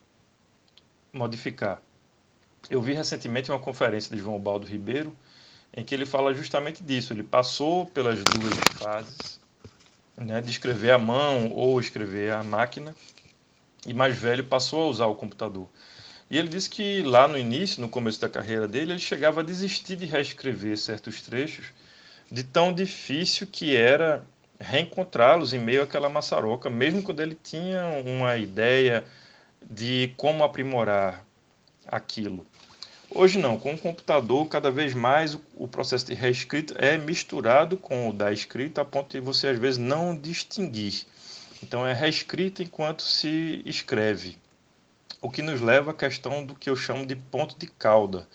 modificar. 1.12 1.82
Eu 2.70 2.82
vi 2.82 2.94
recentemente 2.94 3.52
uma 3.52 3.60
conferência 3.60 4.16
de 4.16 4.22
João 4.22 4.40
Baldo 4.40 4.66
Ribeiro, 4.66 5.16
em 5.76 5.84
que 5.84 5.94
ele 5.94 6.06
fala 6.06 6.34
justamente 6.34 6.82
disso. 6.84 7.14
Ele 7.14 7.24
passou 7.24 7.86
pelas 7.86 8.24
duas 8.24 8.56
fases, 8.80 9.40
né, 10.18 10.42
de 10.42 10.50
escrever 10.50 10.92
à 10.92 10.98
mão 10.98 11.52
ou 11.52 11.80
escrever 11.80 12.32
à 12.32 12.44
máquina, 12.44 12.96
e 13.86 13.94
mais 13.94 14.18
velho 14.18 14.44
passou 14.44 14.84
a 14.84 14.88
usar 14.88 15.06
o 15.08 15.16
computador. 15.16 15.70
E 16.30 16.38
ele 16.38 16.48
disse 16.48 16.70
que 16.70 17.04
lá 17.04 17.28
no 17.28 17.38
início, 17.38 17.82
no 17.82 17.90
começo 17.90 18.20
da 18.20 18.28
carreira 18.28 18.68
dele, 18.68 18.94
ele 18.94 19.00
chegava 19.00 19.42
a 19.42 19.44
desistir 19.44 19.96
de 19.96 20.06
reescrever 20.06 20.78
certos 20.78 21.22
trechos, 21.22 21.68
de 22.32 22.44
tão 22.44 22.74
difícil 22.74 23.46
que 23.46 23.76
era 23.76 24.24
reencontrá-los 24.60 25.54
em 25.54 25.60
meio 25.60 25.84
àquela 25.84 26.10
maçaroca, 26.10 26.70
mesmo 26.70 27.04
quando 27.04 27.20
ele 27.20 27.38
tinha 27.42 27.86
uma 28.04 28.36
ideia 28.38 29.04
de 29.70 30.14
como 30.18 30.44
aprimorar 30.44 31.24
aquilo. 31.88 32.46
Hoje 33.18 33.40
não, 33.40 33.58
com 33.58 33.74
o 33.74 33.78
computador, 33.78 34.46
cada 34.50 34.70
vez 34.70 34.94
mais 34.94 35.40
o 35.56 35.70
processo 35.70 36.06
de 36.06 36.14
reescrita 36.14 36.76
é 36.78 36.98
misturado 36.98 37.78
com 37.78 38.10
o 38.10 38.14
da 38.14 38.30
escrita, 38.30 38.82
a 38.82 38.86
ponto 38.86 39.14
de 39.14 39.22
você 39.22 39.48
às 39.48 39.58
vezes 39.58 39.78
não 39.78 40.14
distinguir. 40.14 41.06
Então 41.64 41.88
é 41.88 41.94
reescrita 41.94 42.62
enquanto 42.62 43.04
se 43.04 43.62
escreve. 43.66 44.38
O 45.22 45.32
que 45.32 45.42
nos 45.42 45.62
leva 45.62 45.92
à 45.92 45.94
questão 45.94 46.46
do 46.46 46.56
que 46.56 46.70
eu 46.70 46.76
chamo 46.76 47.06
de 47.06 47.16
ponto 47.16 47.58
de 47.58 47.68
cauda. 47.68 48.28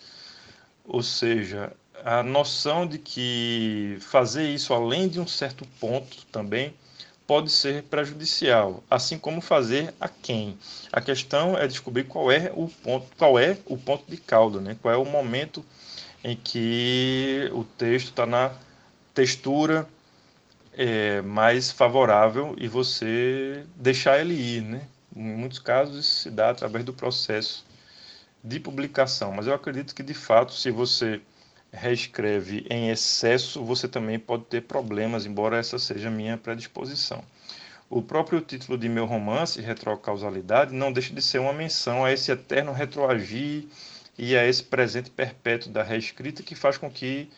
Ou 0.83 1.03
seja, 1.03 1.71
a 2.03 2.23
noção 2.23 2.87
de 2.87 2.97
que 2.97 3.99
fazer 3.99 4.49
isso 4.49 4.73
além 4.73 5.07
de 5.07 5.19
um 5.19 5.27
certo 5.27 5.63
ponto 5.79 6.25
também 6.31 6.73
pode 7.31 7.49
ser 7.49 7.83
prejudicial, 7.83 8.83
assim 8.89 9.17
como 9.17 9.39
fazer 9.39 9.93
a 10.01 10.09
quem. 10.09 10.57
A 10.91 10.99
questão 10.99 11.57
é 11.57 11.65
descobrir 11.65 12.03
qual 12.03 12.29
é 12.29 12.51
o 12.53 12.67
ponto, 12.67 13.07
qual 13.17 13.39
é 13.39 13.57
o 13.65 13.77
ponto 13.77 14.03
de 14.11 14.17
cauda, 14.17 14.59
né? 14.59 14.75
Qual 14.81 14.93
é 14.93 14.97
o 14.97 15.05
momento 15.05 15.63
em 16.25 16.35
que 16.35 17.49
o 17.53 17.63
texto 17.63 18.07
está 18.07 18.25
na 18.25 18.51
textura 19.13 19.87
é, 20.73 21.21
mais 21.21 21.71
favorável 21.71 22.53
e 22.57 22.67
você 22.67 23.63
deixar 23.77 24.19
ele 24.19 24.33
ir, 24.33 24.61
né? 24.63 24.81
Em 25.15 25.23
muitos 25.23 25.59
casos 25.59 25.99
isso 25.99 26.23
se 26.23 26.29
dá 26.29 26.49
através 26.49 26.83
do 26.83 26.91
processo 26.91 27.65
de 28.43 28.59
publicação, 28.59 29.31
mas 29.31 29.47
eu 29.47 29.53
acredito 29.53 29.95
que 29.95 30.03
de 30.03 30.13
fato, 30.13 30.53
se 30.53 30.69
você 30.69 31.21
reescreve 31.71 32.65
em 32.69 32.89
excesso, 32.89 33.63
você 33.63 33.87
também 33.87 34.19
pode 34.19 34.45
ter 34.45 34.61
problemas, 34.61 35.25
embora 35.25 35.57
essa 35.57 35.79
seja 35.79 36.09
a 36.09 36.11
minha 36.11 36.37
predisposição. 36.37 37.23
O 37.89 38.01
próprio 38.01 38.41
título 38.41 38.77
de 38.77 38.87
meu 38.87 39.05
romance, 39.05 39.61
Retrocausalidade, 39.61 40.73
não 40.73 40.91
deixa 40.91 41.13
de 41.13 41.21
ser 41.21 41.39
uma 41.39 41.53
menção 41.53 42.05
a 42.05 42.11
esse 42.11 42.31
eterno 42.31 42.71
retroagir 42.71 43.65
e 44.17 44.35
a 44.35 44.47
esse 44.47 44.63
presente 44.63 45.09
perpétuo 45.09 45.71
da 45.71 45.83
reescrita 45.83 46.43
que 46.43 46.55
faz 46.55 46.77
com 46.77 46.89
que 46.89 47.29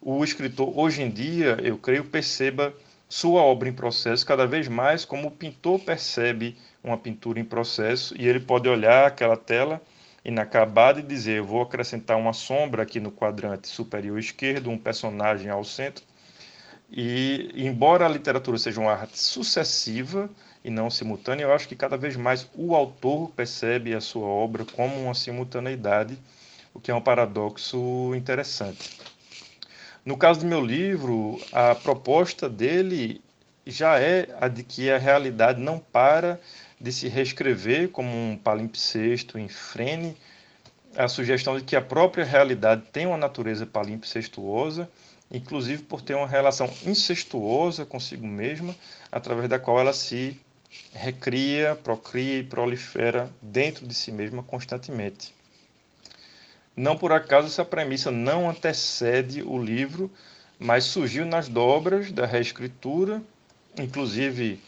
o 0.00 0.22
escritor, 0.22 0.76
hoje 0.78 1.02
em 1.02 1.10
dia, 1.10 1.58
eu 1.62 1.78
creio, 1.78 2.04
perceba 2.04 2.74
sua 3.08 3.42
obra 3.42 3.68
em 3.68 3.72
processo 3.72 4.26
cada 4.26 4.46
vez 4.46 4.66
mais 4.66 5.04
como 5.04 5.28
o 5.28 5.30
pintor 5.30 5.78
percebe 5.78 6.56
uma 6.82 6.98
pintura 6.98 7.38
em 7.38 7.44
processo 7.44 8.14
e 8.18 8.26
ele 8.26 8.40
pode 8.40 8.68
olhar 8.68 9.06
aquela 9.06 9.36
tela 9.36 9.80
inacabada 10.24 11.00
e 11.00 11.02
dizer: 11.02 11.38
eu 11.38 11.44
vou 11.44 11.62
acrescentar 11.62 12.16
uma 12.16 12.32
sombra 12.32 12.82
aqui 12.82 12.98
no 12.98 13.12
quadrante 13.12 13.68
superior 13.68 14.18
esquerdo, 14.18 14.70
um 14.70 14.78
personagem 14.78 15.50
ao 15.50 15.64
centro. 15.64 16.04
E, 16.90 17.50
embora 17.54 18.06
a 18.06 18.08
literatura 18.08 18.56
seja 18.56 18.80
uma 18.80 18.92
arte 18.92 19.18
sucessiva 19.18 20.30
e 20.64 20.70
não 20.70 20.88
simultânea, 20.88 21.44
eu 21.44 21.52
acho 21.52 21.68
que 21.68 21.76
cada 21.76 21.96
vez 21.96 22.16
mais 22.16 22.48
o 22.54 22.74
autor 22.74 23.30
percebe 23.30 23.94
a 23.94 24.00
sua 24.00 24.26
obra 24.26 24.64
como 24.64 25.02
uma 25.02 25.14
simultaneidade, 25.14 26.16
o 26.72 26.80
que 26.80 26.90
é 26.90 26.94
um 26.94 27.00
paradoxo 27.00 28.14
interessante. 28.14 28.98
No 30.04 30.16
caso 30.16 30.40
do 30.40 30.46
meu 30.46 30.64
livro, 30.64 31.40
a 31.52 31.74
proposta 31.74 32.48
dele 32.48 33.20
já 33.66 33.98
é 33.98 34.28
a 34.40 34.48
de 34.48 34.62
que 34.62 34.90
a 34.90 34.98
realidade 34.98 35.60
não 35.60 35.78
para 35.78 36.38
de 36.80 36.92
se 36.92 37.08
reescrever 37.08 37.88
como 37.88 38.10
um 38.10 38.36
palimpsesto 38.36 39.38
em 39.38 39.48
frene, 39.48 40.16
a 40.96 41.08
sugestão 41.08 41.56
de 41.56 41.64
que 41.64 41.76
a 41.76 41.82
própria 41.82 42.24
realidade 42.24 42.82
tem 42.92 43.06
uma 43.06 43.16
natureza 43.16 43.66
palimpsestuosa, 43.66 44.88
inclusive 45.30 45.82
por 45.82 46.00
ter 46.00 46.14
uma 46.14 46.26
relação 46.26 46.72
incestuosa 46.86 47.84
consigo 47.84 48.26
mesma, 48.26 48.74
através 49.10 49.48
da 49.48 49.58
qual 49.58 49.80
ela 49.80 49.92
se 49.92 50.38
recria, 50.92 51.76
procria 51.82 52.38
e 52.38 52.42
prolifera 52.42 53.30
dentro 53.40 53.86
de 53.86 53.94
si 53.94 54.12
mesma 54.12 54.42
constantemente. 54.42 55.34
Não 56.76 56.96
por 56.96 57.12
acaso 57.12 57.46
essa 57.46 57.64
premissa 57.64 58.10
não 58.10 58.50
antecede 58.50 59.42
o 59.42 59.56
livro, 59.62 60.10
mas 60.58 60.84
surgiu 60.84 61.24
nas 61.24 61.48
dobras 61.48 62.10
da 62.10 62.26
reescritura, 62.26 63.22
inclusive 63.78 64.60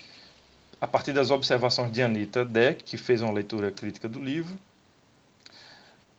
a 0.86 0.88
partir 0.88 1.12
das 1.12 1.32
observações 1.32 1.90
de 1.90 2.00
Anita 2.00 2.44
Deck, 2.44 2.84
que 2.84 2.96
fez 2.96 3.20
uma 3.20 3.32
leitura 3.32 3.72
crítica 3.72 4.08
do 4.08 4.20
livro. 4.20 4.56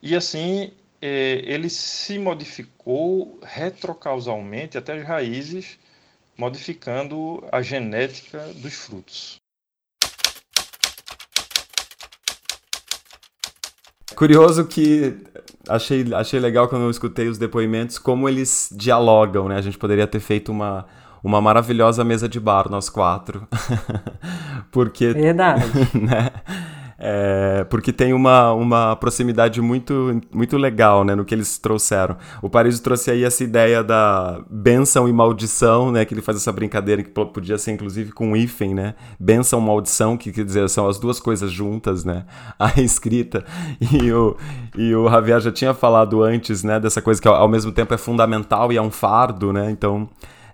E 0.02 0.14
assim, 0.14 0.70
é, 1.00 1.42
ele 1.46 1.70
se 1.70 2.18
modificou 2.18 3.40
retrocausalmente 3.42 4.76
até 4.76 4.92
as 4.92 5.06
raízes, 5.06 5.78
modificando 6.36 7.42
a 7.50 7.62
genética 7.62 8.46
dos 8.56 8.74
frutos. 8.74 9.40
Curioso 14.14 14.66
que 14.66 15.16
achei, 15.66 16.12
achei 16.12 16.38
legal 16.40 16.68
quando 16.68 16.82
eu 16.82 16.90
escutei 16.90 17.28
os 17.28 17.38
depoimentos 17.38 17.98
como 17.98 18.28
eles 18.28 18.68
dialogam, 18.70 19.48
né? 19.48 19.56
A 19.56 19.62
gente 19.62 19.78
poderia 19.78 20.06
ter 20.06 20.20
feito 20.20 20.52
uma, 20.52 20.86
uma 21.24 21.40
maravilhosa 21.40 22.04
mesa 22.04 22.28
de 22.28 22.38
bar, 22.38 22.68
nós 22.68 22.90
quatro. 22.90 23.48
porque. 24.70 25.12
Verdade. 25.12 25.64
né? 25.94 26.30
É, 27.00 27.64
porque 27.70 27.92
tem 27.92 28.12
uma, 28.12 28.52
uma 28.52 28.96
proximidade 28.96 29.62
muito, 29.62 30.20
muito 30.32 30.56
legal 30.56 31.04
né, 31.04 31.14
no 31.14 31.24
que 31.24 31.32
eles 31.32 31.56
trouxeram. 31.56 32.16
O 32.42 32.50
Paris 32.50 32.80
trouxe 32.80 33.12
aí 33.12 33.22
essa 33.22 33.44
ideia 33.44 33.84
da 33.84 34.40
benção 34.50 35.08
e 35.08 35.12
maldição, 35.12 35.92
né, 35.92 36.04
que 36.04 36.12
ele 36.12 36.20
faz 36.20 36.38
essa 36.38 36.52
brincadeira 36.52 37.00
que 37.04 37.10
podia 37.10 37.56
ser 37.56 37.70
inclusive 37.70 38.10
com 38.10 38.32
um 38.32 38.36
hífen, 38.36 38.74
né? 38.74 38.96
Benção, 39.18 39.60
maldição, 39.60 40.16
que 40.16 40.32
quer 40.32 40.44
dizer, 40.44 40.68
são 40.68 40.88
as 40.88 40.98
duas 40.98 41.20
coisas 41.20 41.52
juntas, 41.52 42.04
né? 42.04 42.24
A 42.58 42.80
escrita. 42.80 43.44
E 43.80 44.12
o, 44.12 44.36
e 44.76 44.92
o 44.94 45.08
Javier 45.08 45.40
já 45.40 45.52
tinha 45.52 45.72
falado 45.72 46.20
antes, 46.24 46.64
né, 46.64 46.80
dessa 46.80 47.00
coisa 47.00 47.22
que 47.22 47.28
ao 47.28 47.48
mesmo 47.48 47.70
tempo 47.70 47.94
é 47.94 47.98
fundamental 47.98 48.72
e 48.72 48.76
é 48.76 48.82
um 48.82 48.90
fardo, 48.90 49.52
né? 49.52 49.70
Então. 49.70 50.08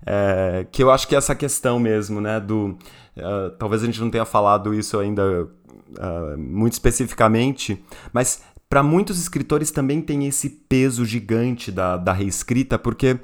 É, 0.07 0.67
que 0.71 0.83
eu 0.83 0.91
acho 0.91 1.09
que 1.09 1.15
é 1.15 1.19
essa 1.19 1.35
questão 1.35 1.79
mesmo, 1.79 2.21
né? 2.21 2.39
Do, 2.39 2.77
uh, 3.17 3.51
talvez 3.59 3.83
a 3.83 3.87
gente 3.87 4.01
não 4.01 4.11
tenha 4.11 4.25
falado 4.25 4.75
isso 4.75 4.99
ainda 4.99 5.45
uh, 5.45 6.39
muito 6.39 6.73
especificamente, 6.75 7.83
mas 8.12 8.43
para 8.69 8.83
muitos 8.83 9.19
escritores 9.19 9.71
também 9.71 10.01
tem 10.01 10.27
esse 10.27 10.49
peso 10.49 11.05
gigante 11.05 11.71
da, 11.71 11.97
da 11.97 12.12
reescrita, 12.12 12.79
porque 12.79 13.21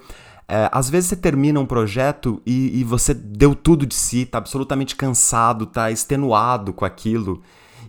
é, 0.46 0.68
às 0.72 0.90
vezes 0.90 1.10
você 1.10 1.16
termina 1.16 1.60
um 1.60 1.66
projeto 1.66 2.42
e, 2.44 2.80
e, 2.80 2.82
você 2.82 3.14
deu 3.14 3.54
tudo 3.54 3.86
de 3.86 3.94
si, 3.94 4.26
tá 4.26 4.38
absolutamente 4.38 4.96
cansado, 4.96 5.64
tá 5.64 5.92
extenuado 5.92 6.72
com 6.72 6.84
aquilo. 6.84 7.40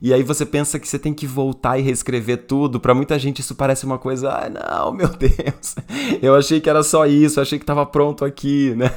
E 0.01 0.11
aí 0.11 0.23
você 0.23 0.45
pensa 0.45 0.79
que 0.79 0.87
você 0.87 0.97
tem 0.97 1.13
que 1.13 1.27
voltar 1.27 1.77
e 1.77 1.83
reescrever 1.83 2.47
tudo. 2.47 2.79
Para 2.79 2.95
muita 2.95 3.19
gente 3.19 3.39
isso 3.39 3.53
parece 3.53 3.85
uma 3.85 3.99
coisa, 3.99 4.31
ah, 4.31 4.49
não, 4.49 4.91
meu 4.95 5.09
Deus. 5.09 5.75
Eu 6.21 6.35
achei 6.35 6.59
que 6.59 6.69
era 6.69 6.81
só 6.81 7.05
isso, 7.05 7.39
achei 7.39 7.59
que 7.59 7.63
estava 7.63 7.85
pronto 7.85 8.25
aqui, 8.25 8.73
né? 8.75 8.89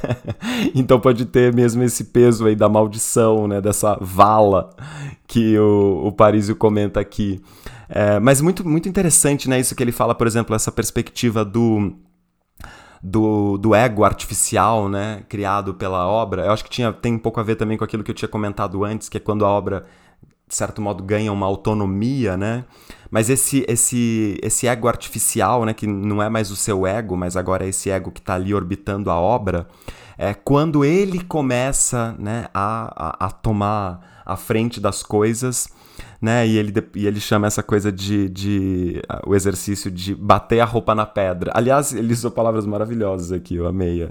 Então 0.73 0.99
pode 0.99 1.25
ter 1.25 1.53
mesmo 1.53 1.83
esse 1.83 2.05
peso 2.05 2.47
aí 2.47 2.55
da 2.55 2.67
maldição, 2.67 3.47
né, 3.47 3.61
dessa 3.61 3.95
vala 4.01 4.71
que 5.27 5.57
o, 5.59 6.07
o 6.07 6.11
Parísio 6.11 6.55
comenta 6.55 6.99
aqui. 6.99 7.39
É, 7.87 8.19
mas 8.19 8.41
muito, 8.41 8.67
muito 8.67 8.89
interessante, 8.89 9.47
né, 9.47 9.59
isso 9.59 9.75
que 9.75 9.83
ele 9.83 9.91
fala, 9.91 10.15
por 10.15 10.25
exemplo, 10.25 10.55
essa 10.55 10.71
perspectiva 10.71 11.45
do 11.45 11.93
do, 13.07 13.59
do 13.59 13.75
ego 13.75 14.03
artificial, 14.03 14.89
né, 14.89 15.23
criado 15.29 15.75
pela 15.75 16.07
obra. 16.07 16.45
Eu 16.45 16.51
acho 16.51 16.63
que 16.63 16.69
tinha, 16.71 16.91
tem 16.91 17.13
um 17.13 17.19
pouco 17.19 17.39
a 17.39 17.43
ver 17.43 17.55
também 17.55 17.77
com 17.77 17.83
aquilo 17.83 18.03
que 18.03 18.09
eu 18.09 18.15
tinha 18.15 18.27
comentado 18.27 18.83
antes, 18.83 19.07
que 19.07 19.17
é 19.17 19.19
quando 19.19 19.45
a 19.45 19.47
obra, 19.47 19.85
de 20.47 20.55
certo 20.55 20.81
modo, 20.81 21.03
ganha 21.03 21.31
uma 21.31 21.45
autonomia, 21.45 22.37
né? 22.37 22.65
Mas 23.09 23.29
esse, 23.29 23.65
esse, 23.67 24.37
esse 24.43 24.67
ego 24.67 24.87
artificial, 24.87 25.65
né, 25.65 25.73
que 25.73 25.87
não 25.87 26.21
é 26.21 26.29
mais 26.29 26.51
o 26.51 26.55
seu 26.55 26.85
ego, 26.85 27.15
mas 27.15 27.37
agora 27.37 27.65
é 27.65 27.69
esse 27.69 27.89
ego 27.89 28.11
que 28.11 28.19
está 28.19 28.35
ali 28.35 28.53
orbitando 28.53 29.09
a 29.09 29.15
obra, 29.15 29.67
é 30.17 30.33
quando 30.33 30.83
ele 30.83 31.23
começa 31.23 32.15
né, 32.19 32.47
a, 32.53 33.23
a, 33.23 33.27
a 33.27 33.31
tomar 33.31 34.23
a 34.25 34.35
frente 34.35 34.79
das 34.79 35.01
coisas 35.03 35.67
né? 36.21 36.47
E 36.47 36.57
ele, 36.57 36.73
e 36.95 37.05
ele 37.05 37.19
chama 37.19 37.47
essa 37.47 37.61
coisa 37.61 37.91
de, 37.91 38.27
de 38.29 39.01
uh, 39.11 39.29
o 39.29 39.35
exercício 39.35 39.91
de 39.91 40.15
bater 40.15 40.59
a 40.59 40.65
roupa 40.65 40.95
na 40.95 41.05
pedra. 41.05 41.51
Aliás, 41.53 41.93
ele 41.93 42.13
usou 42.13 42.31
palavras 42.31 42.65
maravilhosas 42.65 43.31
aqui, 43.31 43.55
eu 43.55 43.67
amei 43.67 44.09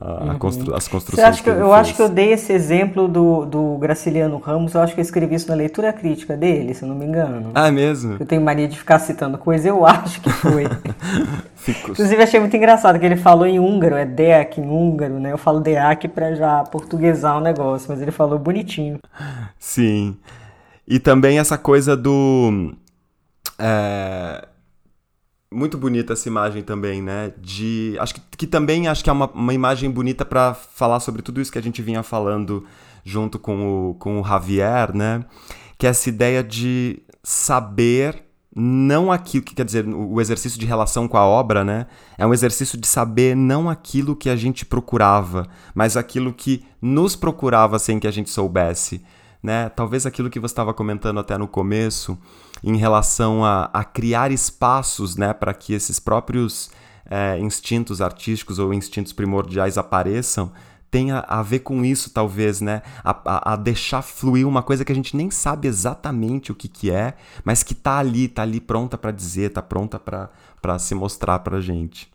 a, 0.00 0.24
uhum. 0.24 0.38
constru, 0.38 0.74
as 0.74 0.86
construções. 0.86 1.26
Acha 1.26 1.38
que, 1.38 1.44
que 1.44 1.50
eu 1.50 1.66
fez. 1.66 1.72
acho 1.72 1.94
que 1.94 2.02
eu 2.02 2.08
dei 2.08 2.32
esse 2.32 2.52
exemplo 2.52 3.08
do, 3.08 3.44
do 3.44 3.76
Graciliano 3.78 4.38
Ramos, 4.38 4.74
eu 4.74 4.80
acho 4.80 4.94
que 4.94 5.00
eu 5.00 5.02
escrevi 5.02 5.34
isso 5.34 5.48
na 5.48 5.54
leitura 5.54 5.92
crítica 5.92 6.36
dele, 6.36 6.72
se 6.72 6.84
eu 6.84 6.88
não 6.88 6.94
me 6.94 7.04
engano. 7.04 7.50
Ah, 7.54 7.66
é 7.66 7.70
mesmo? 7.70 8.16
Eu 8.20 8.26
tenho 8.26 8.40
mania 8.40 8.68
de 8.68 8.78
ficar 8.78 9.00
citando 9.00 9.36
coisa, 9.36 9.68
eu 9.68 9.84
acho 9.86 10.20
que 10.20 10.30
foi. 10.30 10.64
Inclusive, 11.66 12.22
achei 12.22 12.38
muito 12.40 12.56
engraçado 12.56 12.98
que 12.98 13.04
ele 13.04 13.16
falou 13.16 13.46
em 13.46 13.58
húngaro, 13.58 13.96
é 13.96 14.06
Deak 14.06 14.60
em 14.60 14.68
húngaro, 14.68 15.18
né? 15.18 15.32
Eu 15.32 15.38
falo 15.38 15.60
Deak 15.60 16.08
pra 16.08 16.34
já 16.34 16.62
portuguesar 16.62 17.36
o 17.36 17.40
negócio, 17.40 17.88
mas 17.90 18.00
ele 18.00 18.12
falou 18.12 18.38
bonitinho. 18.38 18.98
Sim. 19.58 20.16
E 20.86 20.98
também 20.98 21.38
essa 21.38 21.58
coisa 21.58 21.96
do. 21.96 22.72
É, 23.58 24.46
muito 25.52 25.78
bonita 25.78 26.12
essa 26.12 26.28
imagem 26.28 26.62
também, 26.62 27.02
né? 27.02 27.32
De. 27.38 27.96
Acho 27.98 28.14
que, 28.14 28.20
que 28.36 28.46
também 28.46 28.88
acho 28.88 29.02
que 29.02 29.10
é 29.10 29.12
uma, 29.12 29.30
uma 29.30 29.54
imagem 29.54 29.90
bonita 29.90 30.24
para 30.24 30.54
falar 30.54 31.00
sobre 31.00 31.22
tudo 31.22 31.40
isso 31.40 31.52
que 31.52 31.58
a 31.58 31.62
gente 31.62 31.82
vinha 31.82 32.02
falando 32.02 32.64
junto 33.04 33.38
com 33.38 33.90
o, 33.90 33.94
com 33.94 34.20
o 34.20 34.24
Javier, 34.24 34.94
né? 34.94 35.24
Que 35.78 35.86
é 35.86 35.90
essa 35.90 36.08
ideia 36.08 36.42
de 36.42 37.02
saber 37.22 38.24
não 38.54 39.12
aquilo 39.12 39.44
que 39.44 39.54
quer 39.54 39.64
dizer 39.64 39.86
o 39.86 40.20
exercício 40.20 40.58
de 40.58 40.66
relação 40.66 41.06
com 41.06 41.16
a 41.16 41.24
obra, 41.24 41.64
né? 41.64 41.86
É 42.16 42.26
um 42.26 42.34
exercício 42.34 42.78
de 42.78 42.86
saber 42.86 43.36
não 43.36 43.70
aquilo 43.70 44.16
que 44.16 44.28
a 44.28 44.36
gente 44.36 44.66
procurava, 44.66 45.46
mas 45.74 45.96
aquilo 45.96 46.32
que 46.32 46.64
nos 46.82 47.14
procurava 47.14 47.78
sem 47.78 47.98
que 48.00 48.06
a 48.06 48.10
gente 48.10 48.30
soubesse 48.30 49.02
né? 49.42 49.68
Talvez 49.68 50.06
aquilo 50.06 50.30
que 50.30 50.40
você 50.40 50.52
estava 50.52 50.74
comentando 50.74 51.20
até 51.20 51.36
no 51.38 51.48
começo, 51.48 52.18
em 52.62 52.76
relação 52.76 53.44
a, 53.44 53.70
a 53.72 53.84
criar 53.84 54.30
espaços, 54.30 55.16
né, 55.16 55.32
para 55.32 55.54
que 55.54 55.72
esses 55.72 55.98
próprios 55.98 56.70
é, 57.10 57.38
instintos 57.38 58.00
artísticos 58.00 58.58
ou 58.58 58.72
instintos 58.74 59.12
primordiais 59.12 59.78
apareçam, 59.78 60.52
tenha 60.90 61.20
a 61.28 61.42
ver 61.42 61.60
com 61.60 61.84
isso, 61.84 62.12
talvez, 62.12 62.60
né? 62.60 62.82
A, 63.04 63.10
a, 63.10 63.52
a, 63.52 63.56
deixar 63.56 64.02
fluir 64.02 64.46
uma 64.46 64.62
coisa 64.62 64.84
que 64.84 64.92
a 64.92 64.94
gente 64.94 65.16
nem 65.16 65.30
sabe 65.30 65.68
exatamente 65.68 66.50
o 66.50 66.54
que, 66.54 66.68
que 66.68 66.90
é, 66.90 67.14
mas 67.44 67.62
que 67.62 67.74
tá 67.74 67.98
ali, 67.98 68.26
tá 68.26 68.42
ali 68.42 68.60
pronta 68.60 68.96
para 68.96 69.10
dizer, 69.10 69.50
tá 69.50 69.62
pronta 69.62 69.98
para 69.98 70.78
se 70.78 70.94
mostrar 70.94 71.40
pra 71.40 71.60
gente. 71.60 72.10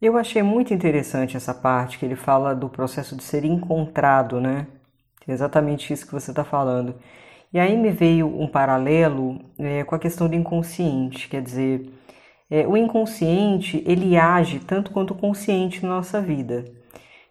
Eu 0.00 0.16
achei 0.16 0.42
muito 0.42 0.72
interessante 0.72 1.36
essa 1.36 1.52
parte 1.52 1.98
que 1.98 2.04
ele 2.04 2.14
fala 2.14 2.54
do 2.54 2.68
processo 2.68 3.16
de 3.16 3.24
ser 3.24 3.44
encontrado, 3.44 4.40
né? 4.40 4.68
É 5.26 5.32
exatamente 5.32 5.92
isso 5.92 6.06
que 6.06 6.12
você 6.12 6.30
está 6.30 6.44
falando. 6.44 6.94
E 7.52 7.58
aí 7.58 7.76
me 7.76 7.90
veio 7.90 8.26
um 8.26 8.46
paralelo 8.46 9.40
é, 9.58 9.84
com 9.84 9.94
a 9.94 9.98
questão 9.98 10.28
do 10.28 10.34
inconsciente, 10.34 11.28
quer 11.28 11.42
dizer, 11.42 11.90
é, 12.50 12.66
o 12.66 12.76
inconsciente 12.76 13.82
ele 13.86 14.16
age 14.16 14.60
tanto 14.60 14.90
quanto 14.90 15.12
o 15.12 15.16
consciente 15.16 15.82
na 15.82 15.96
nossa 15.96 16.20
vida. 16.20 16.64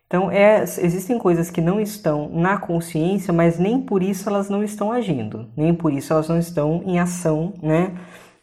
Então, 0.08 0.32
é, 0.32 0.64
existem 0.64 1.20
coisas 1.20 1.52
que 1.52 1.60
não 1.62 1.82
estão 1.82 2.30
na 2.30 2.58
consciência, 2.58 3.34
mas 3.34 3.60
nem 3.60 3.82
por 3.82 4.02
isso 4.02 4.30
elas 4.30 4.50
não 4.50 4.64
estão 4.64 4.92
agindo, 4.92 5.50
nem 5.56 5.74
por 5.74 5.92
isso 5.92 6.14
elas 6.14 6.30
não 6.30 6.40
estão 6.40 6.82
em 6.86 6.98
ação 7.00 7.54
né, 7.62 7.94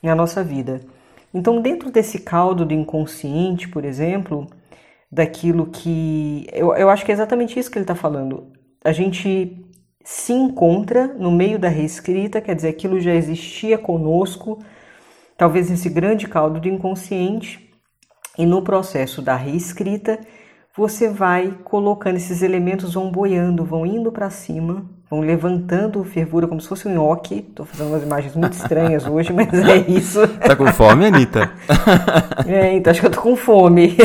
na 0.03 0.15
nossa 0.15 0.45
vida. 0.45 0.81
Então, 1.33 1.63
dentro 1.63 1.91
desse 1.91 2.21
caldo 2.21 2.67
do 2.67 2.75
inconsciente, 2.75 3.69
por 3.69 3.85
exemplo, 3.85 4.47
daquilo 5.11 5.67
que. 5.67 6.47
Eu, 6.53 6.75
eu 6.75 6.91
acho 6.91 7.05
que 7.05 7.11
é 7.13 7.15
exatamente 7.15 7.59
isso 7.59 7.71
que 7.71 7.79
ele 7.79 7.85
está 7.85 7.95
falando 7.95 8.53
a 8.85 8.93
gente 8.93 9.64
se 10.05 10.35
encontra 10.35 11.09
no 11.09 11.33
meio 11.33 11.59
da 11.59 11.69
reescrita, 11.69 12.43
quer 12.43 12.55
dizer, 12.55 12.69
aquilo 12.69 13.01
já 13.01 13.15
existia 13.15 13.79
conosco, 13.79 14.59
talvez 15.37 15.71
esse 15.71 15.89
grande 15.89 16.29
caldo 16.29 16.61
do 16.61 16.69
inconsciente, 16.69 17.73
e 18.37 18.45
no 18.45 18.63
processo 18.63 19.23
da 19.23 19.35
reescrita, 19.35 20.19
você 20.77 21.09
vai 21.09 21.57
colocando 21.65 22.17
esses 22.17 22.43
elementos, 22.43 22.95
vão 22.95 23.11
boiando, 23.11 23.65
vão 23.65 23.87
indo 23.87 24.11
para 24.11 24.29
cima, 24.29 24.85
vão 25.09 25.21
levantando 25.21 26.03
fervura 26.03 26.49
como 26.49 26.61
se 26.61 26.69
fosse 26.69 26.89
um 26.89 26.95
nhoque. 26.95 27.43
Tô 27.43 27.65
fazendo 27.65 27.91
umas 27.91 28.03
imagens 28.03 28.35
muito 28.35 28.55
estranhas 28.55 29.07
hoje, 29.07 29.33
mas 29.33 29.55
é 29.55 29.77
isso. 29.89 30.19
Tá 30.45 30.57
com 30.57 30.67
fome, 30.73 31.07
Anitta? 31.07 31.53
É, 32.45 32.75
então 32.75 32.91
acho 32.91 33.01
que 33.01 33.07
eu 33.07 33.13
tô 33.13 33.21
com 33.21 33.37
fome. 33.37 33.97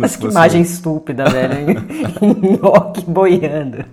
Mas 0.00 0.16
que 0.16 0.26
imagem 0.26 0.62
estúpida, 0.62 1.24
velho. 1.28 1.80
Nhoque 2.60 3.02
boiando. 3.08 3.84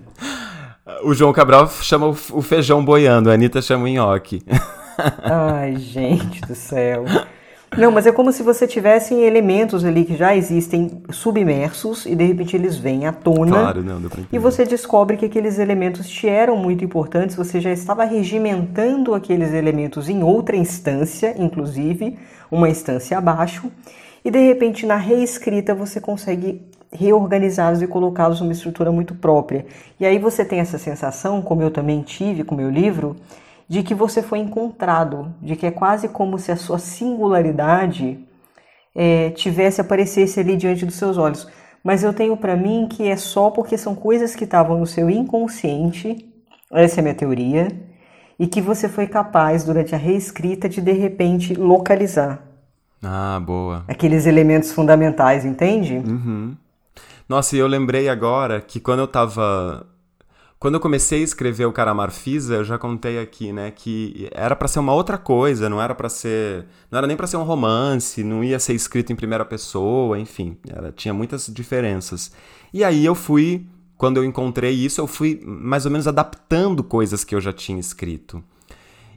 O 1.03 1.13
João 1.13 1.33
Cabral 1.33 1.69
chama 1.81 2.07
o 2.07 2.41
feijão 2.41 2.83
boiando, 2.83 3.29
a 3.29 3.33
Anitta 3.33 3.61
chama 3.61 3.85
o 3.85 3.87
nhoque. 3.87 4.41
Ai, 5.23 5.75
gente 5.75 6.41
do 6.41 6.55
céu. 6.55 7.05
Não, 7.77 7.91
mas 7.91 8.07
é 8.07 8.11
como 8.11 8.31
se 8.31 8.41
você 8.41 8.65
tivesse 8.65 9.13
elementos 9.13 9.83
ali 9.83 10.05
que 10.05 10.15
já 10.15 10.35
existem 10.35 11.03
submersos 11.11 12.05
e 12.05 12.15
de 12.15 12.23
repente 12.23 12.55
eles 12.55 12.77
vêm 12.77 13.05
à 13.05 13.11
tona. 13.11 13.51
Claro, 13.51 13.83
não, 13.83 13.99
deu 13.99 14.09
pra 14.09 14.21
e 14.31 14.39
você 14.39 14.63
descobre 14.63 15.17
que 15.17 15.25
aqueles 15.25 15.59
elementos 15.59 16.07
te 16.07 16.29
eram 16.29 16.55
muito 16.55 16.85
importantes, 16.85 17.35
você 17.35 17.59
já 17.59 17.71
estava 17.71 18.05
regimentando 18.05 19.13
aqueles 19.13 19.53
elementos 19.53 20.07
em 20.07 20.23
outra 20.23 20.55
instância, 20.55 21.35
inclusive, 21.37 22.17
uma 22.49 22.69
instância 22.69 23.17
abaixo, 23.17 23.69
e 24.25 24.31
de 24.31 24.39
repente 24.39 24.87
na 24.87 24.95
reescrita 24.95 25.75
você 25.75 26.01
consegue 26.01 26.67
reorganizá-los 26.91 27.83
e 27.83 27.87
colocá-los 27.87 28.41
numa 28.41 28.53
estrutura 28.53 28.91
muito 28.91 29.13
própria. 29.13 29.67
E 29.99 30.05
aí 30.05 30.17
você 30.17 30.43
tem 30.43 30.59
essa 30.59 30.79
sensação, 30.79 31.43
como 31.43 31.61
eu 31.61 31.69
também 31.69 32.01
tive 32.01 32.43
com 32.43 32.55
meu 32.55 32.71
livro, 32.71 33.15
de 33.69 33.83
que 33.83 33.93
você 33.93 34.23
foi 34.23 34.39
encontrado, 34.39 35.31
de 35.41 35.55
que 35.55 35.67
é 35.67 35.71
quase 35.71 36.09
como 36.09 36.39
se 36.39 36.51
a 36.51 36.55
sua 36.55 36.79
singularidade 36.79 38.19
é, 38.95 39.29
tivesse 39.29 39.79
aparecesse 39.79 40.39
ali 40.39 40.57
diante 40.57 40.85
dos 40.85 40.95
seus 40.95 41.19
olhos. 41.19 41.47
Mas 41.83 42.03
eu 42.03 42.11
tenho 42.11 42.35
para 42.35 42.55
mim 42.55 42.87
que 42.89 43.07
é 43.07 43.15
só 43.15 43.51
porque 43.51 43.77
são 43.77 43.93
coisas 43.93 44.35
que 44.35 44.45
estavam 44.45 44.79
no 44.79 44.87
seu 44.87 45.07
inconsciente, 45.07 46.33
essa 46.71 46.99
é 46.99 47.01
a 47.01 47.03
minha 47.03 47.13
teoria, 47.13 47.67
e 48.39 48.47
que 48.47 48.59
você 48.59 48.89
foi 48.89 49.05
capaz 49.05 49.63
durante 49.63 49.93
a 49.93 49.99
reescrita 49.99 50.67
de 50.67 50.81
de 50.81 50.93
repente 50.93 51.53
localizar. 51.53 52.54
Ah, 53.03 53.39
boa. 53.39 53.83
Aqueles 53.87 54.25
elementos 54.25 54.71
fundamentais, 54.71 55.45
entende? 55.45 55.95
Uhum. 55.95 56.55
Nossa, 57.27 57.55
e 57.55 57.59
eu 57.59 57.67
lembrei 57.67 58.07
agora 58.07 58.61
que 58.61 58.79
quando 58.79 58.99
eu 58.99 59.07
tava. 59.07 59.85
Quando 60.57 60.75
eu 60.75 60.79
comecei 60.79 61.21
a 61.21 61.23
escrever 61.23 61.65
o 61.65 61.73
Caramarfisa, 61.73 62.55
eu 62.55 62.63
já 62.63 62.77
contei 62.77 63.19
aqui, 63.19 63.51
né, 63.51 63.71
que 63.71 64.29
era 64.31 64.55
para 64.55 64.67
ser 64.67 64.79
uma 64.79 64.93
outra 64.93 65.17
coisa, 65.17 65.69
não 65.69 65.81
era 65.81 65.93
para 65.93 66.09
ser, 66.09 66.65
não 66.89 66.97
era 66.97 67.05
nem 67.05 67.15
para 67.15 67.27
ser 67.27 67.37
um 67.37 67.43
romance, 67.43 68.23
não 68.23 68.43
ia 68.43 68.57
ser 68.57 68.73
escrito 68.73 69.11
em 69.11 69.15
primeira 69.15 69.45
pessoa, 69.45 70.17
enfim, 70.17 70.57
era, 70.67 70.91
tinha 70.91 71.13
muitas 71.13 71.47
diferenças. 71.47 72.31
E 72.73 72.83
aí 72.83 73.05
eu 73.05 73.13
fui, 73.13 73.67
quando 73.97 74.17
eu 74.17 74.23
encontrei 74.23 74.71
isso, 74.71 74.99
eu 74.99 75.05
fui 75.05 75.39
mais 75.45 75.85
ou 75.85 75.91
menos 75.91 76.07
adaptando 76.07 76.83
coisas 76.83 77.23
que 77.23 77.35
eu 77.35 77.41
já 77.41 77.53
tinha 77.53 77.79
escrito. 77.79 78.41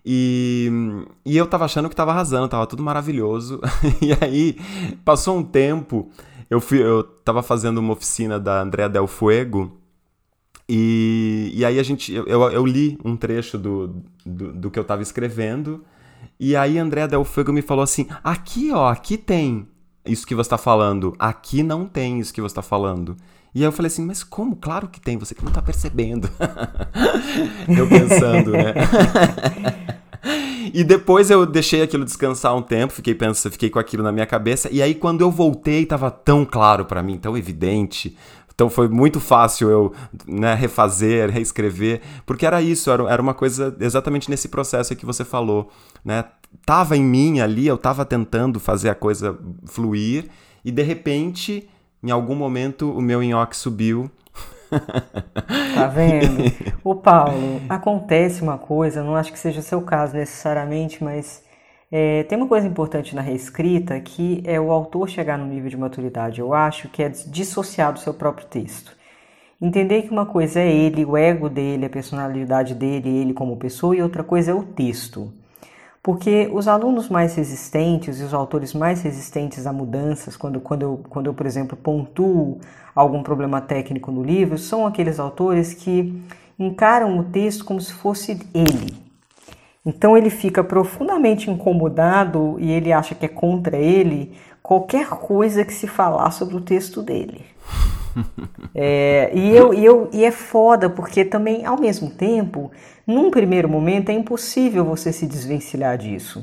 E, 0.04 0.70
e 1.24 1.36
eu 1.36 1.46
tava 1.46 1.64
achando 1.64 1.88
que 1.88 1.96
tava 1.96 2.12
arrasando, 2.12 2.48
tava 2.48 2.66
tudo 2.66 2.82
maravilhoso. 2.82 3.60
e 4.00 4.12
aí, 4.24 4.56
passou 5.04 5.36
um 5.36 5.42
tempo, 5.42 6.10
eu, 6.48 6.60
fui, 6.60 6.82
eu 6.82 7.02
tava 7.02 7.42
fazendo 7.42 7.78
uma 7.78 7.92
oficina 7.92 8.38
da 8.38 8.62
Andrea 8.62 8.88
Del 8.88 9.06
Fuego, 9.06 9.78
E, 10.68 11.50
e 11.54 11.64
aí 11.64 11.78
a 11.78 11.82
gente, 11.82 12.12
eu, 12.12 12.26
eu 12.26 12.66
li 12.66 12.98
um 13.04 13.16
trecho 13.16 13.56
do, 13.58 14.02
do, 14.24 14.52
do 14.52 14.70
que 14.70 14.78
eu 14.78 14.82
estava 14.82 15.02
escrevendo, 15.02 15.84
e 16.38 16.54
aí 16.54 16.78
André 16.78 17.06
Del 17.08 17.24
Fuego 17.24 17.52
me 17.52 17.62
falou 17.62 17.82
assim: 17.82 18.06
aqui, 18.22 18.70
ó, 18.72 18.88
aqui 18.88 19.16
tem 19.16 19.66
isso 20.06 20.26
que 20.26 20.34
você 20.34 20.46
está 20.46 20.58
falando, 20.58 21.14
aqui 21.18 21.62
não 21.62 21.86
tem 21.86 22.20
isso 22.20 22.32
que 22.32 22.40
você 22.40 22.52
está 22.52 22.62
falando. 22.62 23.16
E 23.54 23.60
aí 23.60 23.64
eu 23.64 23.72
falei 23.72 23.88
assim, 23.88 24.04
mas 24.04 24.22
como? 24.22 24.54
Claro 24.56 24.88
que 24.88 25.00
tem, 25.00 25.16
você 25.16 25.34
que 25.34 25.42
não 25.42 25.50
está 25.50 25.62
percebendo. 25.62 26.30
eu 27.66 27.88
pensando, 27.88 28.52
né? 28.52 28.74
e 30.74 30.84
depois 30.84 31.30
eu 31.30 31.44
deixei 31.46 31.82
aquilo 31.82 32.04
descansar 32.04 32.54
um 32.54 32.62
tempo, 32.62 32.92
fiquei 32.92 33.14
pensando, 33.14 33.52
fiquei 33.52 33.70
com 33.70 33.78
aquilo 33.78 34.02
na 34.02 34.12
minha 34.12 34.26
cabeça, 34.26 34.68
e 34.72 34.82
aí 34.82 34.94
quando 34.94 35.20
eu 35.20 35.30
voltei, 35.30 35.82
estava 35.82 36.10
tão 36.10 36.44
claro 36.44 36.84
para 36.84 37.02
mim, 37.02 37.18
tão 37.18 37.36
evidente, 37.36 38.16
então 38.58 38.68
foi 38.68 38.88
muito 38.88 39.20
fácil 39.20 39.70
eu 39.70 39.94
né, 40.26 40.52
refazer, 40.52 41.30
reescrever, 41.30 42.00
porque 42.26 42.44
era 42.44 42.60
isso, 42.60 42.90
era, 42.90 43.08
era 43.08 43.22
uma 43.22 43.32
coisa 43.32 43.76
exatamente 43.78 44.28
nesse 44.28 44.48
processo 44.48 44.96
que 44.96 45.06
você 45.06 45.24
falou, 45.24 45.70
né? 46.04 46.24
Tava 46.66 46.96
em 46.96 47.04
mim 47.04 47.38
ali, 47.38 47.68
eu 47.68 47.78
tava 47.78 48.04
tentando 48.04 48.58
fazer 48.58 48.88
a 48.88 48.96
coisa 48.96 49.38
fluir 49.64 50.28
e 50.64 50.72
de 50.72 50.82
repente, 50.82 51.68
em 52.02 52.10
algum 52.10 52.34
momento, 52.34 52.90
o 52.90 53.00
meu 53.00 53.22
nhoque 53.22 53.56
subiu. 53.56 54.10
Tá 54.68 55.86
vendo? 55.86 56.44
o 56.84 56.94
Paulo, 56.94 57.60
acontece 57.68 58.42
uma 58.42 58.58
coisa, 58.58 59.02
não 59.02 59.16
acho 59.16 59.32
que 59.32 59.38
seja 59.38 59.60
o 59.60 59.62
seu 59.62 59.82
caso 59.82 60.16
necessariamente, 60.16 61.02
mas 61.02 61.44
é, 61.90 62.22
tem 62.24 62.36
uma 62.36 62.46
coisa 62.46 62.66
importante 62.66 63.14
na 63.14 63.22
reescrita 63.22 63.98
que 64.00 64.42
é 64.44 64.60
o 64.60 64.70
autor 64.70 65.08
chegar 65.08 65.38
no 65.38 65.46
nível 65.46 65.70
de 65.70 65.76
maturidade, 65.76 66.40
eu 66.40 66.52
acho, 66.52 66.88
que 66.88 67.02
é 67.02 67.08
dissociar 67.08 67.92
do 67.92 67.98
seu 67.98 68.12
próprio 68.12 68.46
texto. 68.46 68.96
Entender 69.60 70.02
que 70.02 70.10
uma 70.10 70.26
coisa 70.26 70.60
é 70.60 70.70
ele, 70.70 71.04
o 71.04 71.16
ego 71.16 71.48
dele, 71.48 71.86
a 71.86 71.90
personalidade 71.90 72.74
dele, 72.74 73.08
ele 73.08 73.32
como 73.34 73.56
pessoa, 73.56 73.96
e 73.96 74.02
outra 74.02 74.22
coisa 74.22 74.52
é 74.52 74.54
o 74.54 74.62
texto. 74.62 75.32
Porque 76.02 76.48
os 76.52 76.68
alunos 76.68 77.08
mais 77.08 77.34
resistentes 77.34 78.20
e 78.20 78.22
os 78.22 78.32
autores 78.32 78.72
mais 78.72 79.02
resistentes 79.02 79.66
a 79.66 79.72
mudanças, 79.72 80.36
quando, 80.36 80.60
quando, 80.60 80.82
eu, 80.82 81.00
quando 81.08 81.26
eu, 81.26 81.34
por 81.34 81.46
exemplo, 81.46 81.76
pontuo 81.76 82.58
algum 82.94 83.22
problema 83.22 83.60
técnico 83.60 84.10
no 84.10 84.22
livro, 84.22 84.56
são 84.56 84.86
aqueles 84.86 85.18
autores 85.18 85.74
que 85.74 86.22
encaram 86.58 87.18
o 87.18 87.24
texto 87.24 87.64
como 87.64 87.80
se 87.80 87.92
fosse 87.92 88.38
ele, 88.54 89.08
então 89.88 90.16
ele 90.16 90.28
fica 90.28 90.62
profundamente 90.62 91.50
incomodado 91.50 92.56
e 92.58 92.70
ele 92.70 92.92
acha 92.92 93.14
que 93.14 93.24
é 93.24 93.28
contra 93.28 93.78
ele 93.78 94.34
qualquer 94.62 95.08
coisa 95.08 95.64
que 95.64 95.72
se 95.72 95.86
falar 95.86 96.30
sobre 96.30 96.56
o 96.56 96.60
texto 96.60 97.00
dele. 97.00 97.46
É, 98.74 99.30
e, 99.34 99.54
eu, 99.54 99.74
e, 99.74 99.84
eu, 99.84 100.08
e 100.12 100.24
é 100.24 100.30
foda, 100.30 100.88
porque 100.88 101.24
também, 101.24 101.64
ao 101.64 101.78
mesmo 101.78 102.10
tempo, 102.10 102.70
num 103.06 103.30
primeiro 103.30 103.68
momento 103.68 104.10
é 104.10 104.12
impossível 104.12 104.84
você 104.84 105.12
se 105.12 105.26
desvencilhar 105.26 105.96
disso. 105.96 106.42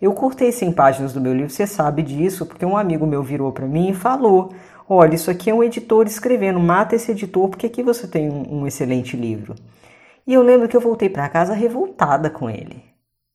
Eu 0.00 0.12
cortei 0.12 0.50
100 0.50 0.72
páginas 0.72 1.12
do 1.12 1.20
meu 1.20 1.32
livro, 1.34 1.50
você 1.50 1.66
sabe 1.66 2.02
disso, 2.02 2.46
porque 2.46 2.64
um 2.64 2.76
amigo 2.76 3.06
meu 3.06 3.22
virou 3.22 3.52
para 3.52 3.66
mim 3.66 3.90
e 3.90 3.94
falou: 3.94 4.50
Olha, 4.88 5.14
isso 5.14 5.30
aqui 5.30 5.50
é 5.50 5.54
um 5.54 5.62
editor 5.62 6.06
escrevendo, 6.06 6.58
mata 6.58 6.96
esse 6.96 7.12
editor, 7.12 7.48
porque 7.48 7.66
aqui 7.66 7.82
você 7.82 8.08
tem 8.08 8.30
um, 8.30 8.60
um 8.60 8.66
excelente 8.66 9.16
livro. 9.16 9.54
E 10.26 10.32
eu 10.34 10.42
lembro 10.42 10.68
que 10.68 10.76
eu 10.76 10.80
voltei 10.80 11.08
para 11.08 11.28
casa 11.28 11.52
revoltada 11.54 12.30
com 12.30 12.48
ele, 12.48 12.82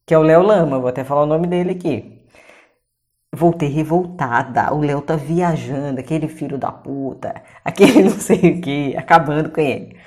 que 0.06 0.14
é 0.14 0.18
o 0.18 0.22
Léo 0.24 0.42
Lama, 0.42 0.80
vou 0.80 0.90
até 0.90 1.04
falar 1.04 1.24
o 1.24 1.28
nome 1.28 1.48
dele 1.48 1.72
aqui. 1.72 2.15
Voltei 3.36 3.68
revoltada, 3.68 4.74
o 4.74 4.80
Léo 4.80 5.02
tá 5.02 5.18
viajando, 5.18 6.00
aquele 6.00 6.28
filho 6.28 6.58
da 6.58 6.72
puta, 6.72 7.36
aquele 7.66 8.04
não 8.04 8.12
sei 8.12 8.38
o 8.38 8.62
que, 8.62 8.96
acabando 8.96 9.50
com 9.50 9.60
ele. 9.60 9.98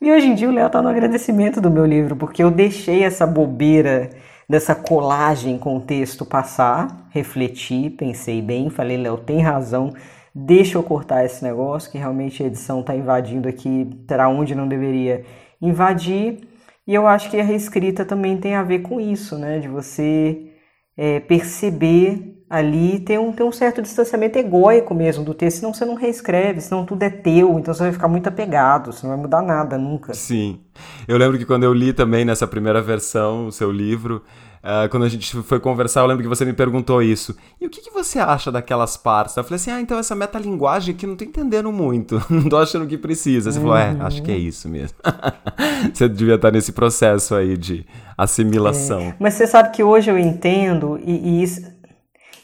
E 0.00 0.10
hoje 0.10 0.26
em 0.26 0.34
dia 0.34 0.48
o 0.48 0.52
Léo 0.52 0.68
tá 0.68 0.82
no 0.82 0.88
agradecimento 0.88 1.60
do 1.60 1.70
meu 1.70 1.86
livro, 1.86 2.16
porque 2.16 2.42
eu 2.42 2.50
deixei 2.50 3.04
essa 3.04 3.24
bobeira 3.24 4.10
dessa 4.48 4.74
colagem 4.74 5.56
com 5.58 5.76
o 5.76 5.80
texto 5.80 6.26
passar, 6.26 7.06
refleti, 7.10 7.88
pensei 7.88 8.42
bem, 8.42 8.68
falei, 8.68 8.96
Léo, 8.96 9.16
tem 9.18 9.40
razão, 9.40 9.94
deixa 10.34 10.76
eu 10.76 10.82
cortar 10.82 11.24
esse 11.24 11.44
negócio, 11.44 11.90
que 11.90 11.98
realmente 11.98 12.42
a 12.42 12.46
edição 12.46 12.82
tá 12.82 12.96
invadindo 12.96 13.48
aqui 13.48 13.88
para 14.06 14.28
onde 14.28 14.56
não 14.56 14.66
deveria 14.66 15.24
invadir. 15.60 16.40
E 16.84 16.92
eu 16.92 17.06
acho 17.06 17.30
que 17.30 17.38
a 17.38 17.44
reescrita 17.44 18.04
também 18.04 18.36
tem 18.36 18.56
a 18.56 18.62
ver 18.64 18.80
com 18.80 19.00
isso, 19.00 19.38
né? 19.38 19.60
De 19.60 19.68
você 19.68 20.51
é, 20.96 21.20
perceber 21.20 22.32
ali, 22.52 23.00
ter 23.00 23.18
um, 23.18 23.32
ter 23.32 23.42
um 23.42 23.50
certo 23.50 23.80
distanciamento 23.80 24.38
egóico 24.38 24.94
mesmo 24.94 25.24
do 25.24 25.32
texto, 25.32 25.60
senão 25.60 25.72
você 25.72 25.86
não 25.86 25.94
reescreve, 25.94 26.60
senão 26.60 26.84
tudo 26.84 27.02
é 27.02 27.08
teu, 27.08 27.58
então 27.58 27.72
você 27.72 27.84
vai 27.84 27.92
ficar 27.92 28.08
muito 28.08 28.28
apegado, 28.28 28.92
você 28.92 29.06
não 29.06 29.14
vai 29.14 29.22
mudar 29.22 29.40
nada 29.40 29.78
nunca. 29.78 30.12
Sim. 30.12 30.60
Eu 31.08 31.16
lembro 31.16 31.38
que 31.38 31.46
quando 31.46 31.64
eu 31.64 31.72
li 31.72 31.94
também 31.94 32.26
nessa 32.26 32.46
primeira 32.46 32.82
versão 32.82 33.46
o 33.46 33.52
seu 33.52 33.72
livro, 33.72 34.22
Uh, 34.62 34.88
quando 34.90 35.02
a 35.02 35.08
gente 35.08 35.34
foi 35.42 35.58
conversar, 35.58 36.02
eu 36.02 36.06
lembro 36.06 36.22
que 36.22 36.28
você 36.28 36.44
me 36.44 36.52
perguntou 36.52 37.02
isso. 37.02 37.36
E 37.60 37.66
o 37.66 37.70
que, 37.70 37.80
que 37.80 37.90
você 37.90 38.20
acha 38.20 38.52
daquelas 38.52 38.96
partes? 38.96 39.36
Eu 39.36 39.42
falei 39.42 39.56
assim: 39.56 39.72
ah, 39.72 39.80
então 39.80 39.98
essa 39.98 40.14
metalinguagem 40.14 40.94
aqui 40.94 41.04
não 41.04 41.16
tô 41.16 41.24
entendendo 41.24 41.72
muito. 41.72 42.22
não 42.30 42.48
tô 42.48 42.56
achando 42.56 42.86
que 42.86 42.96
precisa. 42.96 43.50
Você 43.50 43.58
uhum. 43.58 43.64
falou: 43.64 43.76
é, 43.76 43.96
acho 43.98 44.22
que 44.22 44.30
é 44.30 44.36
isso 44.36 44.68
mesmo. 44.68 44.96
você 45.92 46.08
devia 46.08 46.36
estar 46.36 46.52
nesse 46.52 46.70
processo 46.70 47.34
aí 47.34 47.56
de 47.56 47.84
assimilação. 48.16 49.00
É. 49.00 49.16
Mas 49.18 49.34
você 49.34 49.48
sabe 49.48 49.72
que 49.72 49.82
hoje 49.82 50.08
eu 50.08 50.16
entendo, 50.16 50.96
e, 51.04 51.10
e 51.10 51.42
isso, 51.42 51.60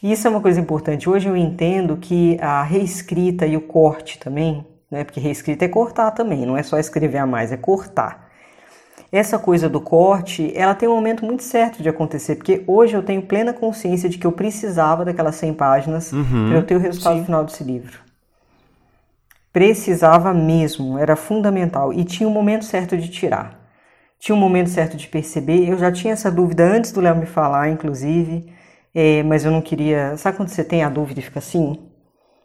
isso 0.02 0.26
é 0.26 0.30
uma 0.30 0.40
coisa 0.40 0.58
importante. 0.58 1.08
Hoje 1.08 1.28
eu 1.28 1.36
entendo 1.36 1.96
que 1.98 2.36
a 2.40 2.64
reescrita 2.64 3.46
e 3.46 3.56
o 3.56 3.60
corte 3.60 4.18
também, 4.18 4.66
né? 4.90 5.04
Porque 5.04 5.20
reescrita 5.20 5.66
é 5.66 5.68
cortar 5.68 6.10
também, 6.10 6.44
não 6.44 6.56
é 6.56 6.64
só 6.64 6.80
escrever 6.80 7.18
a 7.18 7.26
mais, 7.26 7.52
é 7.52 7.56
cortar 7.56 8.27
essa 9.10 9.38
coisa 9.38 9.68
do 9.68 9.80
corte, 9.80 10.52
ela 10.54 10.74
tem 10.74 10.88
um 10.88 10.94
momento 10.94 11.24
muito 11.24 11.42
certo 11.42 11.82
de 11.82 11.88
acontecer, 11.88 12.36
porque 12.36 12.62
hoje 12.66 12.94
eu 12.94 13.02
tenho 13.02 13.22
plena 13.22 13.52
consciência 13.52 14.08
de 14.08 14.18
que 14.18 14.26
eu 14.26 14.32
precisava 14.32 15.04
daquelas 15.04 15.36
100 15.36 15.54
páginas 15.54 16.12
uhum, 16.12 16.48
para 16.48 16.58
eu 16.58 16.62
ter 16.62 16.76
o 16.76 16.78
resultado 16.78 17.18
sim. 17.18 17.24
final 17.24 17.44
desse 17.44 17.64
livro. 17.64 18.00
Precisava 19.50 20.34
mesmo, 20.34 20.98
era 20.98 21.16
fundamental 21.16 21.92
e 21.92 22.04
tinha 22.04 22.28
um 22.28 22.32
momento 22.32 22.66
certo 22.66 22.96
de 22.96 23.08
tirar. 23.08 23.58
Tinha 24.18 24.36
um 24.36 24.38
momento 24.38 24.68
certo 24.68 24.96
de 24.96 25.06
perceber. 25.06 25.68
Eu 25.68 25.78
já 25.78 25.90
tinha 25.90 26.12
essa 26.12 26.30
dúvida 26.30 26.64
antes 26.64 26.92
do 26.92 27.00
Léo 27.00 27.16
me 27.16 27.26
falar, 27.26 27.70
inclusive, 27.70 28.52
é, 28.94 29.22
mas 29.22 29.44
eu 29.44 29.50
não 29.50 29.62
queria. 29.62 30.16
Sabe 30.16 30.36
quando 30.36 30.48
você 30.48 30.64
tem 30.64 30.82
a 30.82 30.88
dúvida 30.88 31.20
e 31.20 31.22
fica 31.22 31.38
assim? 31.38 31.87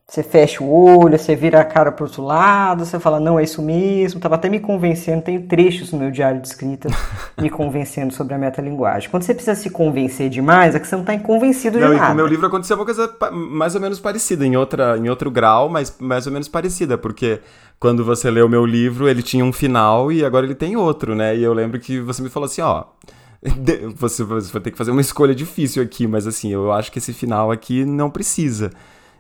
Você 0.06 0.22
fecha 0.22 0.62
o 0.62 0.70
olho, 0.70 1.18
você 1.18 1.34
vira 1.34 1.62
a 1.62 1.66
cara 1.66 1.90
para 1.92 2.04
outro 2.04 2.22
lado, 2.22 2.86
você 2.86 3.00
fala, 3.00 3.22
não, 3.22 3.40
é 3.40 3.44
isso 3.44 3.62
mesmo. 3.62 4.20
Tava 4.20 4.36
até 4.36 4.50
me 4.50 4.60
convencendo, 4.60 5.24
tenho 5.24 5.48
trechos 5.48 5.94
no 5.94 5.98
meu 5.98 6.12
diário 6.12 6.42
de 6.42 6.48
escrita 6.48 6.90
me 7.42 7.50
convencendo 7.50 8.14
sobre 8.14 8.34
a 8.34 8.38
metalinguagem. 8.38 9.10
Quando 9.10 9.24
você 9.24 9.34
precisa 9.34 9.56
se 9.56 9.70
convencer 9.70 10.30
demais, 10.30 10.76
é 10.76 10.80
que 10.80 10.86
você 10.86 10.96
não 10.96 11.04
está 11.04 11.18
convencido 11.18 11.80
não, 11.80 11.88
de 11.88 11.96
nada. 11.96 12.08
Com 12.08 12.14
o 12.14 12.16
meu 12.18 12.28
livro 12.28 12.46
aconteceu 12.46 12.76
uma 12.76 12.86
coisa 12.86 13.12
mais 13.32 13.76
ou 13.76 13.82
menos 13.82 14.00
parecida, 14.00 14.46
em, 14.46 14.58
outra, 14.58 14.98
em 14.98 15.10
outro 15.10 15.32
grau, 15.32 15.70
mas 15.70 15.96
mais 16.00 16.28
ou 16.28 16.34
menos 16.34 16.50
parecida, 16.50 16.98
porque 16.98 17.40
quando 17.80 18.04
você 18.04 18.30
leu 18.30 18.46
o 18.46 18.50
meu 18.50 18.66
livro, 18.66 19.08
ele 19.08 19.24
tinha 19.24 19.44
um 19.44 19.54
final 19.54 20.12
e 20.12 20.24
agora 20.24 20.46
ele 20.46 20.56
tem 20.56 20.76
outro, 20.76 21.16
né? 21.16 21.36
E 21.36 21.42
eu 21.42 21.54
lembro 21.54 21.80
que 21.80 22.02
você 22.02 22.22
me 22.22 22.30
falou 22.30 22.46
assim, 22.46 22.62
ó... 22.62 22.84
Você, 23.98 24.24
você 24.24 24.54
vai 24.54 24.62
ter 24.62 24.72
que 24.72 24.78
fazer 24.78 24.92
uma 24.92 25.02
escolha 25.02 25.36
difícil 25.36 25.84
aqui, 25.84 26.08
mas 26.08 26.26
assim, 26.26 26.54
eu 26.54 26.72
acho 26.72 26.90
que 26.90 27.00
esse 27.00 27.12
final 27.12 27.52
aqui 27.52 27.84
não 27.84 28.10
precisa. 28.10 28.72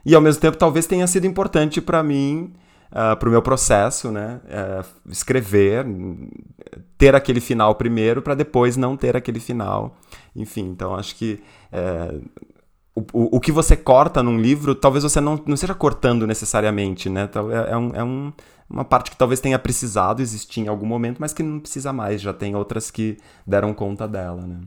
E 0.05 0.13
ao 0.13 0.21
mesmo 0.21 0.41
tempo, 0.41 0.57
talvez 0.57 0.85
tenha 0.85 1.07
sido 1.07 1.25
importante 1.25 1.79
para 1.81 2.03
mim, 2.03 2.53
uh, 2.91 2.97
ah, 3.11 3.15
para 3.15 3.29
o 3.29 3.31
meu 3.31 3.41
processo, 3.41 4.11
né? 4.11 4.41
Uh, 4.45 5.11
escrever, 5.11 5.85
ter 6.97 7.15
aquele 7.15 7.39
final 7.39 7.75
primeiro, 7.75 8.21
para 8.21 8.35
depois 8.35 8.75
não 8.75 8.97
ter 8.97 9.15
aquele 9.15 9.39
final. 9.39 9.95
Enfim, 10.35 10.69
então 10.69 10.95
acho 10.95 11.15
que. 11.15 11.41
Uh, 11.71 12.21
o, 12.95 13.37
o, 13.37 13.39
que 13.39 13.51
você 13.51 13.75
corta 13.75 14.21
num 14.21 14.37
livro, 14.37 14.75
talvez 14.75 15.03
você 15.03 15.19
não, 15.19 15.41
não 15.47 15.57
seja 15.57 15.73
cortando 15.73 16.27
necessariamente, 16.27 17.09
né? 17.09 17.27
É, 17.33 17.71
é, 17.71 17.77
um, 17.77 17.91
é 17.95 18.03
um, 18.03 18.31
uma 18.69 18.85
parte 18.85 19.09
que 19.09 19.17
talvez 19.17 19.39
tenha 19.39 19.57
precisado 19.57 20.21
existir 20.21 20.61
em 20.61 20.67
algum 20.67 20.85
momento, 20.85 21.17
mas 21.19 21.33
que 21.33 21.41
não 21.41 21.59
precisa 21.59 21.91
mais, 21.91 22.21
já 22.21 22.33
tem 22.33 22.55
outras 22.55 22.91
que 22.91 23.17
deram 23.47 23.73
conta 23.73 24.07
dela, 24.07 24.45
né? 24.45 24.59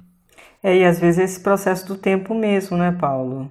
É, 0.62 0.76
e 0.76 0.84
às 0.84 0.98
vezes 0.98 1.20
esse 1.20 1.40
processo 1.40 1.86
do 1.86 1.96
tempo 1.96 2.34
mesmo, 2.34 2.76
né, 2.76 2.90
Paulo? 2.90 3.48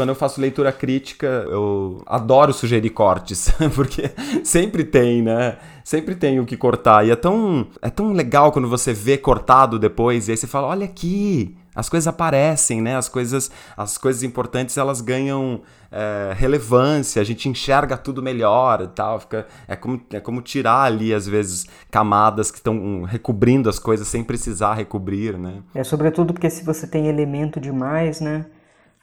Quando 0.00 0.08
eu 0.08 0.14
faço 0.14 0.40
leitura 0.40 0.72
crítica, 0.72 1.26
eu 1.26 2.02
adoro 2.06 2.54
sugerir 2.54 2.88
cortes, 2.88 3.52
porque 3.76 4.10
sempre 4.42 4.82
tem, 4.82 5.20
né? 5.20 5.58
Sempre 5.84 6.14
tem 6.14 6.40
o 6.40 6.46
que 6.46 6.56
cortar. 6.56 7.06
E 7.06 7.10
é 7.10 7.16
tão, 7.16 7.66
é 7.82 7.90
tão 7.90 8.10
legal 8.14 8.50
quando 8.50 8.66
você 8.66 8.94
vê 8.94 9.18
cortado 9.18 9.78
depois, 9.78 10.26
e 10.26 10.30
aí 10.30 10.38
você 10.38 10.46
fala: 10.46 10.68
olha 10.68 10.86
aqui, 10.86 11.54
as 11.74 11.90
coisas 11.90 12.08
aparecem, 12.08 12.80
né? 12.80 12.96
As 12.96 13.10
coisas, 13.10 13.50
as 13.76 13.98
coisas 13.98 14.22
importantes 14.22 14.78
elas 14.78 15.02
ganham 15.02 15.60
é, 15.92 16.32
relevância, 16.34 17.20
a 17.20 17.24
gente 17.24 17.46
enxerga 17.46 17.94
tudo 17.98 18.22
melhor 18.22 18.80
e 18.80 18.88
tal. 18.88 19.20
Fica, 19.20 19.46
é, 19.68 19.76
como, 19.76 20.00
é 20.14 20.18
como 20.18 20.40
tirar 20.40 20.84
ali, 20.84 21.12
às 21.12 21.28
vezes, 21.28 21.66
camadas 21.90 22.50
que 22.50 22.56
estão 22.56 23.02
recobrindo 23.02 23.68
as 23.68 23.78
coisas 23.78 24.08
sem 24.08 24.24
precisar 24.24 24.72
recobrir, 24.72 25.36
né? 25.36 25.58
É, 25.74 25.84
sobretudo 25.84 26.32
porque 26.32 26.48
se 26.48 26.64
você 26.64 26.86
tem 26.86 27.06
elemento 27.06 27.60
demais, 27.60 28.18
né? 28.22 28.46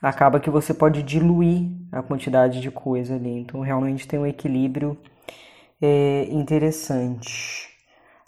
Acaba 0.01 0.39
que 0.39 0.49
você 0.49 0.73
pode 0.73 1.03
diluir 1.03 1.69
a 1.91 2.01
quantidade 2.01 2.61
de 2.61 2.71
coisa 2.71 3.15
ali. 3.15 3.39
Então, 3.39 3.61
realmente 3.61 4.07
tem 4.07 4.19
um 4.19 4.25
equilíbrio 4.25 4.97
é, 5.81 6.27
interessante. 6.29 7.67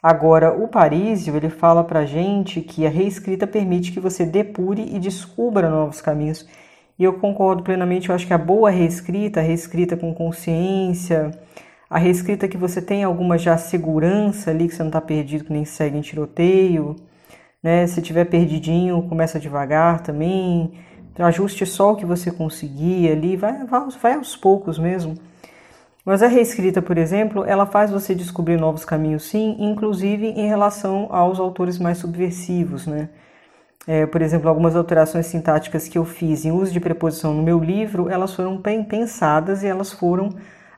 Agora, 0.01 0.53
o 0.53 0.67
Parísio, 0.67 1.35
ele 1.35 1.49
fala 1.49 1.83
pra 1.83 2.05
gente 2.05 2.61
que 2.61 2.85
a 2.85 2.89
reescrita 2.89 3.45
permite 3.45 3.91
que 3.91 3.99
você 3.99 4.25
depure 4.25 4.81
e 4.95 4.97
descubra 4.97 5.69
novos 5.69 5.99
caminhos. 5.99 6.47
E 6.97 7.03
eu 7.03 7.13
concordo 7.13 7.63
plenamente, 7.63 8.09
eu 8.09 8.15
acho 8.15 8.25
que 8.25 8.33
a 8.33 8.37
boa 8.37 8.69
reescrita, 8.69 9.39
a 9.39 9.43
reescrita 9.43 9.97
com 9.97 10.13
consciência, 10.13 11.31
a 11.89 11.97
reescrita 11.97 12.47
que 12.47 12.57
você 12.57 12.81
tem 12.81 13.03
alguma 13.03 13.37
já 13.37 13.57
segurança 13.57 14.51
ali, 14.51 14.67
que 14.67 14.75
você 14.75 14.83
não 14.83 14.89
está 14.89 15.01
perdido, 15.01 15.45
que 15.45 15.53
nem 15.53 15.65
segue 15.65 15.97
em 15.97 16.01
tiroteio, 16.01 16.95
né? 17.63 17.87
Se 17.87 18.01
tiver 18.01 18.25
perdidinho, 18.25 19.01
começa 19.03 19.39
devagar 19.39 20.01
também, 20.01 20.73
ajuste 21.23 21.65
só 21.65 21.93
o 21.93 21.95
que 21.95 22.05
você 22.05 22.31
conseguir 22.31 23.11
ali, 23.11 23.35
vai, 23.35 23.65
vai, 23.65 23.89
vai 23.89 24.13
aos 24.13 24.35
poucos 24.35 24.77
mesmo. 24.79 25.15
Mas 26.05 26.23
a 26.23 26.27
reescrita, 26.27 26.81
por 26.81 26.97
exemplo, 26.97 27.43
ela 27.45 27.65
faz 27.65 27.91
você 27.91 28.15
descobrir 28.15 28.57
novos 28.57 28.85
caminhos, 28.85 29.23
sim, 29.23 29.55
inclusive 29.59 30.27
em 30.27 30.47
relação 30.47 31.07
aos 31.11 31.39
autores 31.39 31.77
mais 31.77 31.97
subversivos, 31.97 32.87
né? 32.87 33.09
É, 33.87 34.05
por 34.05 34.21
exemplo, 34.21 34.49
algumas 34.49 34.75
alterações 34.75 35.25
sintáticas 35.25 35.87
que 35.87 35.97
eu 35.97 36.05
fiz 36.05 36.45
em 36.45 36.51
uso 36.51 36.71
de 36.71 36.79
preposição 36.79 37.33
no 37.33 37.41
meu 37.41 37.59
livro, 37.59 38.09
elas 38.09 38.33
foram 38.33 38.57
bem 38.57 38.83
pensadas 38.83 39.63
e 39.63 39.67
elas 39.67 39.91
foram 39.91 40.29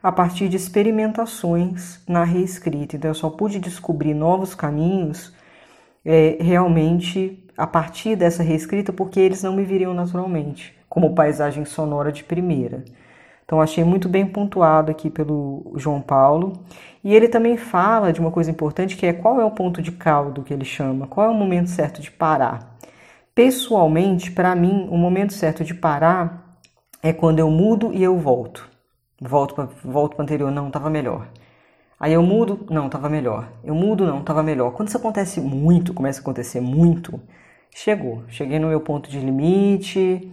a 0.01 0.11
partir 0.11 0.47
de 0.49 0.57
experimentações 0.57 2.01
na 2.07 2.23
reescrita. 2.23 2.95
Então 2.95 3.11
eu 3.11 3.15
só 3.15 3.29
pude 3.29 3.59
descobrir 3.59 4.13
novos 4.13 4.55
caminhos 4.55 5.33
é, 6.05 6.37
realmente 6.41 7.40
a 7.57 7.67
partir 7.67 8.15
dessa 8.15 8.43
reescrita 8.43 8.93
porque 8.93 9.19
eles 9.19 9.43
não 9.43 9.55
me 9.55 9.63
viriam 9.63 9.93
naturalmente, 9.93 10.75
como 10.89 11.15
paisagem 11.15 11.65
sonora 11.65 12.11
de 12.11 12.23
primeira. 12.23 12.83
Então 13.45 13.61
achei 13.61 13.83
muito 13.83 14.07
bem 14.07 14.25
pontuado 14.25 14.91
aqui 14.91 15.09
pelo 15.09 15.73
João 15.75 16.01
Paulo. 16.01 16.53
E 17.03 17.13
ele 17.13 17.27
também 17.27 17.57
fala 17.57 18.13
de 18.13 18.19
uma 18.19 18.31
coisa 18.31 18.49
importante 18.49 18.95
que 18.95 19.05
é 19.05 19.13
qual 19.13 19.41
é 19.41 19.45
o 19.45 19.51
ponto 19.51 19.81
de 19.81 19.91
caldo 19.91 20.43
que 20.43 20.53
ele 20.53 20.63
chama, 20.63 21.07
qual 21.07 21.27
é 21.27 21.29
o 21.29 21.33
momento 21.33 21.69
certo 21.69 22.01
de 22.01 22.09
parar. 22.09 22.77
Pessoalmente, 23.35 24.31
para 24.31 24.55
mim, 24.55 24.87
o 24.89 24.97
momento 24.97 25.33
certo 25.33 25.63
de 25.63 25.73
parar 25.73 26.57
é 27.03 27.11
quando 27.11 27.39
eu 27.39 27.49
mudo 27.49 27.91
e 27.93 28.01
eu 28.01 28.17
volto 28.17 28.71
volto 29.21 29.53
para 29.53 29.69
volto 29.83 30.17
o 30.17 30.21
anterior, 30.21 30.51
não, 30.51 30.67
estava 30.67 30.89
melhor. 30.89 31.27
Aí 32.01 32.13
eu 32.13 32.23
mudo, 32.23 32.65
não, 32.67 32.87
estava 32.87 33.07
melhor. 33.07 33.47
Eu 33.63 33.75
mudo, 33.75 34.07
não, 34.07 34.21
estava 34.21 34.41
melhor. 34.41 34.71
Quando 34.71 34.87
isso 34.87 34.97
acontece 34.97 35.39
muito, 35.39 35.93
começa 35.93 36.19
a 36.19 36.23
acontecer 36.23 36.59
muito, 36.59 37.21
chegou. 37.69 38.23
Cheguei 38.27 38.57
no 38.57 38.69
meu 38.69 38.81
ponto 38.81 39.07
de 39.07 39.19
limite, 39.19 40.27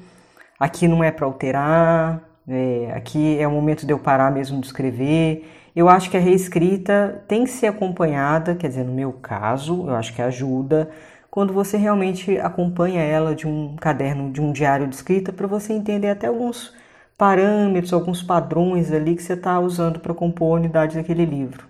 aqui 0.58 0.88
não 0.88 1.04
é 1.04 1.10
para 1.10 1.26
alterar, 1.26 2.22
é, 2.48 2.90
aqui 2.96 3.38
é 3.38 3.46
o 3.46 3.50
momento 3.50 3.84
de 3.84 3.92
eu 3.92 3.98
parar 3.98 4.32
mesmo 4.32 4.58
de 4.62 4.66
escrever. 4.66 5.46
Eu 5.76 5.90
acho 5.90 6.10
que 6.10 6.16
a 6.16 6.20
reescrita 6.20 7.22
tem 7.28 7.44
que 7.44 7.50
ser 7.50 7.66
acompanhada, 7.66 8.54
quer 8.54 8.68
dizer, 8.68 8.84
no 8.84 8.92
meu 8.94 9.12
caso, 9.12 9.88
eu 9.88 9.94
acho 9.94 10.14
que 10.14 10.22
ajuda, 10.22 10.88
quando 11.30 11.52
você 11.52 11.76
realmente 11.76 12.38
acompanha 12.38 13.02
ela 13.02 13.34
de 13.34 13.46
um 13.46 13.76
caderno, 13.76 14.32
de 14.32 14.40
um 14.40 14.52
diário 14.52 14.86
de 14.86 14.94
escrita, 14.94 15.34
para 15.34 15.46
você 15.46 15.74
entender 15.74 16.08
até 16.08 16.28
alguns 16.28 16.74
parâmetros, 17.18 17.92
alguns 17.92 18.22
padrões 18.22 18.92
ali 18.92 19.16
que 19.16 19.22
você 19.22 19.32
está 19.32 19.58
usando 19.58 19.98
para 19.98 20.14
compor 20.14 20.56
a 20.56 20.60
unidade 20.60 20.94
daquele 20.94 21.26
livro. 21.26 21.66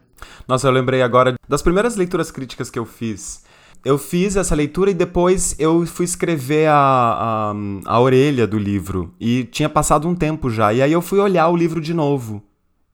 Nossa, 0.47 0.69
eu 0.69 0.73
lembrei 0.73 1.01
agora 1.03 1.35
das 1.49 1.63
primeiras 1.63 1.97
leituras 1.97 2.31
críticas 2.31 2.71
que 2.71 2.79
eu 2.79 2.85
fiz. 2.85 3.43
Eu 3.85 3.97
fiz 3.97 4.37
essa 4.37 4.55
leitura 4.55 4.91
e 4.91 4.95
depois 4.95 5.55
eu 5.59 5.87
fui 5.87 6.05
escrever 6.05 6.69
a, 6.69 6.75
a, 6.75 7.55
a 7.87 8.01
orelha 8.01 8.47
do 8.47 8.59
livro. 8.59 9.15
E 9.19 9.45
tinha 9.45 9.69
passado 9.69 10.07
um 10.07 10.15
tempo 10.15 10.51
já. 10.51 10.73
E 10.73 10.83
aí 10.83 10.93
eu 10.93 11.01
fui 11.01 11.19
olhar 11.19 11.49
o 11.49 11.57
livro 11.57 11.81
de 11.81 11.95
novo. 11.95 12.43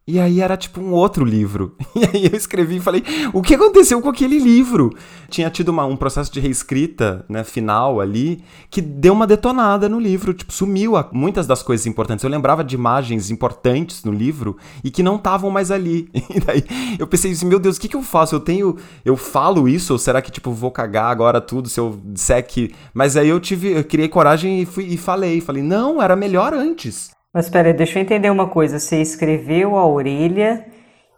E 0.06 0.20
aí 0.20 0.42
era 0.42 0.54
tipo 0.54 0.82
um 0.82 0.92
outro 0.92 1.24
livro. 1.24 1.76
E 1.94 2.04
aí 2.04 2.26
eu 2.26 2.36
escrevi 2.36 2.76
e 2.76 2.80
falei, 2.80 3.02
o 3.32 3.40
que 3.40 3.54
aconteceu 3.54 4.00
com 4.02 4.08
aquele 4.08 4.38
livro? 4.38 4.90
Tinha 5.30 5.48
tido 5.48 5.68
uma, 5.68 5.86
um 5.86 5.96
processo 5.96 6.30
de 6.30 6.40
reescrita, 6.40 7.24
né, 7.28 7.44
final 7.44 8.00
ali, 8.00 8.42
que 8.68 8.80
deu 8.80 9.12
uma 9.12 9.26
detonada 9.26 9.88
no 9.88 10.00
livro, 10.00 10.34
tipo, 10.34 10.52
sumiu 10.52 10.96
a, 10.96 11.08
muitas 11.12 11.46
das 11.46 11.62
coisas 11.62 11.86
importantes. 11.86 12.24
Eu 12.24 12.30
lembrava 12.30 12.64
de 12.64 12.74
imagens 12.74 13.30
importantes 13.30 14.02
no 14.02 14.12
livro 14.12 14.56
e 14.82 14.90
que 14.90 15.04
não 15.04 15.16
estavam 15.16 15.50
mais 15.50 15.70
ali. 15.70 16.08
E 16.34 16.40
daí 16.40 16.64
eu 16.98 17.06
pensei 17.06 17.30
assim, 17.30 17.46
meu 17.46 17.60
Deus, 17.60 17.76
o 17.76 17.80
que, 17.80 17.88
que 17.88 17.96
eu 17.96 18.02
faço? 18.02 18.34
Eu 18.34 18.40
tenho, 18.40 18.76
eu 19.04 19.16
falo 19.16 19.68
isso 19.68 19.92
ou 19.92 19.98
será 19.98 20.20
que 20.20 20.32
tipo 20.32 20.50
vou 20.50 20.70
cagar 20.70 21.10
agora 21.10 21.40
tudo 21.40 21.68
se 21.68 21.78
eu 21.78 22.00
disser 22.04 22.44
que... 22.44 22.74
Mas 22.92 23.16
aí 23.16 23.28
eu 23.28 23.38
tive, 23.38 23.70
eu 23.70 23.84
criei 23.84 24.08
coragem 24.08 24.60
e 24.60 24.66
fui 24.66 24.84
e 24.86 24.96
falei, 24.96 25.40
falei, 25.40 25.62
não, 25.62 26.02
era 26.02 26.16
melhor 26.16 26.52
antes. 26.52 27.13
Mas 27.34 27.46
espera, 27.46 27.74
deixa 27.74 27.98
eu 27.98 28.02
entender 28.02 28.30
uma 28.30 28.46
coisa. 28.46 28.78
Você 28.78 29.02
escreveu 29.02 29.76
a 29.76 29.84
orelha 29.84 30.64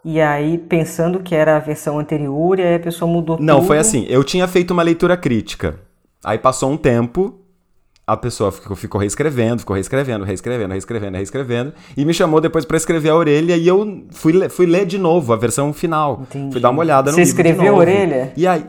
e 0.03 0.19
aí 0.19 0.57
pensando 0.57 1.19
que 1.19 1.35
era 1.35 1.55
a 1.57 1.59
versão 1.59 1.99
anterior 1.99 2.57
e 2.59 2.63
aí 2.63 2.75
a 2.75 2.79
pessoa 2.79 3.09
mudou 3.09 3.37
Não, 3.39 3.57
tudo. 3.57 3.67
foi 3.67 3.77
assim. 3.77 4.05
Eu 4.09 4.23
tinha 4.23 4.47
feito 4.47 4.71
uma 4.71 4.81
leitura 4.81 5.15
crítica. 5.15 5.79
Aí 6.25 6.39
passou 6.39 6.71
um 6.71 6.77
tempo, 6.77 7.39
a 8.05 8.17
pessoa 8.17 8.51
ficou, 8.51 8.75
ficou 8.75 8.99
reescrevendo, 8.99 9.59
ficou 9.59 9.75
reescrevendo, 9.75 10.25
reescrevendo, 10.25 10.71
reescrevendo, 10.71 11.15
reescrevendo, 11.17 11.73
e 11.95 12.03
me 12.03 12.13
chamou 12.13 12.41
depois 12.41 12.65
para 12.65 12.77
escrever 12.77 13.09
a 13.09 13.15
orelha 13.15 13.55
e 13.55 13.67
eu 13.67 14.05
fui, 14.11 14.49
fui 14.49 14.65
ler 14.65 14.85
de 14.87 14.97
novo 14.97 15.33
a 15.33 15.35
versão 15.35 15.71
final. 15.71 16.21
Entendi. 16.23 16.53
Fui 16.53 16.61
dar 16.61 16.71
uma 16.71 16.79
olhada 16.79 17.11
no 17.11 17.15
Você 17.15 17.23
livro 17.25 17.43
de 17.43 17.49
escreveu 17.49 17.75
a 17.75 17.77
orelha? 17.77 18.33
E 18.35 18.47
aí, 18.47 18.65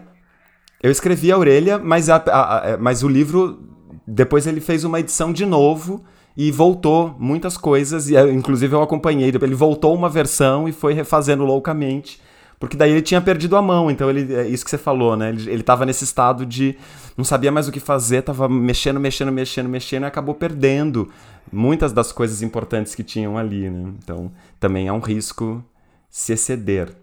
eu 0.83 0.91
escrevi 0.91 1.33
a 1.33 1.39
orelha, 1.39 1.79
mas, 1.79 2.11
a, 2.11 2.17
a- 2.17 2.75
a- 2.75 2.77
mas 2.79 3.03
o 3.03 3.09
livro, 3.09 3.59
depois 4.07 4.47
ele 4.47 4.61
fez 4.61 4.85
uma 4.85 5.01
edição 5.01 5.33
de 5.33 5.47
novo 5.47 6.05
e 6.39 6.53
voltou 6.53 7.17
muitas 7.19 7.57
coisas, 7.57 8.09
e 8.09 8.17
eh, 8.17 8.33
inclusive 8.33 8.73
eu 8.73 8.81
acompanhei. 8.81 9.29
Ele 9.29 9.55
voltou 9.57 9.93
uma 9.93 10.09
versão 10.09 10.69
e 10.69 10.73
foi 10.73 10.95
refazendo 10.95 11.45
loucamente, 11.45 12.23
porque 12.61 12.77
daí 12.77 12.93
ele 12.93 13.03
tinha 13.03 13.21
perdido 13.21 13.57
a 13.57 13.61
mão. 13.61 13.91
Então, 13.91 14.09
ele, 14.09 14.33
é 14.33 14.47
isso 14.47 14.65
que 14.65 14.71
você 14.71 14.79
falou, 14.79 15.17
né? 15.17 15.31
Ele, 15.31 15.51
ele 15.51 15.63
tava 15.65 15.85
nesse 15.85 16.05
estado 16.05 16.47
de 16.47 16.79
não 17.17 17.25
sabia 17.25 17.51
mais 17.51 17.67
o 17.67 17.73
que 17.73 17.81
fazer, 17.81 18.23
tava 18.23 18.49
mexendo, 18.49 19.01
mexendo, 19.01 19.33
mexendo, 19.33 19.69
mexendo 19.69 20.05
e 20.05 20.07
acabou 20.07 20.33
perdendo 20.33 21.09
muitas 21.53 21.93
das 21.93 22.13
coisas 22.13 22.41
importantes 22.41 22.95
que 22.95 23.03
tinham 23.03 23.37
ali, 23.37 23.69
né? 23.69 23.93
Então, 24.01 24.31
também 24.61 24.87
é 24.87 24.93
um 24.93 25.01
risco 25.01 25.61
se 26.09 26.35
exceder. 26.35 26.95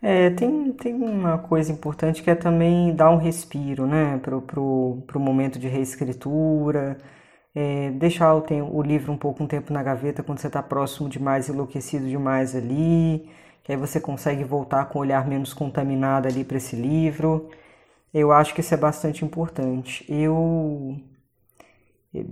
É, 0.00 0.30
tem, 0.30 0.70
tem 0.70 0.94
uma 0.94 1.38
coisa 1.38 1.72
importante 1.72 2.22
que 2.22 2.30
é 2.30 2.34
também 2.36 2.94
dar 2.94 3.10
um 3.10 3.16
respiro, 3.16 3.86
né, 3.86 4.20
pro, 4.22 4.40
pro, 4.40 4.98
pro 5.04 5.18
momento 5.18 5.58
de 5.58 5.66
reescritura, 5.66 6.96
é, 7.54 7.90
deixar 7.92 8.34
o, 8.34 8.40
tem- 8.42 8.62
o 8.62 8.82
livro 8.82 9.12
um 9.12 9.16
pouco 9.16 9.42
um 9.44 9.46
tempo 9.46 9.72
na 9.72 9.82
gaveta 9.82 10.22
quando 10.22 10.38
você 10.38 10.48
está 10.48 10.62
próximo 10.62 11.08
demais, 11.08 11.48
enlouquecido 11.48 12.06
demais 12.06 12.54
ali, 12.56 13.28
que 13.62 13.72
aí 13.72 13.78
você 13.78 14.00
consegue 14.00 14.44
voltar 14.44 14.86
com 14.86 14.98
o 14.98 15.02
olhar 15.02 15.26
menos 15.26 15.54
contaminado 15.54 16.28
ali 16.28 16.44
para 16.44 16.56
esse 16.58 16.76
livro. 16.76 17.48
Eu 18.14 18.32
acho 18.32 18.54
que 18.54 18.60
isso 18.60 18.74
é 18.74 18.76
bastante 18.78 19.24
importante. 19.24 20.04
Eu 20.08 20.98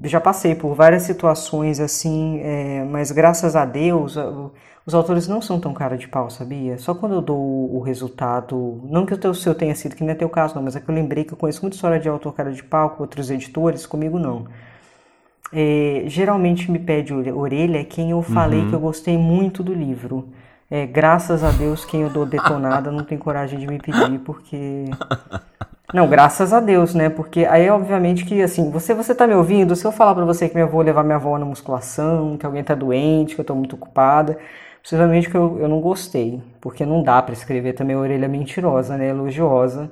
já 0.04 0.20
passei 0.20 0.54
por 0.54 0.74
várias 0.74 1.02
situações 1.02 1.80
assim, 1.80 2.40
é, 2.40 2.84
mas 2.84 3.10
graças 3.10 3.56
a 3.56 3.64
Deus 3.64 4.16
os 4.86 4.94
autores 4.94 5.26
não 5.28 5.40
são 5.40 5.60
tão 5.60 5.72
cara 5.74 5.96
de 5.96 6.08
pau, 6.08 6.28
sabia? 6.30 6.76
Só 6.78 6.94
quando 6.94 7.14
eu 7.14 7.22
dou 7.22 7.40
o, 7.74 7.80
resultado, 7.80 8.80
não 8.84 9.06
que 9.06 9.14
o 9.14 9.34
seu 9.34 9.54
tenha 9.54 9.74
sido, 9.74 9.94
que 9.96 10.02
não 10.04 10.10
é 10.12 10.14
teu 10.14 10.28
caso 10.28 10.54
não, 10.54 10.62
mas 10.62 10.74
é 10.76 10.80
que 10.80 10.88
eu 10.88 10.94
lembrei 10.94 11.24
que 11.24 11.32
eu 11.32 11.36
conheço 11.38 11.62
muita 11.62 11.76
história 11.76 12.00
de 12.00 12.08
autor 12.08 12.32
cara 12.34 12.52
de 12.52 12.62
pau 12.64 12.90
com 12.90 13.02
outros 13.02 13.30
editores, 13.30 13.86
comigo 13.86 14.18
não. 14.18 14.46
É, 15.52 16.04
geralmente 16.06 16.70
me 16.70 16.78
pede 16.78 17.12
ore- 17.14 17.32
orelha 17.32 17.84
quem 17.84 18.10
eu 18.10 18.22
falei 18.22 18.64
que 18.66 18.74
eu 18.74 18.80
gostei 18.80 19.18
muito 19.18 19.62
do 19.62 19.74
livro. 19.74 20.28
É, 20.70 20.86
graças 20.86 21.44
a 21.44 21.50
Deus, 21.52 21.84
quem 21.84 22.02
eu 22.02 22.10
dou 22.10 22.24
detonada 22.26 22.90
não 22.90 23.04
tem 23.04 23.18
coragem 23.18 23.58
de 23.58 23.66
me 23.66 23.78
pedir, 23.78 24.20
porque. 24.20 24.96
Não, 25.92 26.08
graças 26.08 26.52
a 26.54 26.60
Deus, 26.60 26.94
né? 26.94 27.10
Porque 27.10 27.44
aí, 27.44 27.68
obviamente, 27.70 28.24
que 28.24 28.40
assim, 28.42 28.70
você 28.70 28.94
você 28.94 29.14
tá 29.14 29.26
me 29.26 29.34
ouvindo, 29.34 29.76
se 29.76 29.84
eu 29.86 29.92
falar 29.92 30.14
pra 30.14 30.24
você 30.24 30.48
que 30.48 30.54
minha 30.54 30.64
avó 30.66 30.80
levar 30.82 31.02
minha 31.04 31.16
avó 31.16 31.38
na 31.38 31.44
musculação, 31.44 32.36
que 32.38 32.46
alguém 32.46 32.64
tá 32.64 32.74
doente, 32.74 33.34
que 33.34 33.40
eu 33.40 33.44
tô 33.44 33.54
muito 33.54 33.76
ocupada, 33.76 34.38
possivelmente 34.82 35.28
que 35.30 35.36
eu, 35.36 35.58
eu 35.60 35.68
não 35.68 35.80
gostei. 35.80 36.42
Porque 36.60 36.86
não 36.86 37.02
dá 37.02 37.20
pra 37.22 37.34
escrever 37.34 37.74
também 37.74 37.94
orelha 37.96 38.28
mentirosa, 38.28 38.96
né? 38.96 39.08
Elogiosa. 39.10 39.90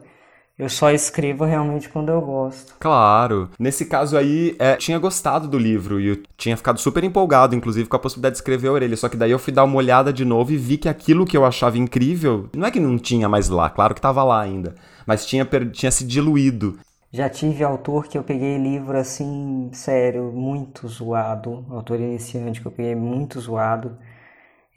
Eu 0.61 0.69
só 0.69 0.91
escrevo 0.91 1.47
realmente 1.47 1.89
quando 1.89 2.11
eu 2.11 2.21
gosto. 2.21 2.75
Claro. 2.79 3.49
Nesse 3.59 3.87
caso 3.87 4.15
aí, 4.15 4.55
é, 4.59 4.77
tinha 4.77 4.99
gostado 4.99 5.49
do 5.49 5.57
livro 5.57 5.99
e 5.99 6.09
eu 6.09 6.23
tinha 6.37 6.55
ficado 6.55 6.79
super 6.79 7.03
empolgado, 7.03 7.55
inclusive, 7.55 7.89
com 7.89 7.97
a 7.97 7.99
possibilidade 7.99 8.35
de 8.35 8.41
escrever 8.41 8.69
a 8.69 8.73
orelha. 8.73 8.95
Só 8.95 9.09
que 9.09 9.17
daí 9.17 9.31
eu 9.31 9.39
fui 9.39 9.55
dar 9.55 9.65
uma 9.65 9.77
olhada 9.77 10.13
de 10.13 10.23
novo 10.23 10.53
e 10.53 10.59
vi 10.59 10.77
que 10.77 10.87
aquilo 10.87 11.25
que 11.25 11.35
eu 11.35 11.47
achava 11.47 11.79
incrível, 11.79 12.51
não 12.55 12.67
é 12.67 12.71
que 12.71 12.79
não 12.79 12.99
tinha 12.99 13.27
mais 13.27 13.49
lá, 13.49 13.71
claro 13.71 13.95
que 13.95 14.03
tava 14.03 14.23
lá 14.23 14.39
ainda, 14.39 14.75
mas 15.07 15.25
tinha, 15.25 15.49
tinha 15.73 15.91
se 15.91 16.05
diluído. 16.05 16.79
Já 17.11 17.31
tive 17.31 17.65
autor 17.65 18.07
que 18.07 18.19
eu 18.19 18.23
peguei 18.23 18.59
livro 18.59 18.99
assim, 18.99 19.71
sério, 19.73 20.31
muito 20.31 20.87
zoado, 20.87 21.65
autor 21.71 21.99
iniciante 21.99 22.61
que 22.61 22.67
eu 22.67 22.71
peguei 22.71 22.95
muito 22.95 23.41
zoado, 23.41 23.97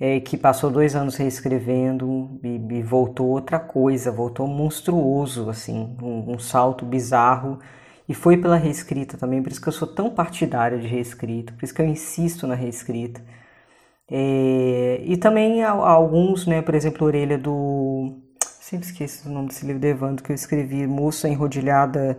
é, 0.03 0.19
que 0.19 0.35
passou 0.35 0.69
dois 0.69 0.97
anos 0.97 1.15
reescrevendo 1.15 2.37
e, 2.43 2.57
e 2.57 2.83
voltou 2.83 3.27
outra 3.29 3.57
coisa, 3.57 4.11
voltou 4.11 4.45
monstruoso, 4.45 5.49
assim, 5.49 5.95
um, 6.01 6.33
um 6.33 6.39
salto 6.39 6.85
bizarro. 6.85 7.57
E 8.07 8.13
foi 8.13 8.35
pela 8.35 8.57
reescrita 8.57 9.17
também, 9.17 9.41
por 9.41 9.49
isso 9.49 9.61
que 9.61 9.69
eu 9.69 9.71
sou 9.71 9.87
tão 9.87 10.09
partidário 10.09 10.77
de 10.77 10.87
reescrita, 10.87 11.53
por 11.53 11.63
isso 11.63 11.73
que 11.73 11.81
eu 11.81 11.85
insisto 11.87 12.45
na 12.45 12.53
reescrita. 12.53 13.21
É, 14.11 15.01
e 15.05 15.15
também 15.15 15.63
alguns, 15.63 16.45
né, 16.45 16.61
por 16.61 16.75
exemplo, 16.75 17.05
a 17.05 17.07
orelha 17.07 17.37
do 17.37 18.19
Sempre 18.39 18.87
esqueço 18.87 19.29
o 19.29 19.31
nome 19.31 19.47
desse 19.47 19.65
livro 19.65 19.79
do 19.79 19.87
Evandro 19.87 20.23
que 20.23 20.31
eu 20.31 20.35
escrevi, 20.35 20.85
Moça 20.85 21.29
Enrodilhada, 21.29 22.17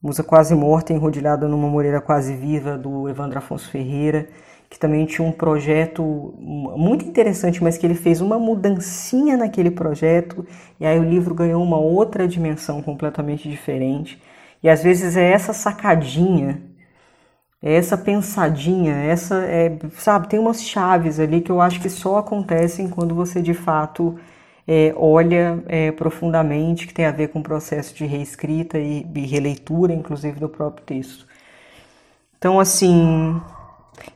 Musa 0.00 0.22
Quase 0.22 0.54
Morta, 0.54 0.92
Enrodilhada 0.92 1.48
numa 1.48 1.68
Moreira 1.68 2.00
Quase 2.00 2.34
Viva, 2.36 2.78
do 2.78 3.08
Evandro 3.08 3.38
Afonso 3.38 3.68
Ferreira, 3.70 4.28
que 4.68 4.78
também 4.78 5.06
tinha 5.06 5.26
um 5.26 5.32
projeto 5.32 6.34
muito 6.38 7.04
interessante, 7.04 7.62
mas 7.62 7.78
que 7.78 7.86
ele 7.86 7.94
fez 7.94 8.20
uma 8.20 8.38
mudancinha 8.38 9.36
naquele 9.36 9.70
projeto, 9.70 10.44
e 10.80 10.86
aí 10.86 10.98
o 10.98 11.04
livro 11.04 11.34
ganhou 11.34 11.62
uma 11.62 11.78
outra 11.78 12.26
dimensão 12.26 12.82
completamente 12.82 13.48
diferente. 13.48 14.20
E 14.62 14.68
às 14.68 14.82
vezes 14.82 15.16
é 15.16 15.30
essa 15.30 15.52
sacadinha, 15.52 16.60
é 17.62 17.74
essa 17.74 17.96
pensadinha, 17.96 18.94
essa 18.94 19.36
é, 19.44 19.78
sabe, 19.98 20.28
tem 20.28 20.38
umas 20.38 20.62
chaves 20.62 21.18
ali 21.20 21.40
que 21.40 21.50
eu 21.50 21.60
acho 21.60 21.80
que 21.80 21.88
só 21.88 22.18
acontecem 22.18 22.88
quando 22.88 23.14
você 23.14 23.40
de 23.40 23.54
fato 23.54 24.18
é, 24.66 24.92
olha 24.96 25.62
é, 25.68 25.92
profundamente, 25.92 26.86
que 26.86 26.94
tem 26.94 27.04
a 27.04 27.12
ver 27.12 27.28
com 27.28 27.38
o 27.38 27.42
processo 27.42 27.94
de 27.94 28.04
reescrita 28.04 28.78
e, 28.78 29.06
e 29.14 29.20
releitura, 29.26 29.92
inclusive, 29.92 30.40
do 30.40 30.48
próprio 30.48 30.84
texto. 30.84 31.26
Então, 32.38 32.60
assim, 32.60 33.40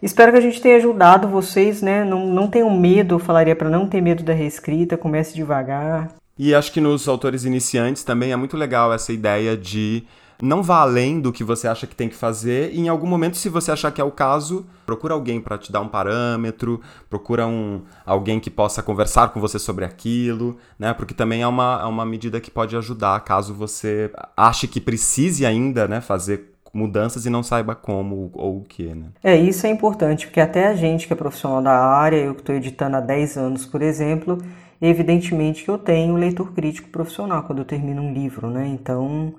Espero 0.02 0.32
que 0.32 0.38
a 0.38 0.42
gente 0.42 0.60
tenha 0.60 0.76
ajudado 0.76 1.28
vocês, 1.28 1.82
né? 1.82 2.04
Não, 2.04 2.26
não 2.26 2.48
tenham 2.48 2.70
medo, 2.70 3.14
eu 3.16 3.18
falaria 3.18 3.54
para 3.54 3.68
não 3.68 3.86
ter 3.86 4.00
medo 4.00 4.22
da 4.22 4.32
reescrita, 4.32 4.96
comece 4.96 5.34
devagar. 5.34 6.08
E 6.38 6.54
acho 6.54 6.72
que 6.72 6.80
nos 6.80 7.06
autores 7.06 7.44
iniciantes 7.44 8.02
também 8.02 8.32
é 8.32 8.36
muito 8.36 8.56
legal 8.56 8.92
essa 8.92 9.12
ideia 9.12 9.56
de 9.56 10.04
não 10.42 10.62
vá 10.62 10.78
além 10.78 11.20
do 11.20 11.32
que 11.32 11.44
você 11.44 11.68
acha 11.68 11.86
que 11.86 11.94
tem 11.94 12.08
que 12.08 12.14
fazer 12.14 12.72
e 12.72 12.80
em 12.80 12.88
algum 12.88 13.06
momento, 13.06 13.36
se 13.36 13.48
você 13.48 13.70
achar 13.70 13.92
que 13.92 14.00
é 14.00 14.04
o 14.04 14.10
caso, 14.10 14.64
procura 14.86 15.12
alguém 15.14 15.40
para 15.40 15.58
te 15.58 15.70
dar 15.70 15.80
um 15.80 15.88
parâmetro, 15.88 16.80
procura 17.08 17.46
um, 17.46 17.82
alguém 18.06 18.40
que 18.40 18.50
possa 18.50 18.82
conversar 18.82 19.28
com 19.28 19.40
você 19.40 19.58
sobre 19.58 19.84
aquilo, 19.84 20.56
né? 20.78 20.94
Porque 20.94 21.12
também 21.12 21.42
é 21.42 21.46
uma, 21.46 21.80
é 21.82 21.86
uma 21.86 22.06
medida 22.06 22.40
que 22.40 22.50
pode 22.50 22.74
ajudar 22.76 23.20
caso 23.20 23.52
você 23.52 24.10
ache 24.36 24.66
que 24.66 24.80
precise 24.80 25.44
ainda 25.44 25.86
né, 25.86 26.00
fazer 26.00 26.49
mudanças 26.72 27.26
e 27.26 27.30
não 27.30 27.42
saiba 27.42 27.74
como 27.74 28.30
ou 28.34 28.58
o 28.58 28.64
que, 28.64 28.94
né? 28.94 29.06
É, 29.22 29.36
isso 29.36 29.66
é 29.66 29.70
importante, 29.70 30.26
porque 30.26 30.40
até 30.40 30.68
a 30.68 30.74
gente 30.74 31.06
que 31.06 31.12
é 31.12 31.16
profissional 31.16 31.62
da 31.62 31.72
área, 31.72 32.16
eu 32.16 32.34
que 32.34 32.40
estou 32.40 32.54
editando 32.54 32.96
há 32.96 33.00
10 33.00 33.36
anos, 33.36 33.66
por 33.66 33.82
exemplo, 33.82 34.38
evidentemente 34.80 35.64
que 35.64 35.70
eu 35.70 35.78
tenho 35.78 36.14
leitor 36.14 36.52
crítico 36.52 36.88
profissional 36.88 37.42
quando 37.42 37.60
eu 37.60 37.64
termino 37.64 38.02
um 38.02 38.12
livro, 38.12 38.48
né? 38.48 38.66
Então, 38.68 39.34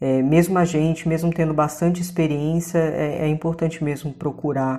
é, 0.00 0.22
mesmo 0.22 0.58
a 0.58 0.64
gente, 0.64 1.08
mesmo 1.08 1.32
tendo 1.32 1.54
bastante 1.54 2.00
experiência, 2.00 2.78
é, 2.78 3.24
é 3.24 3.28
importante 3.28 3.82
mesmo 3.82 4.12
procurar 4.12 4.78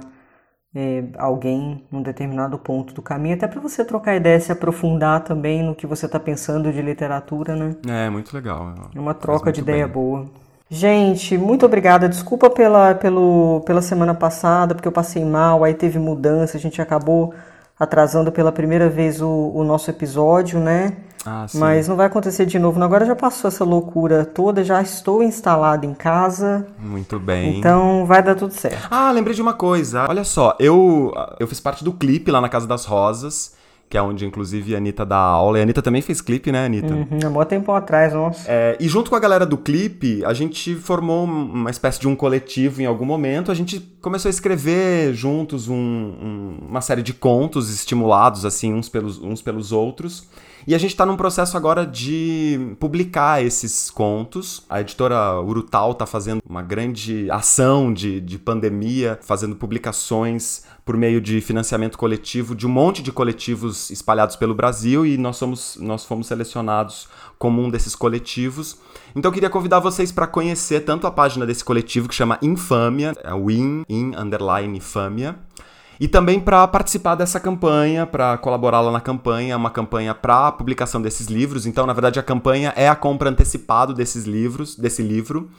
é, 0.75 1.03
alguém 1.17 1.83
num 1.91 2.01
determinado 2.03 2.57
ponto 2.59 2.93
do 2.93 3.01
caminho, 3.01 3.35
até 3.35 3.47
para 3.47 3.59
você 3.59 3.83
trocar 3.83 4.15
ideia, 4.15 4.39
se 4.39 4.51
aprofundar 4.51 5.23
também 5.23 5.63
no 5.63 5.73
que 5.73 5.87
você 5.87 6.05
está 6.05 6.19
pensando 6.19 6.71
de 6.71 6.81
literatura, 6.81 7.55
né? 7.55 7.75
É, 7.87 8.09
muito 8.09 8.33
legal. 8.33 8.73
É 8.95 8.99
uma 8.99 9.13
troca 9.13 9.51
de 9.51 9.61
ideia 9.61 9.85
bem. 9.85 9.93
boa. 9.93 10.46
Gente, 10.69 11.37
muito 11.37 11.65
obrigada. 11.65 12.09
Desculpa 12.09 12.49
pela, 12.49 12.93
pelo, 12.95 13.61
pela 13.65 13.81
semana 13.81 14.13
passada, 14.13 14.75
porque 14.75 14.87
eu 14.87 14.91
passei 14.91 15.23
mal, 15.23 15.63
aí 15.63 15.73
teve 15.73 15.97
mudança, 15.97 16.57
a 16.57 16.59
gente 16.59 16.81
acabou 16.81 17.33
atrasando 17.79 18.31
pela 18.31 18.51
primeira 18.51 18.89
vez 18.89 19.21
o, 19.21 19.51
o 19.53 19.63
nosso 19.63 19.89
episódio, 19.89 20.59
né? 20.59 20.93
Ah, 21.25 21.45
Mas 21.55 21.87
não 21.87 21.95
vai 21.97 22.07
acontecer 22.07 22.45
de 22.45 22.57
novo. 22.57 22.81
Agora 22.81 23.05
já 23.05 23.15
passou 23.15 23.49
essa 23.49 23.65
loucura 23.65 24.23
toda, 24.23 24.63
já 24.63 24.81
estou 24.81 25.21
instalado 25.21 25.85
em 25.85 25.93
casa. 25.93 26.65
Muito 26.79 27.19
bem. 27.19 27.57
Então 27.57 28.05
vai 28.05 28.23
dar 28.23 28.35
tudo 28.35 28.53
certo. 28.53 28.87
Ah, 28.89 29.11
lembrei 29.11 29.35
de 29.35 29.41
uma 29.41 29.53
coisa. 29.53 30.05
Olha 30.07 30.23
só, 30.23 30.55
eu, 30.57 31.13
eu 31.37 31.47
fiz 31.47 31.59
parte 31.59 31.83
do 31.83 31.91
clipe 31.91 32.31
lá 32.31 32.39
na 32.39 32.47
Casa 32.47 32.65
das 32.65 32.85
Rosas 32.85 33.56
que 33.89 33.97
é 33.97 34.01
onde 34.01 34.25
inclusive 34.25 34.75
a 34.75 34.77
Anitta 34.77 35.05
dá 35.05 35.17
aula. 35.17 35.57
E 35.57 35.61
a 35.61 35.63
Anitta 35.63 35.81
também 35.81 36.01
fez 36.01 36.19
clipe, 36.21 36.51
né, 36.51 36.65
Anitta? 36.65 36.93
Uhum, 36.93 37.19
há 37.25 37.29
muito 37.29 37.47
tempo 37.47 37.71
atrás, 37.71 38.13
nossa. 38.13 38.43
É, 38.49 38.77
e 38.79 38.87
junto 38.87 39.09
com 39.09 39.15
a 39.15 39.19
galera 39.19 39.45
do 39.45 39.57
clipe, 39.57 40.23
a 40.25 40.33
gente 40.33 40.75
formou 40.75 41.25
uma 41.25 41.69
espécie 41.69 41.99
de 41.99 42.07
um 42.07 42.15
coletivo 42.15 42.81
em 42.81 42.85
algum 42.85 43.05
momento. 43.05 43.51
A 43.51 43.55
gente 43.55 43.79
começou 44.01 44.27
a 44.27 44.31
escrever 44.31 45.13
juntos 45.13 45.69
um, 45.69 45.75
um, 45.75 46.57
uma 46.69 46.81
série 46.81 47.01
de 47.01 47.13
contos 47.13 47.73
estimulados, 47.73 48.45
assim, 48.45 48.73
uns 48.73 48.89
pelos, 48.89 49.21
uns 49.21 49.41
pelos 49.41 49.71
outros. 49.71 50.27
E 50.67 50.75
a 50.75 50.77
gente 50.77 50.91
está 50.91 51.05
num 51.05 51.15
processo 51.15 51.55
agora 51.55 51.87
de 51.87 52.75
publicar 52.77 53.41
esses 53.41 53.89
contos. 53.89 54.65
A 54.69 54.81
editora 54.81 55.39
Urutau 55.39 55.93
está 55.93 56.05
fazendo 56.05 56.41
uma 56.45 56.61
grande 56.61 57.31
ação 57.31 57.93
de, 57.93 58.19
de 58.19 58.37
pandemia, 58.37 59.17
fazendo 59.21 59.55
publicações 59.55 60.65
por 60.83 60.97
meio 60.97 61.21
de 61.21 61.39
financiamento 61.39 61.97
coletivo 61.97 62.53
de 62.53 62.67
um 62.67 62.69
monte 62.69 63.01
de 63.01 63.13
coletivos 63.13 63.89
espalhados 63.91 64.35
pelo 64.35 64.53
Brasil 64.53 65.05
e 65.05 65.17
nós, 65.17 65.37
somos, 65.37 65.77
nós 65.79 66.03
fomos 66.03 66.27
selecionados 66.27 67.07
como 67.39 67.61
um 67.61 67.69
desses 67.69 67.95
coletivos. 67.95 68.77
Então 69.15 69.29
eu 69.29 69.33
queria 69.33 69.49
convidar 69.49 69.79
vocês 69.79 70.11
para 70.11 70.27
conhecer 70.27 70.81
tanto 70.81 71.07
a 71.07 71.11
página 71.11 71.45
desse 71.45 71.63
coletivo 71.63 72.09
que 72.09 72.15
chama 72.15 72.37
Infâmia, 72.41 73.13
é 73.23 73.33
o 73.33 73.49
in, 73.49 73.85
in 73.87 74.13
underline 74.17 74.77
infâmia, 74.77 75.39
e 75.99 76.07
também 76.07 76.39
para 76.39 76.67
participar 76.67 77.15
dessa 77.15 77.39
campanha, 77.39 78.05
para 78.05 78.37
colaborar 78.37 78.81
lá 78.81 78.91
na 78.91 79.01
campanha, 79.01 79.53
é 79.53 79.57
uma 79.57 79.71
campanha 79.71 80.13
para 80.13 80.47
a 80.47 80.51
publicação 80.51 81.01
desses 81.01 81.27
livros. 81.27 81.65
Então, 81.65 81.85
na 81.85 81.93
verdade, 81.93 82.19
a 82.19 82.23
campanha 82.23 82.73
é 82.75 82.87
a 82.87 82.95
compra 82.95 83.29
antecipada 83.29 83.93
desses 83.93 84.25
livros, 84.25 84.75
desse 84.75 85.01
livro. 85.01 85.49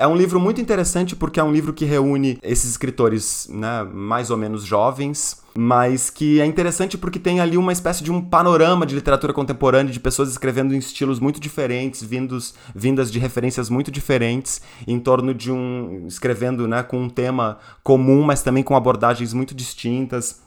É 0.00 0.06
um 0.06 0.14
livro 0.14 0.38
muito 0.38 0.60
interessante 0.60 1.16
porque 1.16 1.40
é 1.40 1.42
um 1.42 1.50
livro 1.50 1.72
que 1.72 1.84
reúne 1.84 2.38
esses 2.40 2.70
escritores 2.70 3.48
né, 3.50 3.82
mais 3.82 4.30
ou 4.30 4.36
menos 4.36 4.62
jovens, 4.62 5.42
mas 5.56 6.08
que 6.08 6.40
é 6.40 6.46
interessante 6.46 6.96
porque 6.96 7.18
tem 7.18 7.40
ali 7.40 7.56
uma 7.56 7.72
espécie 7.72 8.04
de 8.04 8.12
um 8.12 8.20
panorama 8.20 8.86
de 8.86 8.94
literatura 8.94 9.32
contemporânea, 9.32 9.92
de 9.92 9.98
pessoas 9.98 10.30
escrevendo 10.30 10.72
em 10.72 10.78
estilos 10.78 11.18
muito 11.18 11.40
diferentes, 11.40 12.00
vindos, 12.00 12.54
vindas 12.72 13.10
de 13.10 13.18
referências 13.18 13.68
muito 13.68 13.90
diferentes, 13.90 14.62
em 14.86 15.00
torno 15.00 15.34
de 15.34 15.50
um. 15.50 16.06
escrevendo 16.06 16.68
né, 16.68 16.84
com 16.84 17.00
um 17.02 17.08
tema 17.08 17.58
comum, 17.82 18.22
mas 18.22 18.40
também 18.40 18.62
com 18.62 18.76
abordagens 18.76 19.32
muito 19.32 19.52
distintas. 19.52 20.40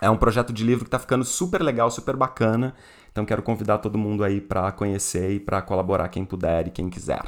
É 0.00 0.08
um 0.08 0.16
projeto 0.16 0.52
de 0.52 0.62
livro 0.62 0.84
que 0.84 0.88
está 0.88 1.00
ficando 1.00 1.24
super 1.24 1.60
legal, 1.64 1.90
super 1.90 2.14
bacana. 2.14 2.76
Então 3.10 3.24
quero 3.24 3.42
convidar 3.42 3.78
todo 3.78 3.98
mundo 3.98 4.22
aí 4.22 4.40
para 4.40 4.70
conhecer 4.70 5.32
e 5.32 5.40
para 5.40 5.60
colaborar 5.62 6.08
quem 6.10 6.24
puder 6.24 6.68
e 6.68 6.70
quem 6.70 6.88
quiser. 6.88 7.24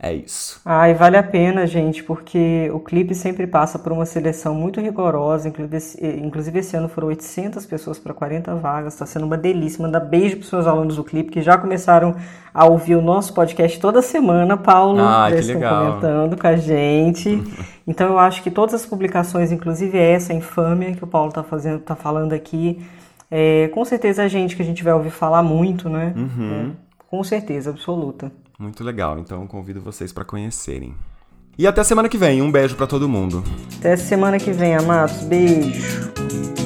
É 0.00 0.12
isso. 0.12 0.60
Ai, 0.64 0.94
vale 0.94 1.16
a 1.16 1.22
pena, 1.24 1.66
gente, 1.66 2.04
porque 2.04 2.70
o 2.72 2.78
clipe 2.78 3.16
sempre 3.16 3.48
passa 3.48 3.80
por 3.80 3.90
uma 3.90 4.06
seleção 4.06 4.54
muito 4.54 4.80
rigorosa. 4.80 5.48
Inclusive, 5.48 6.60
esse 6.60 6.76
ano 6.76 6.88
foram 6.88 7.08
800 7.08 7.66
pessoas 7.66 7.98
para 7.98 8.14
40 8.14 8.54
vagas. 8.54 8.92
Está 8.92 9.04
sendo 9.04 9.26
uma 9.26 9.36
delícia. 9.36 9.82
Manda 9.82 9.98
beijo 9.98 10.36
para 10.36 10.44
os 10.44 10.52
meus 10.52 10.66
alunos 10.68 10.96
do 10.96 11.02
clipe 11.02 11.32
que 11.32 11.42
já 11.42 11.58
começaram 11.58 12.14
a 12.54 12.64
ouvir 12.64 12.94
o 12.94 13.02
nosso 13.02 13.34
podcast 13.34 13.80
toda 13.80 14.00
semana. 14.00 14.56
Paulo, 14.56 15.00
ah, 15.02 15.28
que 15.34 15.40
legal. 15.40 15.86
comentando 15.86 16.40
com 16.40 16.46
a 16.46 16.56
gente. 16.56 17.42
então, 17.84 18.06
eu 18.06 18.20
acho 18.20 18.40
que 18.40 18.52
todas 18.52 18.76
as 18.76 18.86
publicações, 18.86 19.50
inclusive 19.50 19.98
essa 19.98 20.32
infâmia 20.32 20.94
que 20.94 21.02
o 21.02 21.08
Paulo 21.08 21.30
está 21.30 21.42
fazendo, 21.42 21.80
tá 21.80 21.96
falando 21.96 22.34
aqui, 22.34 22.86
é, 23.28 23.66
com 23.74 23.84
certeza 23.84 24.22
a 24.22 24.28
gente 24.28 24.54
que 24.54 24.62
a 24.62 24.64
gente 24.64 24.84
vai 24.84 24.92
ouvir 24.92 25.10
falar 25.10 25.42
muito, 25.42 25.88
né? 25.88 26.14
Uhum. 26.16 26.70
É, 26.70 26.88
com 27.08 27.24
certeza 27.24 27.70
absoluta. 27.70 28.30
Muito 28.58 28.82
legal, 28.82 29.18
então 29.20 29.46
convido 29.46 29.80
vocês 29.80 30.12
para 30.12 30.24
conhecerem. 30.24 30.94
E 31.56 31.66
até 31.66 31.84
semana 31.84 32.08
que 32.08 32.18
vem. 32.18 32.42
Um 32.42 32.50
beijo 32.50 32.74
para 32.74 32.86
todo 32.86 33.08
mundo. 33.08 33.44
Até 33.78 33.96
semana 33.96 34.38
que 34.38 34.50
vem, 34.50 34.74
amados. 34.74 35.22
Beijo. 35.22 36.57